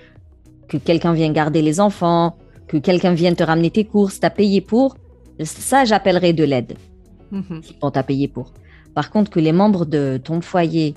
que 0.71 0.79
quelqu'un 0.79 1.13
vienne 1.13 1.35
garder 1.35 1.61
les 1.61 1.81
enfants, 1.81 2.39
que 2.69 2.79
quelqu'un 2.79 3.13
vienne 3.13 3.37
te 3.37 3.43
ramener 3.43 3.71
tes 3.71 3.85
courses, 3.85 4.21
t'as 4.21 4.31
payé 4.31 4.61
pour, 4.63 4.97
ça 5.43 5.85
j'appellerais 5.85 6.33
de 6.33 6.45
l'aide. 6.45 6.79
Mhm. 7.33 7.61
On 7.83 7.91
t'a 7.91 8.03
payé 8.03 8.29
pour. 8.29 8.53
Par 8.95 9.11
contre, 9.11 9.31
que 9.31 9.41
les 9.41 9.53
membres 9.53 9.85
de 9.85 10.21
ton 10.23 10.41
foyer 10.41 10.95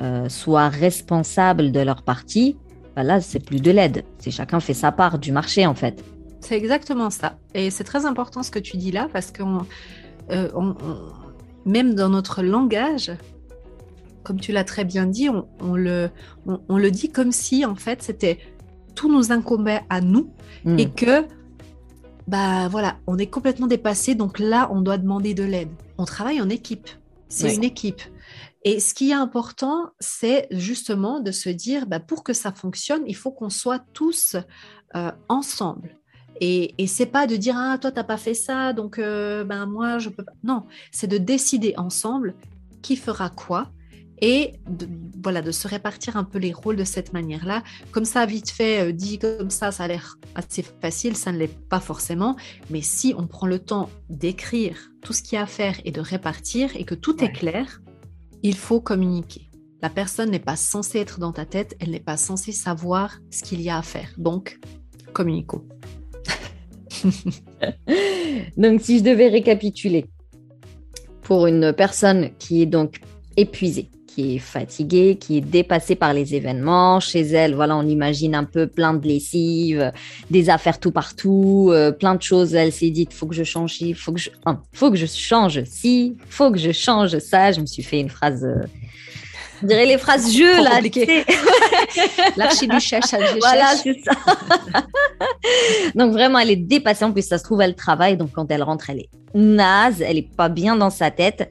euh, 0.00 0.28
soient 0.28 0.68
responsables 0.68 1.72
de 1.72 1.80
leur 1.80 2.02
partie, 2.02 2.56
bah 2.96 3.02
là, 3.02 3.20
c'est 3.20 3.44
plus 3.44 3.60
de 3.60 3.70
l'aide. 3.70 4.04
C'est 4.18 4.30
chacun 4.30 4.60
fait 4.60 4.74
sa 4.74 4.92
part 4.92 5.18
du 5.18 5.32
marché, 5.32 5.66
en 5.66 5.74
fait. 5.74 6.04
C'est 6.40 6.56
exactement 6.56 7.10
ça. 7.10 7.38
Et 7.54 7.70
c'est 7.70 7.84
très 7.84 8.06
important 8.06 8.42
ce 8.42 8.50
que 8.50 8.58
tu 8.58 8.76
dis 8.76 8.92
là, 8.92 9.08
parce 9.12 9.30
que 9.30 9.42
euh, 10.30 10.48
même 11.64 11.94
dans 11.94 12.08
notre 12.08 12.42
langage, 12.42 13.10
comme 14.22 14.40
tu 14.40 14.52
l'as 14.52 14.64
très 14.64 14.84
bien 14.84 15.06
dit, 15.06 15.28
on, 15.28 15.74
le, 15.74 16.08
on, 16.46 16.78
le 16.78 16.90
dit 16.90 17.10
comme 17.10 17.32
si, 17.32 17.64
en 17.64 17.74
fait, 17.74 18.02
c'était 18.02 18.38
tout 18.94 19.10
nous 19.10 19.32
incombait 19.32 19.82
à 19.90 20.00
nous 20.00 20.30
hmm. 20.64 20.78
et 20.78 20.90
que 20.90 21.26
bah 22.26 22.68
voilà, 22.68 22.96
on 23.06 23.18
est 23.18 23.26
complètement 23.26 23.66
dépassé, 23.66 24.14
donc 24.14 24.38
là, 24.38 24.70
on 24.72 24.80
doit 24.80 24.96
demander 24.96 25.34
de 25.34 25.44
l'aide. 25.44 25.68
On 25.98 26.06
travaille 26.06 26.40
en 26.40 26.48
équipe, 26.48 26.88
c'est 27.28 27.54
une 27.54 27.64
équipe. 27.64 28.00
Et 28.62 28.80
ce 28.80 28.94
qui 28.94 29.10
est 29.10 29.14
important, 29.14 29.90
c'est 30.00 30.46
justement 30.50 31.20
de 31.20 31.32
se 31.32 31.50
dire, 31.50 31.86
bah, 31.86 32.00
pour 32.00 32.24
que 32.24 32.32
ça 32.32 32.50
fonctionne, 32.50 33.02
il 33.06 33.14
faut 33.14 33.30
qu'on 33.30 33.50
soit 33.50 33.84
tous 33.92 34.36
euh, 34.96 35.12
ensemble. 35.28 35.98
Et, 36.40 36.74
et 36.78 36.86
c'est 36.86 37.06
pas 37.06 37.26
de 37.26 37.36
dire 37.36 37.54
ah 37.56 37.78
toi 37.78 37.92
t'as 37.92 38.02
pas 38.02 38.16
fait 38.16 38.34
ça 38.34 38.72
donc 38.72 38.98
euh, 38.98 39.44
ben 39.44 39.66
moi 39.66 39.98
je 39.98 40.08
peux 40.08 40.24
pas. 40.24 40.32
Non, 40.42 40.64
c'est 40.90 41.06
de 41.06 41.16
décider 41.16 41.74
ensemble 41.76 42.34
qui 42.82 42.96
fera 42.96 43.30
quoi 43.30 43.68
et 44.20 44.52
de, 44.68 44.88
voilà, 45.22 45.42
de 45.42 45.50
se 45.50 45.68
répartir 45.68 46.16
un 46.16 46.24
peu 46.24 46.38
les 46.38 46.52
rôles 46.52 46.76
de 46.76 46.84
cette 46.84 47.12
manière-là. 47.12 47.62
Comme 47.90 48.04
ça, 48.04 48.26
vite 48.26 48.50
fait, 48.50 48.88
euh, 48.88 48.92
dit 48.92 49.18
comme 49.18 49.50
ça, 49.50 49.72
ça 49.72 49.84
a 49.84 49.88
l'air 49.88 50.18
assez 50.34 50.62
facile, 50.62 51.16
ça 51.16 51.32
ne 51.32 51.38
l'est 51.38 51.58
pas 51.68 51.80
forcément. 51.80 52.36
Mais 52.70 52.82
si 52.82 53.14
on 53.16 53.26
prend 53.26 53.46
le 53.46 53.58
temps 53.58 53.90
d'écrire 54.08 54.90
tout 55.02 55.12
ce 55.12 55.22
qu'il 55.22 55.36
y 55.36 55.38
a 55.38 55.42
à 55.42 55.46
faire 55.46 55.76
et 55.84 55.90
de 55.90 56.00
répartir 56.00 56.70
et 56.76 56.84
que 56.84 56.94
tout 56.94 57.22
est 57.22 57.32
clair, 57.32 57.80
il 58.42 58.56
faut 58.56 58.80
communiquer. 58.80 59.50
La 59.82 59.90
personne 59.90 60.30
n'est 60.30 60.38
pas 60.38 60.56
censée 60.56 60.98
être 60.98 61.18
dans 61.18 61.32
ta 61.32 61.44
tête, 61.44 61.76
elle 61.80 61.90
n'est 61.90 62.00
pas 62.00 62.16
censée 62.16 62.52
savoir 62.52 63.18
ce 63.30 63.42
qu'il 63.42 63.60
y 63.60 63.68
a 63.68 63.76
à 63.76 63.82
faire. 63.82 64.10
Donc, 64.16 64.58
communiquons. 65.12 65.64
donc, 68.56 68.80
si 68.80 68.98
je 68.98 69.04
devais 69.04 69.28
récapituler, 69.28 70.06
pour 71.24 71.46
une 71.46 71.72
personne 71.72 72.30
qui 72.38 72.62
est 72.62 72.66
donc 72.66 73.00
épuisée, 73.36 73.90
qui 74.14 74.36
est 74.36 74.38
fatiguée, 74.38 75.16
qui 75.16 75.38
est 75.38 75.40
dépassée 75.40 75.96
par 75.96 76.12
les 76.12 76.34
événements. 76.34 77.00
Chez 77.00 77.20
elle, 77.20 77.54
voilà, 77.54 77.76
on 77.76 77.86
imagine 77.86 78.34
un 78.34 78.44
peu 78.44 78.66
plein 78.66 78.94
de 78.94 79.06
lessives, 79.06 79.92
des 80.30 80.50
affaires 80.50 80.78
tout 80.78 80.92
partout, 80.92 81.70
euh, 81.72 81.90
plein 81.90 82.14
de 82.14 82.22
choses. 82.22 82.54
Elle 82.54 82.72
s'est 82.72 82.90
dit, 82.90 83.08
faut 83.10 83.26
que 83.26 83.34
je 83.34 83.44
change 83.44 83.80
il 83.80 83.94
faut 83.94 84.12
que 84.12 84.20
je, 84.20 84.30
faut 84.72 84.90
que 84.90 84.96
je 84.96 85.06
change 85.06 85.64
ci, 85.64 86.16
faut 86.28 86.50
que 86.50 86.58
je 86.58 86.72
change 86.72 87.18
ça. 87.18 87.52
Je 87.52 87.60
me 87.60 87.66
suis 87.66 87.82
fait 87.82 88.00
une 88.00 88.08
phrase. 88.08 88.44
Euh, 88.44 88.66
on 89.62 89.66
dirait 89.66 89.86
les 89.86 89.98
phrases 89.98 90.32
jeux 90.32 90.62
là. 90.62 90.80
L'archiduchesse 92.36 93.14
Voilà, 93.40 93.74
c'est 93.82 93.98
ça. 94.04 94.12
donc 95.94 96.12
vraiment, 96.12 96.38
elle 96.38 96.50
est 96.50 96.56
dépassée. 96.56 97.04
En 97.04 97.12
plus, 97.12 97.26
ça 97.26 97.38
se 97.38 97.44
trouve, 97.44 97.62
elle 97.62 97.74
travaille. 97.74 98.16
Donc 98.16 98.30
quand 98.32 98.50
elle 98.50 98.62
rentre, 98.62 98.90
elle 98.90 99.00
est 99.00 99.08
naze. 99.34 100.02
Elle 100.02 100.18
est 100.18 100.36
pas 100.36 100.48
bien 100.48 100.76
dans 100.76 100.90
sa 100.90 101.10
tête. 101.10 101.50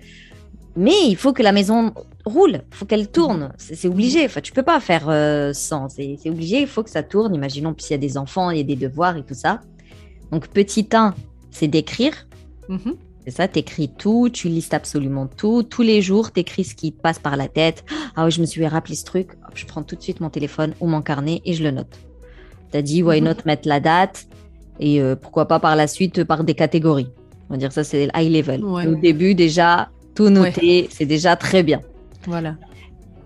Mais 0.76 1.08
il 1.08 1.16
faut 1.16 1.34
que 1.34 1.44
la 1.44 1.52
maison 1.52 1.94
roule, 2.26 2.62
il 2.72 2.76
faut 2.76 2.86
qu'elle 2.86 3.10
tourne. 3.10 3.54
C'est 3.58 3.88
obligé. 3.88 4.26
Enfin, 4.26 4.42
tu 4.42 4.52
peux 4.52 4.64
pas 4.64 4.80
faire 4.80 5.10
euh, 5.10 5.54
sans. 5.54 5.90
C'est 5.90 6.18
obligé. 6.28 6.62
Il 6.62 6.68
faut 6.68 6.84
que 6.84 6.90
ça 6.90 7.04
tourne. 7.04 7.36
Imaginons 7.36 7.76
s'il 7.78 7.92
y 7.92 7.94
a 7.96 7.98
des 7.98 8.18
enfants, 8.18 8.50
il 8.50 8.58
y 8.58 8.62
a 8.62 8.64
des 8.64 8.76
devoirs 8.76 9.18
et 9.18 9.24
tout 9.24 9.34
ça. 9.34 9.62
Donc, 10.32 10.48
petit 10.48 10.88
1, 10.92 11.14
c'est 11.52 11.68
d'écrire. 11.68 12.28
Mm-hmm. 12.70 12.96
C'est 13.26 13.32
ça, 13.32 13.48
tu 13.48 13.60
écris 13.60 13.90
tout, 13.90 14.30
tu 14.32 14.50
listes 14.50 14.74
absolument 14.74 15.28
tout. 15.28 15.64
Tous 15.64 15.82
les 15.82 16.02
jours, 16.02 16.34
tu 16.34 16.42
écris 16.42 16.66
ce 16.66 16.76
qui 16.76 16.92
te 16.92 17.02
passe 17.02 17.20
par 17.20 17.38
la 17.38 17.48
tête. 17.48 17.86
Ah 18.16 18.26
oui, 18.26 18.32
je 18.32 18.42
me 18.42 18.46
suis 18.46 18.66
rappelé 18.68 18.96
ce 18.96 19.06
truc. 19.06 19.30
je 19.54 19.66
prends 19.66 19.84
tout 19.84 19.96
de 19.96 20.02
suite 20.02 20.20
mon 20.20 20.30
téléphone 20.30 20.74
ou 20.82 20.88
mon 20.88 21.02
carnet 21.02 21.42
et 21.46 21.54
je 21.54 21.64
le 21.64 21.72
note. 21.72 22.00
Tu 22.72 22.78
as 22.78 22.82
dit, 22.82 23.02
why 23.02 23.22
mm-hmm. 23.22 23.24
not 23.24 23.36
mettre 23.46 23.68
la 23.68 23.80
date 23.80 24.28
et 24.80 25.02
euh, 25.02 25.16
pourquoi 25.16 25.48
pas 25.48 25.60
par 25.60 25.76
la 25.76 25.88
suite 25.88 26.24
par 26.24 26.44
des 26.44 26.54
catégories. 26.54 27.10
On 27.50 27.54
va 27.54 27.58
dire 27.58 27.72
ça, 27.72 27.84
c'est 27.84 28.10
high 28.16 28.32
level. 28.32 28.64
Au 28.64 28.96
début, 28.96 29.36
déjà, 29.36 29.90
tout 30.16 30.30
noter, 30.30 30.90
c'est 30.92 31.06
déjà 31.06 31.36
très 31.36 31.64
bien. 31.64 31.82
Voilà. 32.26 32.56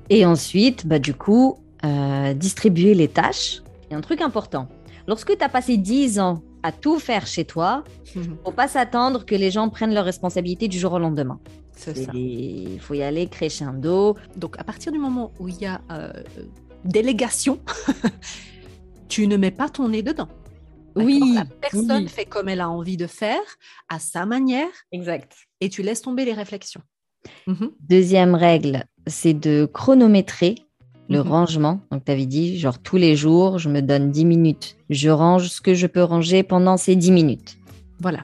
Et 0.09 0.25
ensuite, 0.25 0.87
bah, 0.87 0.99
du 0.99 1.13
coup, 1.13 1.59
euh, 1.85 2.33
distribuer 2.33 2.93
les 2.93 3.07
tâches. 3.07 3.61
Et 3.91 3.95
un 3.95 4.01
truc 4.01 4.21
important, 4.21 4.67
lorsque 5.07 5.37
tu 5.37 5.43
as 5.43 5.49
passé 5.49 5.77
10 5.77 6.19
ans 6.19 6.41
à 6.63 6.71
tout 6.71 6.99
faire 6.99 7.27
chez 7.27 7.45
toi, 7.45 7.83
il 8.15 8.21
ne 8.21 8.35
faut 8.43 8.51
pas 8.51 8.67
s'attendre 8.67 9.25
que 9.25 9.35
les 9.35 9.51
gens 9.51 9.69
prennent 9.69 9.93
leurs 9.93 10.05
responsabilités 10.05 10.67
du 10.67 10.79
jour 10.79 10.93
au 10.93 10.99
lendemain. 10.99 11.39
C'est 11.71 11.95
ça. 11.95 12.11
Il 12.13 12.79
faut 12.79 12.95
y 12.95 13.03
aller 13.03 13.27
crescendo. 13.27 14.17
Donc, 14.35 14.59
à 14.59 14.63
partir 14.63 14.91
du 14.91 14.97
moment 14.97 15.31
où 15.39 15.47
il 15.47 15.61
y 15.61 15.65
a 15.65 15.81
euh, 15.91 16.11
délégation, 16.83 17.59
tu 19.07 19.27
ne 19.27 19.37
mets 19.37 19.51
pas 19.51 19.69
ton 19.69 19.89
nez 19.89 20.01
dedans. 20.01 20.27
Oui. 20.95 21.35
La 21.35 21.45
personne 21.45 22.07
fait 22.07 22.25
comme 22.25 22.49
elle 22.49 22.61
a 22.61 22.69
envie 22.69 22.97
de 22.97 23.05
faire, 23.07 23.41
à 23.87 23.99
sa 23.99 24.25
manière. 24.25 24.69
Exact. 24.91 25.33
Et 25.61 25.69
tu 25.69 25.83
laisses 25.83 26.01
tomber 26.01 26.25
les 26.25 26.33
réflexions. 26.33 26.81
Mhm. 27.47 27.71
Deuxième 27.89 28.35
règle, 28.35 28.83
c'est 29.05 29.33
de 29.33 29.69
chronométrer 29.71 30.55
le 31.09 31.23
mhm. 31.23 31.29
rangement. 31.29 31.79
Donc, 31.91 32.05
tu 32.05 32.11
avais 32.11 32.25
dit, 32.25 32.59
genre 32.59 32.79
tous 32.79 32.97
les 32.97 33.15
jours, 33.15 33.59
je 33.59 33.69
me 33.69 33.81
donne 33.81 34.11
10 34.11 34.25
minutes. 34.25 34.77
Je 34.89 35.09
range 35.09 35.47
ce 35.47 35.61
que 35.61 35.73
je 35.73 35.87
peux 35.87 36.03
ranger 36.03 36.43
pendant 36.43 36.77
ces 36.77 36.95
10 36.95 37.11
minutes. 37.11 37.57
Voilà. 37.99 38.19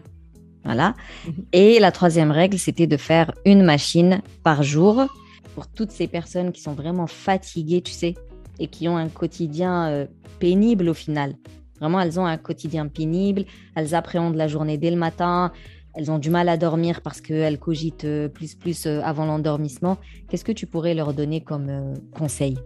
Voilà. 0.65 0.95
Mhm. 1.27 1.33
Et 1.53 1.79
la 1.79 1.91
troisième 1.91 2.31
règle, 2.31 2.57
c'était 2.57 2.87
de 2.87 2.97
faire 2.97 3.33
une 3.45 3.63
machine 3.63 4.21
par 4.43 4.63
jour 4.63 5.07
pour 5.55 5.67
toutes 5.67 5.91
ces 5.91 6.07
personnes 6.07 6.51
qui 6.51 6.61
sont 6.61 6.73
vraiment 6.73 7.07
fatiguées, 7.07 7.81
tu 7.81 7.91
sais, 7.91 8.15
et 8.59 8.67
qui 8.67 8.87
ont 8.87 8.97
un 8.97 9.09
quotidien 9.09 9.87
euh, 9.87 10.05
pénible 10.39 10.89
au 10.89 10.93
final. 10.93 11.35
Vraiment, 11.79 11.99
elles 11.99 12.19
ont 12.19 12.25
un 12.25 12.37
quotidien 12.37 12.87
pénible, 12.87 13.45
elles 13.75 13.93
appréhendent 13.93 14.35
la 14.35 14.47
journée 14.47 14.77
dès 14.77 14.89
le 14.89 14.95
matin, 14.95 15.51
elles 15.95 16.11
ont 16.11 16.19
du 16.19 16.29
mal 16.29 16.49
à 16.49 16.57
dormir 16.57 17.01
parce 17.01 17.21
qu'elles 17.21 17.59
cogitent 17.59 18.05
euh, 18.05 18.27
plus 18.27 18.55
plus 18.55 18.85
euh, 18.85 19.01
avant 19.03 19.25
l'endormissement. 19.25 19.97
Qu'est-ce 20.29 20.45
que 20.45 20.51
tu 20.51 20.65
pourrais 20.65 20.93
leur 20.93 21.13
donner 21.13 21.41
comme 21.41 21.69
euh, 21.69 21.93
conseil? 22.11 22.57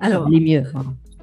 Alors, 0.00 0.28
les 0.28 0.40
mieux. 0.40 0.64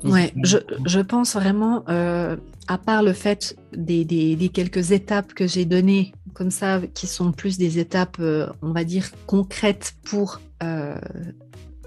Ouais, 0.03 0.34
je, 0.43 0.57
je, 0.86 0.99
pense 0.99 1.36
vraiment, 1.36 1.84
euh, 1.88 2.36
à 2.67 2.77
part 2.79 3.03
le 3.03 3.13
fait 3.13 3.55
des, 3.75 4.03
des, 4.03 4.36
des 4.36 4.49
quelques 4.49 4.91
étapes 4.91 5.34
que 5.34 5.45
j'ai 5.45 5.65
données, 5.65 6.13
comme 6.34 6.49
ça, 6.49 6.82
qui 6.93 7.05
sont 7.05 7.32
plus 7.32 7.57
des 7.59 7.77
étapes, 7.77 8.17
euh, 8.19 8.47
on 8.63 8.71
va 8.71 8.84
dire, 8.84 9.05
concrètes 9.27 9.93
pour 10.03 10.41
euh, 10.63 10.95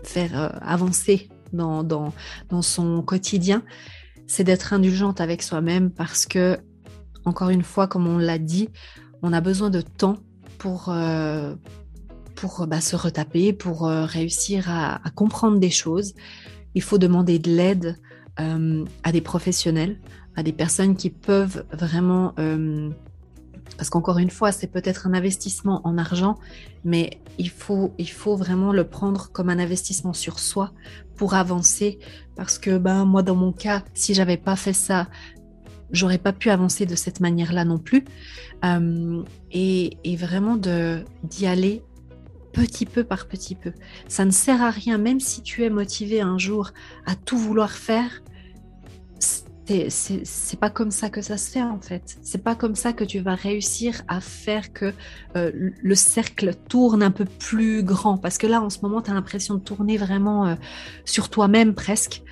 faire 0.05 0.59
avancer 0.62 1.28
dans, 1.53 1.82
dans, 1.82 2.12
dans, 2.51 2.62
son 2.62 3.03
quotidien, 3.03 3.64
c'est 4.28 4.45
d'être 4.45 4.72
indulgente 4.72 5.20
avec 5.20 5.42
soi-même 5.42 5.90
parce 5.90 6.26
que, 6.26 6.59
encore 7.25 7.51
une 7.51 7.62
fois, 7.62 7.87
comme 7.87 8.07
on 8.07 8.18
l'a 8.18 8.39
dit, 8.39 8.68
on 9.22 9.33
a 9.33 9.41
besoin 9.41 9.70
de 9.70 9.81
temps 9.81 10.16
pour, 10.59 10.89
euh, 10.89 11.55
pour 12.35 12.66
bah, 12.66 12.81
se 12.81 12.97
retaper, 12.97 13.53
pour 13.53 13.87
euh, 13.87 14.05
réussir 14.05 14.68
à, 14.68 15.01
comprendre 15.14 15.59
des 15.59 15.70
choses. 15.70 16.14
Il 16.75 16.83
faut 16.83 16.99
demander 16.99 17.39
de 17.39 17.51
l'aide 17.51 17.99
euh, 18.41 18.85
à 19.03 19.12
des 19.12 19.20
professionnels, 19.20 20.01
à 20.37 20.43
des 20.43 20.53
personnes 20.53 20.97
qui 20.97 21.11
peuvent 21.11 21.64
vraiment... 21.72 22.35
Parce 23.77 23.91
qu'encore 23.91 24.18
une 24.18 24.31
fois, 24.31 24.53
c'est 24.53 24.68
peut-être 24.68 25.07
un 25.09 25.14
investissement 25.14 25.81
en 25.85 25.99
argent, 25.99 26.39
mais 26.85 27.18
il 27.39 27.51
faut, 27.51 27.93
il 27.99 28.09
faut 28.09 28.37
vraiment 28.37 28.72
le 28.72 28.85
prendre 28.85 29.33
comme 29.33 29.49
un 29.49 29.59
investissement 29.59 30.12
sur 30.12 30.39
soi 30.39 30.72
pour 31.16 31.35
avancer. 31.35 31.99
Parce 32.37 32.59
que 32.59 32.79
ben, 32.79 33.05
moi, 33.05 33.22
dans 33.22 33.35
mon 33.35 33.53
cas, 33.53 33.83
si 33.95 34.14
j'avais 34.14 34.37
pas 34.37 34.55
fait 34.55 34.72
ça, 34.72 35.09
j'aurais 35.91 36.18
pas 36.18 36.32
pu 36.32 36.51
avancer 36.51 36.87
de 36.87 36.95
cette 36.95 37.20
manière-là 37.20 37.64
non 37.64 37.78
plus. 37.78 38.05
Euh, 38.64 39.22
et, 39.53 40.16
vraiment 40.16 40.57
d'y 40.57 41.47
aller 41.47 41.82
petit 42.53 42.87
peu 42.87 43.05
par 43.05 43.26
petit 43.26 43.55
peu. 43.55 43.72
Ça 44.09 44.24
ne 44.24 44.30
sert 44.30 44.62
à 44.62 44.70
rien, 44.70 44.97
même 44.97 45.20
si 45.20 45.43
tu 45.43 45.64
es 45.64 45.70
motivé 45.70 46.20
un 46.20 46.39
jour 46.39 46.70
à 47.05 47.16
tout 47.16 47.37
vouloir 47.37 47.72
faire, 47.72 48.22
c'est 49.66 50.59
pas 50.61 50.68
comme 50.68 50.91
ça 50.91 51.09
que 51.09 51.22
ça 51.22 51.39
se 51.39 51.51
fait 51.51 51.62
en 51.62 51.80
fait. 51.80 52.18
C'est 52.22 52.43
pas 52.43 52.55
comme 52.55 52.74
ça 52.74 52.93
que 52.93 53.05
tu 53.05 53.20
vas 53.20 53.35
réussir 53.35 54.03
à 54.09 54.20
faire 54.20 54.72
que 54.72 54.93
euh, 55.37 55.51
le 55.55 55.95
cercle 55.95 56.55
tourne 56.68 57.03
un 57.03 57.11
peu 57.11 57.24
plus 57.24 57.82
grand. 57.82 58.18
Parce 58.18 58.37
que 58.37 58.47
là, 58.47 58.61
en 58.61 58.68
ce 58.68 58.80
moment, 58.82 59.01
tu 59.01 59.11
as 59.11 59.14
l'impression 59.14 59.55
de 59.55 59.61
tourner 59.61 59.97
vraiment 59.97 60.47
euh, 60.47 60.55
sur 61.05 61.30
toi-même 61.30 61.74
presque. 61.74 62.22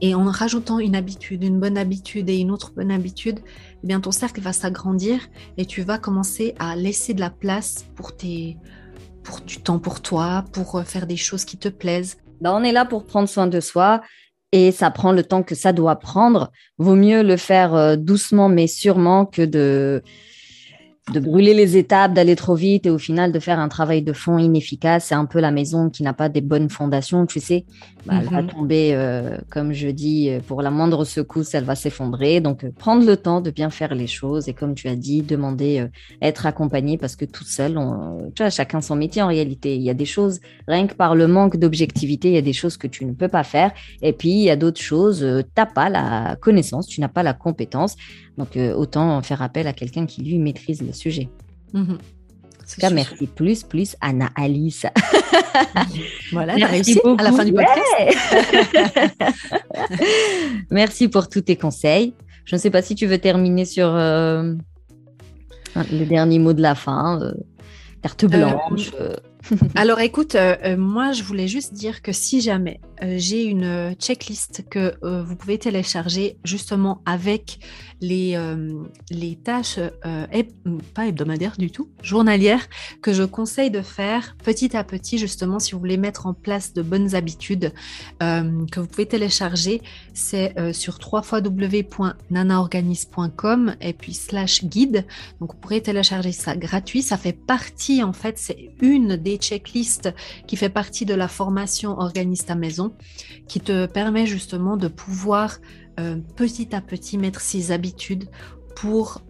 Et 0.00 0.14
en 0.14 0.24
rajoutant 0.24 0.78
une 0.78 0.96
habitude, 0.96 1.44
une 1.44 1.60
bonne 1.60 1.78
habitude 1.78 2.28
et 2.28 2.38
une 2.38 2.50
autre 2.50 2.72
bonne 2.74 2.90
habitude, 2.90 3.40
eh 3.82 3.86
bien 3.86 4.00
ton 4.00 4.10
cercle 4.10 4.40
va 4.40 4.52
s'agrandir 4.52 5.20
et 5.56 5.66
tu 5.66 5.82
vas 5.82 5.98
commencer 5.98 6.54
à 6.58 6.76
laisser 6.76 7.14
de 7.14 7.20
la 7.20 7.30
place 7.30 7.86
pour 7.94 8.12
du 8.12 8.56
temps 9.62 9.78
pour 9.78 10.00
toi, 10.00 10.44
pour 10.52 10.82
faire 10.84 11.06
des 11.06 11.16
choses 11.16 11.44
qui 11.44 11.56
te 11.56 11.68
plaisent. 11.68 12.16
Ben, 12.40 12.52
on 12.52 12.64
est 12.64 12.72
là 12.72 12.84
pour 12.84 13.06
prendre 13.06 13.28
soin 13.28 13.46
de 13.46 13.60
soi 13.60 14.02
et 14.52 14.70
ça 14.72 14.90
prend 14.90 15.12
le 15.12 15.22
temps 15.22 15.42
que 15.42 15.54
ça 15.54 15.72
doit 15.72 15.96
prendre. 15.96 16.50
Vaut 16.78 16.96
mieux 16.96 17.22
le 17.22 17.36
faire 17.36 17.74
euh, 17.74 17.96
doucement 17.96 18.48
mais 18.48 18.66
sûrement 18.66 19.26
que 19.26 19.42
de 19.42 20.02
de 21.12 21.20
brûler 21.20 21.52
les 21.52 21.76
étapes, 21.76 22.14
d'aller 22.14 22.34
trop 22.34 22.54
vite 22.54 22.86
et 22.86 22.90
au 22.90 22.96
final 22.96 23.30
de 23.30 23.38
faire 23.38 23.58
un 23.58 23.68
travail 23.68 24.02
de 24.02 24.14
fond 24.14 24.38
inefficace. 24.38 25.06
C'est 25.06 25.14
un 25.14 25.26
peu 25.26 25.38
la 25.38 25.50
maison 25.50 25.90
qui 25.90 26.02
n'a 26.02 26.14
pas 26.14 26.30
des 26.30 26.40
bonnes 26.40 26.70
fondations, 26.70 27.26
tu 27.26 27.40
sais. 27.40 27.66
Bah, 28.06 28.14
Elle 28.22 28.28
va 28.30 28.42
Mhm. 28.42 28.48
tomber, 28.48 28.94
euh, 28.94 29.36
comme 29.50 29.72
je 29.74 29.88
dis, 29.88 30.30
euh, 30.30 30.40
pour 30.40 30.62
la 30.62 30.70
moindre 30.70 31.04
secousse, 31.04 31.52
elle 31.54 31.64
va 31.64 31.74
s'effondrer. 31.74 32.40
Donc, 32.40 32.64
euh, 32.64 32.70
prendre 32.78 33.04
le 33.06 33.18
temps 33.18 33.42
de 33.42 33.50
bien 33.50 33.68
faire 33.68 33.94
les 33.94 34.06
choses 34.06 34.48
et 34.48 34.54
comme 34.54 34.74
tu 34.74 34.88
as 34.88 34.96
dit, 34.96 35.22
demander 35.22 35.80
euh, 35.80 35.88
être 36.22 36.46
accompagné 36.46 36.96
parce 36.96 37.16
que 37.16 37.26
tout 37.26 37.44
seul, 37.44 37.76
on, 37.76 38.30
tu 38.34 38.42
vois, 38.42 38.48
chacun 38.50 38.80
son 38.80 38.96
métier 38.96 39.20
en 39.20 39.26
réalité. 39.28 39.76
Il 39.76 39.82
y 39.82 39.90
a 39.90 39.94
des 39.94 40.06
choses, 40.06 40.40
rien 40.68 40.86
que 40.86 40.94
par 40.94 41.14
le 41.14 41.26
manque 41.26 41.58
d'objectivité, 41.58 42.28
il 42.28 42.34
y 42.34 42.38
a 42.38 42.42
des 42.42 42.52
choses 42.54 42.78
que 42.78 42.86
tu 42.86 43.04
ne 43.04 43.12
peux 43.12 43.28
pas 43.28 43.44
faire. 43.44 43.72
Et 44.00 44.14
puis, 44.14 44.30
il 44.30 44.42
y 44.44 44.50
a 44.50 44.56
d'autres 44.56 44.80
choses, 44.80 45.22
euh, 45.22 45.42
t'as 45.54 45.66
pas 45.66 45.90
la 45.90 46.36
connaissance, 46.40 46.86
tu 46.86 47.00
n'as 47.02 47.08
pas 47.08 47.22
la 47.22 47.34
compétence. 47.34 47.94
Donc, 48.38 48.56
euh, 48.56 48.74
autant 48.74 49.20
faire 49.22 49.42
appel 49.42 49.66
à 49.66 49.72
quelqu'un 49.72 50.06
qui, 50.06 50.22
lui, 50.22 50.38
maîtrise 50.38 50.82
le 50.82 50.92
sujet. 50.92 51.28
Mhm. 51.72 51.92
En 52.64 52.66
tout 52.66 52.80
cas, 52.80 52.88
sûr. 52.88 52.94
merci 52.94 53.26
plus, 53.26 53.62
plus, 53.62 53.96
Anna 54.00 54.30
Alice. 54.36 54.86
Voilà, 56.32 56.54
t'as 56.54 56.68
Merci 56.70 56.94
réussi 56.94 57.00
à 57.18 57.22
la 57.22 57.32
fin 57.32 57.44
du 57.44 57.52
podcast. 57.52 57.78
merci 60.70 61.08
pour 61.08 61.28
tous 61.28 61.42
tes 61.42 61.56
conseils. 61.56 62.14
Je 62.44 62.56
ne 62.56 62.60
sais 62.60 62.70
pas 62.70 62.82
si 62.82 62.94
tu 62.94 63.06
veux 63.06 63.18
terminer 63.18 63.64
sur 63.64 63.86
euh, 63.86 64.54
le 65.76 66.04
dernier 66.04 66.38
mot 66.38 66.52
de 66.52 66.62
la 66.62 66.74
fin. 66.74 67.20
euh, 67.22 67.32
carte 68.02 68.24
blanche. 68.26 68.90
euh. 69.00 69.14
Alors 69.74 70.00
écoute, 70.00 70.36
moi 70.78 71.12
je 71.12 71.22
voulais 71.22 71.48
juste 71.48 71.74
dire 71.74 72.00
que 72.00 72.12
si 72.12 72.40
jamais 72.40 72.80
j'ai 73.02 73.44
une 73.44 73.94
checklist 74.00 74.64
que 74.70 74.94
vous 75.02 75.36
pouvez 75.36 75.58
télécharger 75.58 76.38
justement 76.44 77.02
avec 77.04 77.58
les, 78.04 78.36
euh, 78.36 78.84
les 79.10 79.34
tâches, 79.36 79.78
euh, 79.78 80.26
pas 80.94 81.06
hebdomadaires 81.06 81.56
du 81.58 81.70
tout, 81.70 81.90
journalières, 82.02 82.66
que 83.02 83.12
je 83.12 83.22
conseille 83.22 83.70
de 83.70 83.82
faire 83.82 84.36
petit 84.42 84.74
à 84.76 84.82
petit 84.84 85.18
justement 85.18 85.58
si 85.58 85.72
vous 85.72 85.78
voulez 85.78 85.96
mettre 85.96 86.26
en 86.26 86.34
place 86.34 86.74
de 86.74 86.82
bonnes 86.82 87.14
habitudes 87.14 87.72
euh, 88.22 88.66
que 88.70 88.80
vous 88.80 88.86
pouvez 88.86 89.06
télécharger, 89.06 89.80
c'est 90.12 90.54
sur 90.72 90.98
www.nanaorganisme.com 91.00 93.76
et 93.80 93.92
puis 93.92 94.14
slash 94.14 94.64
guide. 94.64 95.04
Donc 95.40 95.52
vous 95.52 95.58
pourrez 95.58 95.80
télécharger 95.80 96.32
ça 96.32 96.56
gratuit. 96.56 97.02
Ça 97.02 97.16
fait 97.16 97.32
partie 97.32 98.02
en 98.02 98.12
fait, 98.12 98.36
c'est 98.38 98.70
une 98.80 99.14
des 99.16 99.36
checklists 99.36 100.12
qui 100.46 100.56
fait 100.56 100.68
partie 100.68 101.04
de 101.04 101.14
la 101.14 101.28
formation 101.28 101.98
Organise 101.98 102.44
ta 102.44 102.54
maison, 102.54 102.92
qui 103.48 103.60
te 103.60 103.86
permet 103.86 104.26
justement 104.26 104.76
de 104.76 104.88
pouvoir 104.88 105.58
euh, 106.00 106.16
petit 106.36 106.74
à 106.74 106.80
petit 106.80 107.18
mettre 107.18 107.40
ces 107.40 107.72
habitudes 107.72 108.28
pour 108.76 109.22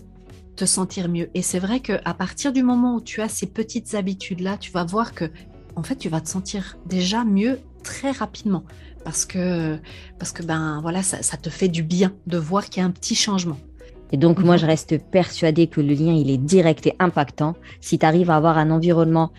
te 0.57 0.65
sentir 0.65 1.09
mieux. 1.09 1.31
Et 1.35 1.43
c'est 1.43 1.59
vrai 1.59 1.81
que 1.81 1.95
à 2.05 2.15
partir 2.15 2.53
du 2.53 2.63
moment 2.63 2.97
où 2.97 3.01
tu 3.01 3.21
as 3.21 3.29
ces 3.29 3.47
petites 3.47 3.95
habitudes 3.95 4.41
là, 4.41 4.57
tu 4.57 4.71
vas 4.71 4.85
voir 4.85 5.13
que 5.15 5.31
en 5.77 5.83
fait 5.83 5.97
tu 5.97 6.09
vas 6.09 6.21
te 6.21 6.29
sentir 6.29 6.79
déjà 6.87 7.25
mieux 7.25 7.59
très 7.83 8.13
rapidement 8.13 8.65
parce 9.05 9.25
que 9.27 9.79
parce 10.19 10.33
que 10.33 10.43
ben 10.43 10.81
voilà 10.81 11.03
ça, 11.03 11.23
ça 11.23 11.37
te 11.37 11.51
fait 11.51 11.69
du 11.69 11.83
bien 11.83 12.13
de 12.27 12.39
voir 12.39 12.65
qu'il 12.67 12.81
y 12.81 12.85
a 12.85 12.87
un 12.87 12.93
petit 12.93 13.15
changement. 13.15 13.59
Et 14.13 14.17
donc, 14.17 14.45
moi, 14.45 14.55
Mhm. 14.55 14.61
je 14.61 14.67
reste 14.67 14.99
persuadée 15.11 15.67
que 15.67 15.81
le 15.81 15.93
lien, 15.95 16.13
il 16.13 16.31
est 16.31 16.39
direct 16.39 16.87
et 16.87 16.95
impactant. 17.01 17.57
Si 17.81 17.99
tu 17.99 18.07
arrives 18.07 18.31
à 18.31 18.37
avoir 18.37 18.59
un 18.59 18.71
environnement 18.71 19.33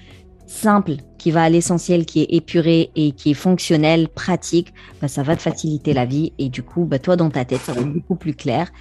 simple, 0.47 0.95
qui 1.17 1.31
va 1.31 1.43
à 1.43 1.49
l'essentiel, 1.49 2.05
qui 2.05 2.21
est 2.21 2.27
épuré 2.29 2.91
et 2.95 3.11
qui 3.11 3.31
est 3.31 3.35
fonctionnel, 3.35 4.07
pratique, 4.07 4.73
bah, 5.01 5.07
ça 5.07 5.23
va 5.23 5.35
te 5.35 5.41
faciliter 5.41 5.93
la 5.93 6.05
vie. 6.05 6.33
Et 6.37 6.49
du 6.49 6.63
coup, 6.63 6.85
bah, 6.85 6.99
toi, 6.99 7.15
dans 7.15 7.29
ta 7.29 7.45
tête, 7.45 7.61
ça 7.61 7.73
va 7.73 7.81
être 7.81 7.93
beaucoup 7.93 8.15
plus 8.15 8.35
clair. 8.35 8.71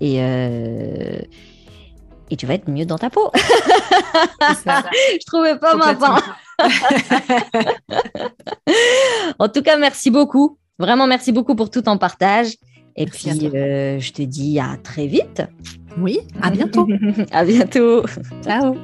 Et, 0.00 0.22
euh, 0.22 1.20
et 2.30 2.36
tu 2.36 2.46
vas 2.46 2.54
être 2.54 2.68
mieux 2.68 2.86
dans 2.86 2.98
ta 2.98 3.10
peau. 3.10 3.30
je 3.34 5.24
trouvais 5.26 5.58
pas 5.58 5.76
ma. 5.76 5.94
En 9.38 9.48
tout 9.48 9.62
cas, 9.62 9.76
merci 9.76 10.10
beaucoup. 10.10 10.58
Vraiment, 10.78 11.06
merci 11.06 11.32
beaucoup 11.32 11.54
pour 11.54 11.70
tout 11.70 11.82
ton 11.82 11.98
partage. 11.98 12.54
Et 12.96 13.04
Merci 13.04 13.30
puis, 13.30 13.56
euh, 13.56 13.98
je 13.98 14.12
te 14.12 14.22
dis 14.22 14.58
à 14.58 14.76
très 14.82 15.06
vite. 15.06 15.42
Oui, 15.98 16.20
à 16.40 16.50
bientôt. 16.50 16.86
à 17.32 17.44
bientôt. 17.44 18.04
Ciao. 18.42 18.76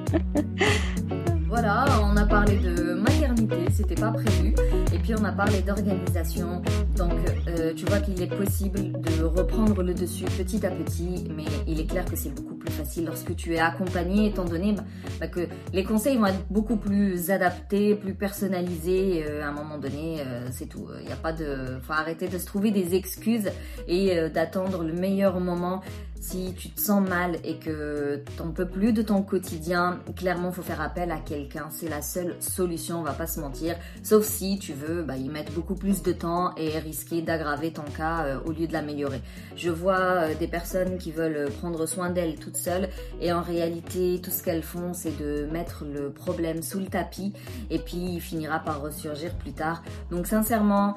Voilà, 1.49 1.87
on 2.03 2.15
a 2.19 2.27
parlé 2.27 2.59
de 2.59 2.93
maternité, 2.93 3.57
c'était 3.71 3.95
pas 3.95 4.11
prévu. 4.11 4.55
Et 4.93 4.99
puis 4.99 5.15
on 5.19 5.25
a 5.25 5.33
parlé 5.33 5.63
d'organisation. 5.63 6.61
Donc 6.95 7.15
euh, 7.49 7.73
tu 7.75 7.87
vois 7.87 8.01
qu'il 8.01 8.21
est 8.21 8.27
possible 8.27 8.93
de 9.01 9.25
reprendre 9.25 9.83
le 9.83 9.95
dessus 9.95 10.27
petit 10.37 10.67
à 10.67 10.71
petit, 10.71 11.25
mais 11.35 11.47
il 11.67 11.81
est 11.81 11.87
clair 11.87 12.05
que 12.05 12.17
c'est 12.17 12.35
beaucoup 12.35 12.55
plus 12.57 12.71
facile 12.71 13.07
lorsque 13.07 13.35
tu 13.35 13.55
es 13.55 13.59
accompagné, 13.59 14.27
étant 14.27 14.45
donné 14.45 14.75
bah, 15.21 15.29
que 15.29 15.49
les 15.73 15.85
conseils 15.85 16.19
vont 16.19 16.27
être 16.27 16.45
beaucoup 16.51 16.77
plus 16.77 17.31
adaptés, 17.31 17.95
plus 17.95 18.15
personnalisés. 18.15 19.25
Euh, 19.27 19.43
à 19.43 19.49
un 19.49 19.53
moment 19.53 19.79
donné, 19.79 20.21
euh, 20.21 20.49
c'est 20.51 20.67
tout. 20.67 20.89
Il 21.01 21.07
n'y 21.07 21.13
a 21.13 21.17
pas 21.17 21.33
de, 21.33 21.79
faut 21.81 21.95
arrêter 21.95 22.29
de 22.29 22.37
se 22.37 22.45
trouver 22.45 22.73
des 22.73 22.95
excuses 22.95 23.49
et 23.87 24.19
euh, 24.19 24.29
d'attendre 24.29 24.85
le 24.85 24.93
meilleur 24.93 25.41
moment. 25.41 25.81
Si 26.21 26.53
tu 26.55 26.71
te 26.71 26.81
sens 26.81 27.07
mal 27.09 27.37
et 27.45 27.59
que 27.59 28.23
t'en 28.37 28.51
peux 28.51 28.67
plus 28.67 28.93
de 28.93 29.03
ton 29.03 29.23
quotidien, 29.23 30.01
clairement 30.17 30.53
faut 30.53 30.63
faire 30.63 30.81
appel 30.81 31.11
à 31.11 31.19
quelqu'un. 31.19 31.69
C'est 31.71 31.89
la 31.89 32.03
seule 32.03 32.37
solution, 32.41 33.01
on 33.01 33.03
va 33.03 33.13
pas 33.13 33.27
se 33.27 33.41
mentir. 33.41 33.77
Sauf 34.03 34.25
si 34.25 34.59
tu 34.59 34.73
veux 34.73 35.03
bah, 35.03 35.17
y 35.17 35.29
mettre 35.29 35.53
beaucoup 35.53 35.75
plus 35.75 36.03
de 36.03 36.13
temps 36.13 36.55
et 36.57 36.79
risquer 36.79 37.23
d'aggraver 37.23 37.73
ton 37.73 37.83
cas 37.83 38.25
euh, 38.25 38.41
au 38.45 38.53
lieu 38.53 38.67
de 38.67 38.73
l'améliorer. 38.73 39.21
Je 39.57 39.71
vois 39.71 40.01
euh, 40.01 40.35
des 40.35 40.49
personnes 40.49 40.99
qui 40.99 41.13
veulent 41.13 41.51
prendre 41.61 41.87
soin 41.87 42.11
d'elles 42.11 42.37
toutes 42.37 42.57
seules 42.57 42.89
et 43.21 43.33
en 43.33 43.43
réalité 43.43 44.21
tout 44.23 44.31
ce 44.31 44.43
qu'elles 44.43 44.63
font 44.63 44.95
c'est 44.95 45.17
de 45.19 45.47
mettre 45.53 45.85
le 45.85 46.11
problème 46.11 46.63
sous 46.63 46.81
le 46.81 46.87
tapis 46.87 47.33
et 47.71 47.79
puis 47.79 48.15
il 48.15 48.21
finira 48.21 48.59
par 48.59 48.83
ressurgir 48.83 49.35
plus 49.35 49.53
tard. 49.53 49.83
Donc 50.11 50.27
sincèrement, 50.27 50.97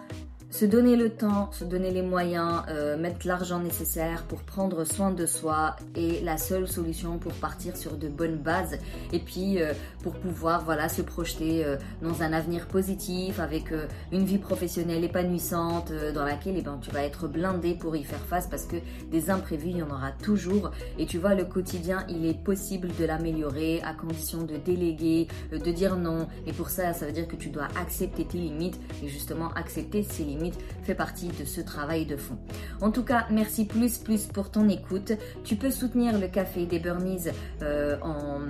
se 0.51 0.65
donner 0.65 0.97
le 0.97 1.09
temps, 1.09 1.49
se 1.53 1.63
donner 1.63 1.91
les 1.91 2.01
moyens, 2.01 2.63
euh, 2.67 2.97
mettre 2.97 3.25
l'argent 3.25 3.59
nécessaire 3.59 4.23
pour 4.23 4.41
prendre 4.41 4.83
soin 4.83 5.11
de 5.11 5.25
soi 5.25 5.77
est 5.95 6.23
la 6.25 6.37
seule 6.37 6.67
solution 6.67 7.17
pour 7.19 7.31
partir 7.31 7.77
sur 7.77 7.95
de 7.95 8.09
bonnes 8.09 8.35
bases 8.35 8.77
et 9.13 9.19
puis 9.19 9.61
euh, 9.61 9.73
pour 10.03 10.13
pouvoir 10.13 10.65
voilà 10.65 10.89
se 10.89 11.01
projeter 11.01 11.63
euh, 11.63 11.77
dans 12.01 12.21
un 12.21 12.33
avenir 12.33 12.67
positif 12.67 13.39
avec 13.39 13.73
une 14.11 14.25
vie 14.25 14.39
professionnelle 14.39 15.05
épanouissante 15.05 15.93
dans 16.13 16.25
laquelle 16.25 16.55
eh 16.57 16.61
ben, 16.61 16.77
tu 16.81 16.91
vas 16.91 17.03
être 17.03 17.29
blindé 17.29 17.73
pour 17.73 17.95
y 17.95 18.03
faire 18.03 18.19
face 18.19 18.47
parce 18.47 18.65
que 18.65 18.75
des 19.09 19.29
imprévus 19.29 19.69
il 19.69 19.77
y 19.77 19.83
en 19.83 19.89
aura 19.89 20.11
toujours. 20.11 20.71
Et 20.97 21.05
tu 21.05 21.17
vois 21.17 21.33
le 21.33 21.45
quotidien 21.45 22.05
il 22.09 22.25
est 22.25 22.37
possible 22.37 22.89
de 22.99 23.05
l'améliorer 23.05 23.81
à 23.83 23.93
condition 23.93 24.43
de 24.43 24.57
déléguer, 24.57 25.27
de 25.51 25.71
dire 25.71 25.95
non. 25.95 26.27
Et 26.45 26.51
pour 26.51 26.69
ça 26.69 26.91
ça 26.91 27.05
veut 27.05 27.13
dire 27.13 27.27
que 27.29 27.37
tu 27.37 27.49
dois 27.49 27.69
accepter 27.79 28.25
tes 28.25 28.37
limites 28.37 28.79
et 29.01 29.07
justement 29.07 29.53
accepter 29.53 30.03
ces 30.03 30.23
limites 30.23 30.40
fait 30.83 30.95
partie 30.95 31.27
de 31.27 31.45
ce 31.45 31.61
travail 31.61 32.05
de 32.05 32.17
fond. 32.17 32.37
En 32.81 32.91
tout 32.91 33.03
cas, 33.03 33.27
merci 33.29 33.65
plus 33.65 33.97
plus 33.97 34.25
pour 34.25 34.51
ton 34.51 34.67
écoute. 34.69 35.13
Tu 35.43 35.55
peux 35.55 35.71
soutenir 35.71 36.17
le 36.19 36.27
Café 36.27 36.65
des 36.65 36.79
Burnies 36.79 37.27
euh, 37.61 37.97
en 38.01 38.41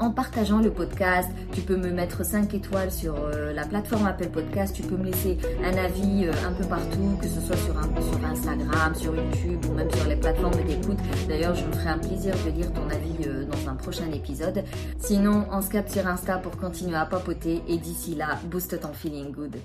en 0.00 0.10
partageant 0.10 0.58
le 0.58 0.70
podcast. 0.70 1.30
Tu 1.52 1.60
peux 1.60 1.76
me 1.76 1.90
mettre 1.90 2.24
5 2.24 2.52
étoiles 2.54 2.90
sur 2.90 3.14
euh, 3.16 3.52
la 3.52 3.64
plateforme 3.64 4.06
Apple 4.06 4.28
Podcast. 4.28 4.74
Tu 4.74 4.82
peux 4.82 4.96
me 4.96 5.04
laisser 5.04 5.38
un 5.64 5.76
avis 5.76 6.26
euh, 6.26 6.32
un 6.46 6.52
peu 6.52 6.64
partout, 6.64 7.16
que 7.20 7.28
ce 7.28 7.40
soit 7.40 7.56
sur, 7.56 7.76
Instagram, 8.24 8.94
sur 8.94 9.14
YouTube 9.14 9.64
ou 9.68 9.72
même 9.74 9.90
sur 9.90 10.08
les 10.08 10.16
plateformes 10.16 10.62
d'écoute. 10.66 10.98
D'ailleurs, 11.28 11.54
je 11.54 11.64
me 11.64 11.72
ferai 11.72 11.90
un 11.90 11.98
plaisir 11.98 12.34
de 12.44 12.50
lire 12.50 12.72
ton 12.72 12.88
avis 12.90 13.46
dans 13.46 13.70
un 13.70 13.74
prochain 13.74 14.10
épisode. 14.12 14.64
Sinon, 14.98 15.46
on 15.52 15.62
se 15.62 15.70
capte 15.70 15.90
sur 15.90 16.06
Insta 16.06 16.38
pour 16.38 16.56
continuer 16.56 16.96
à 16.96 17.06
papoter 17.06 17.62
et 17.68 17.78
d'ici 17.78 18.14
là, 18.14 18.38
booste 18.50 18.80
ton 18.80 18.92
feeling 18.92 19.30
good. 19.30 19.56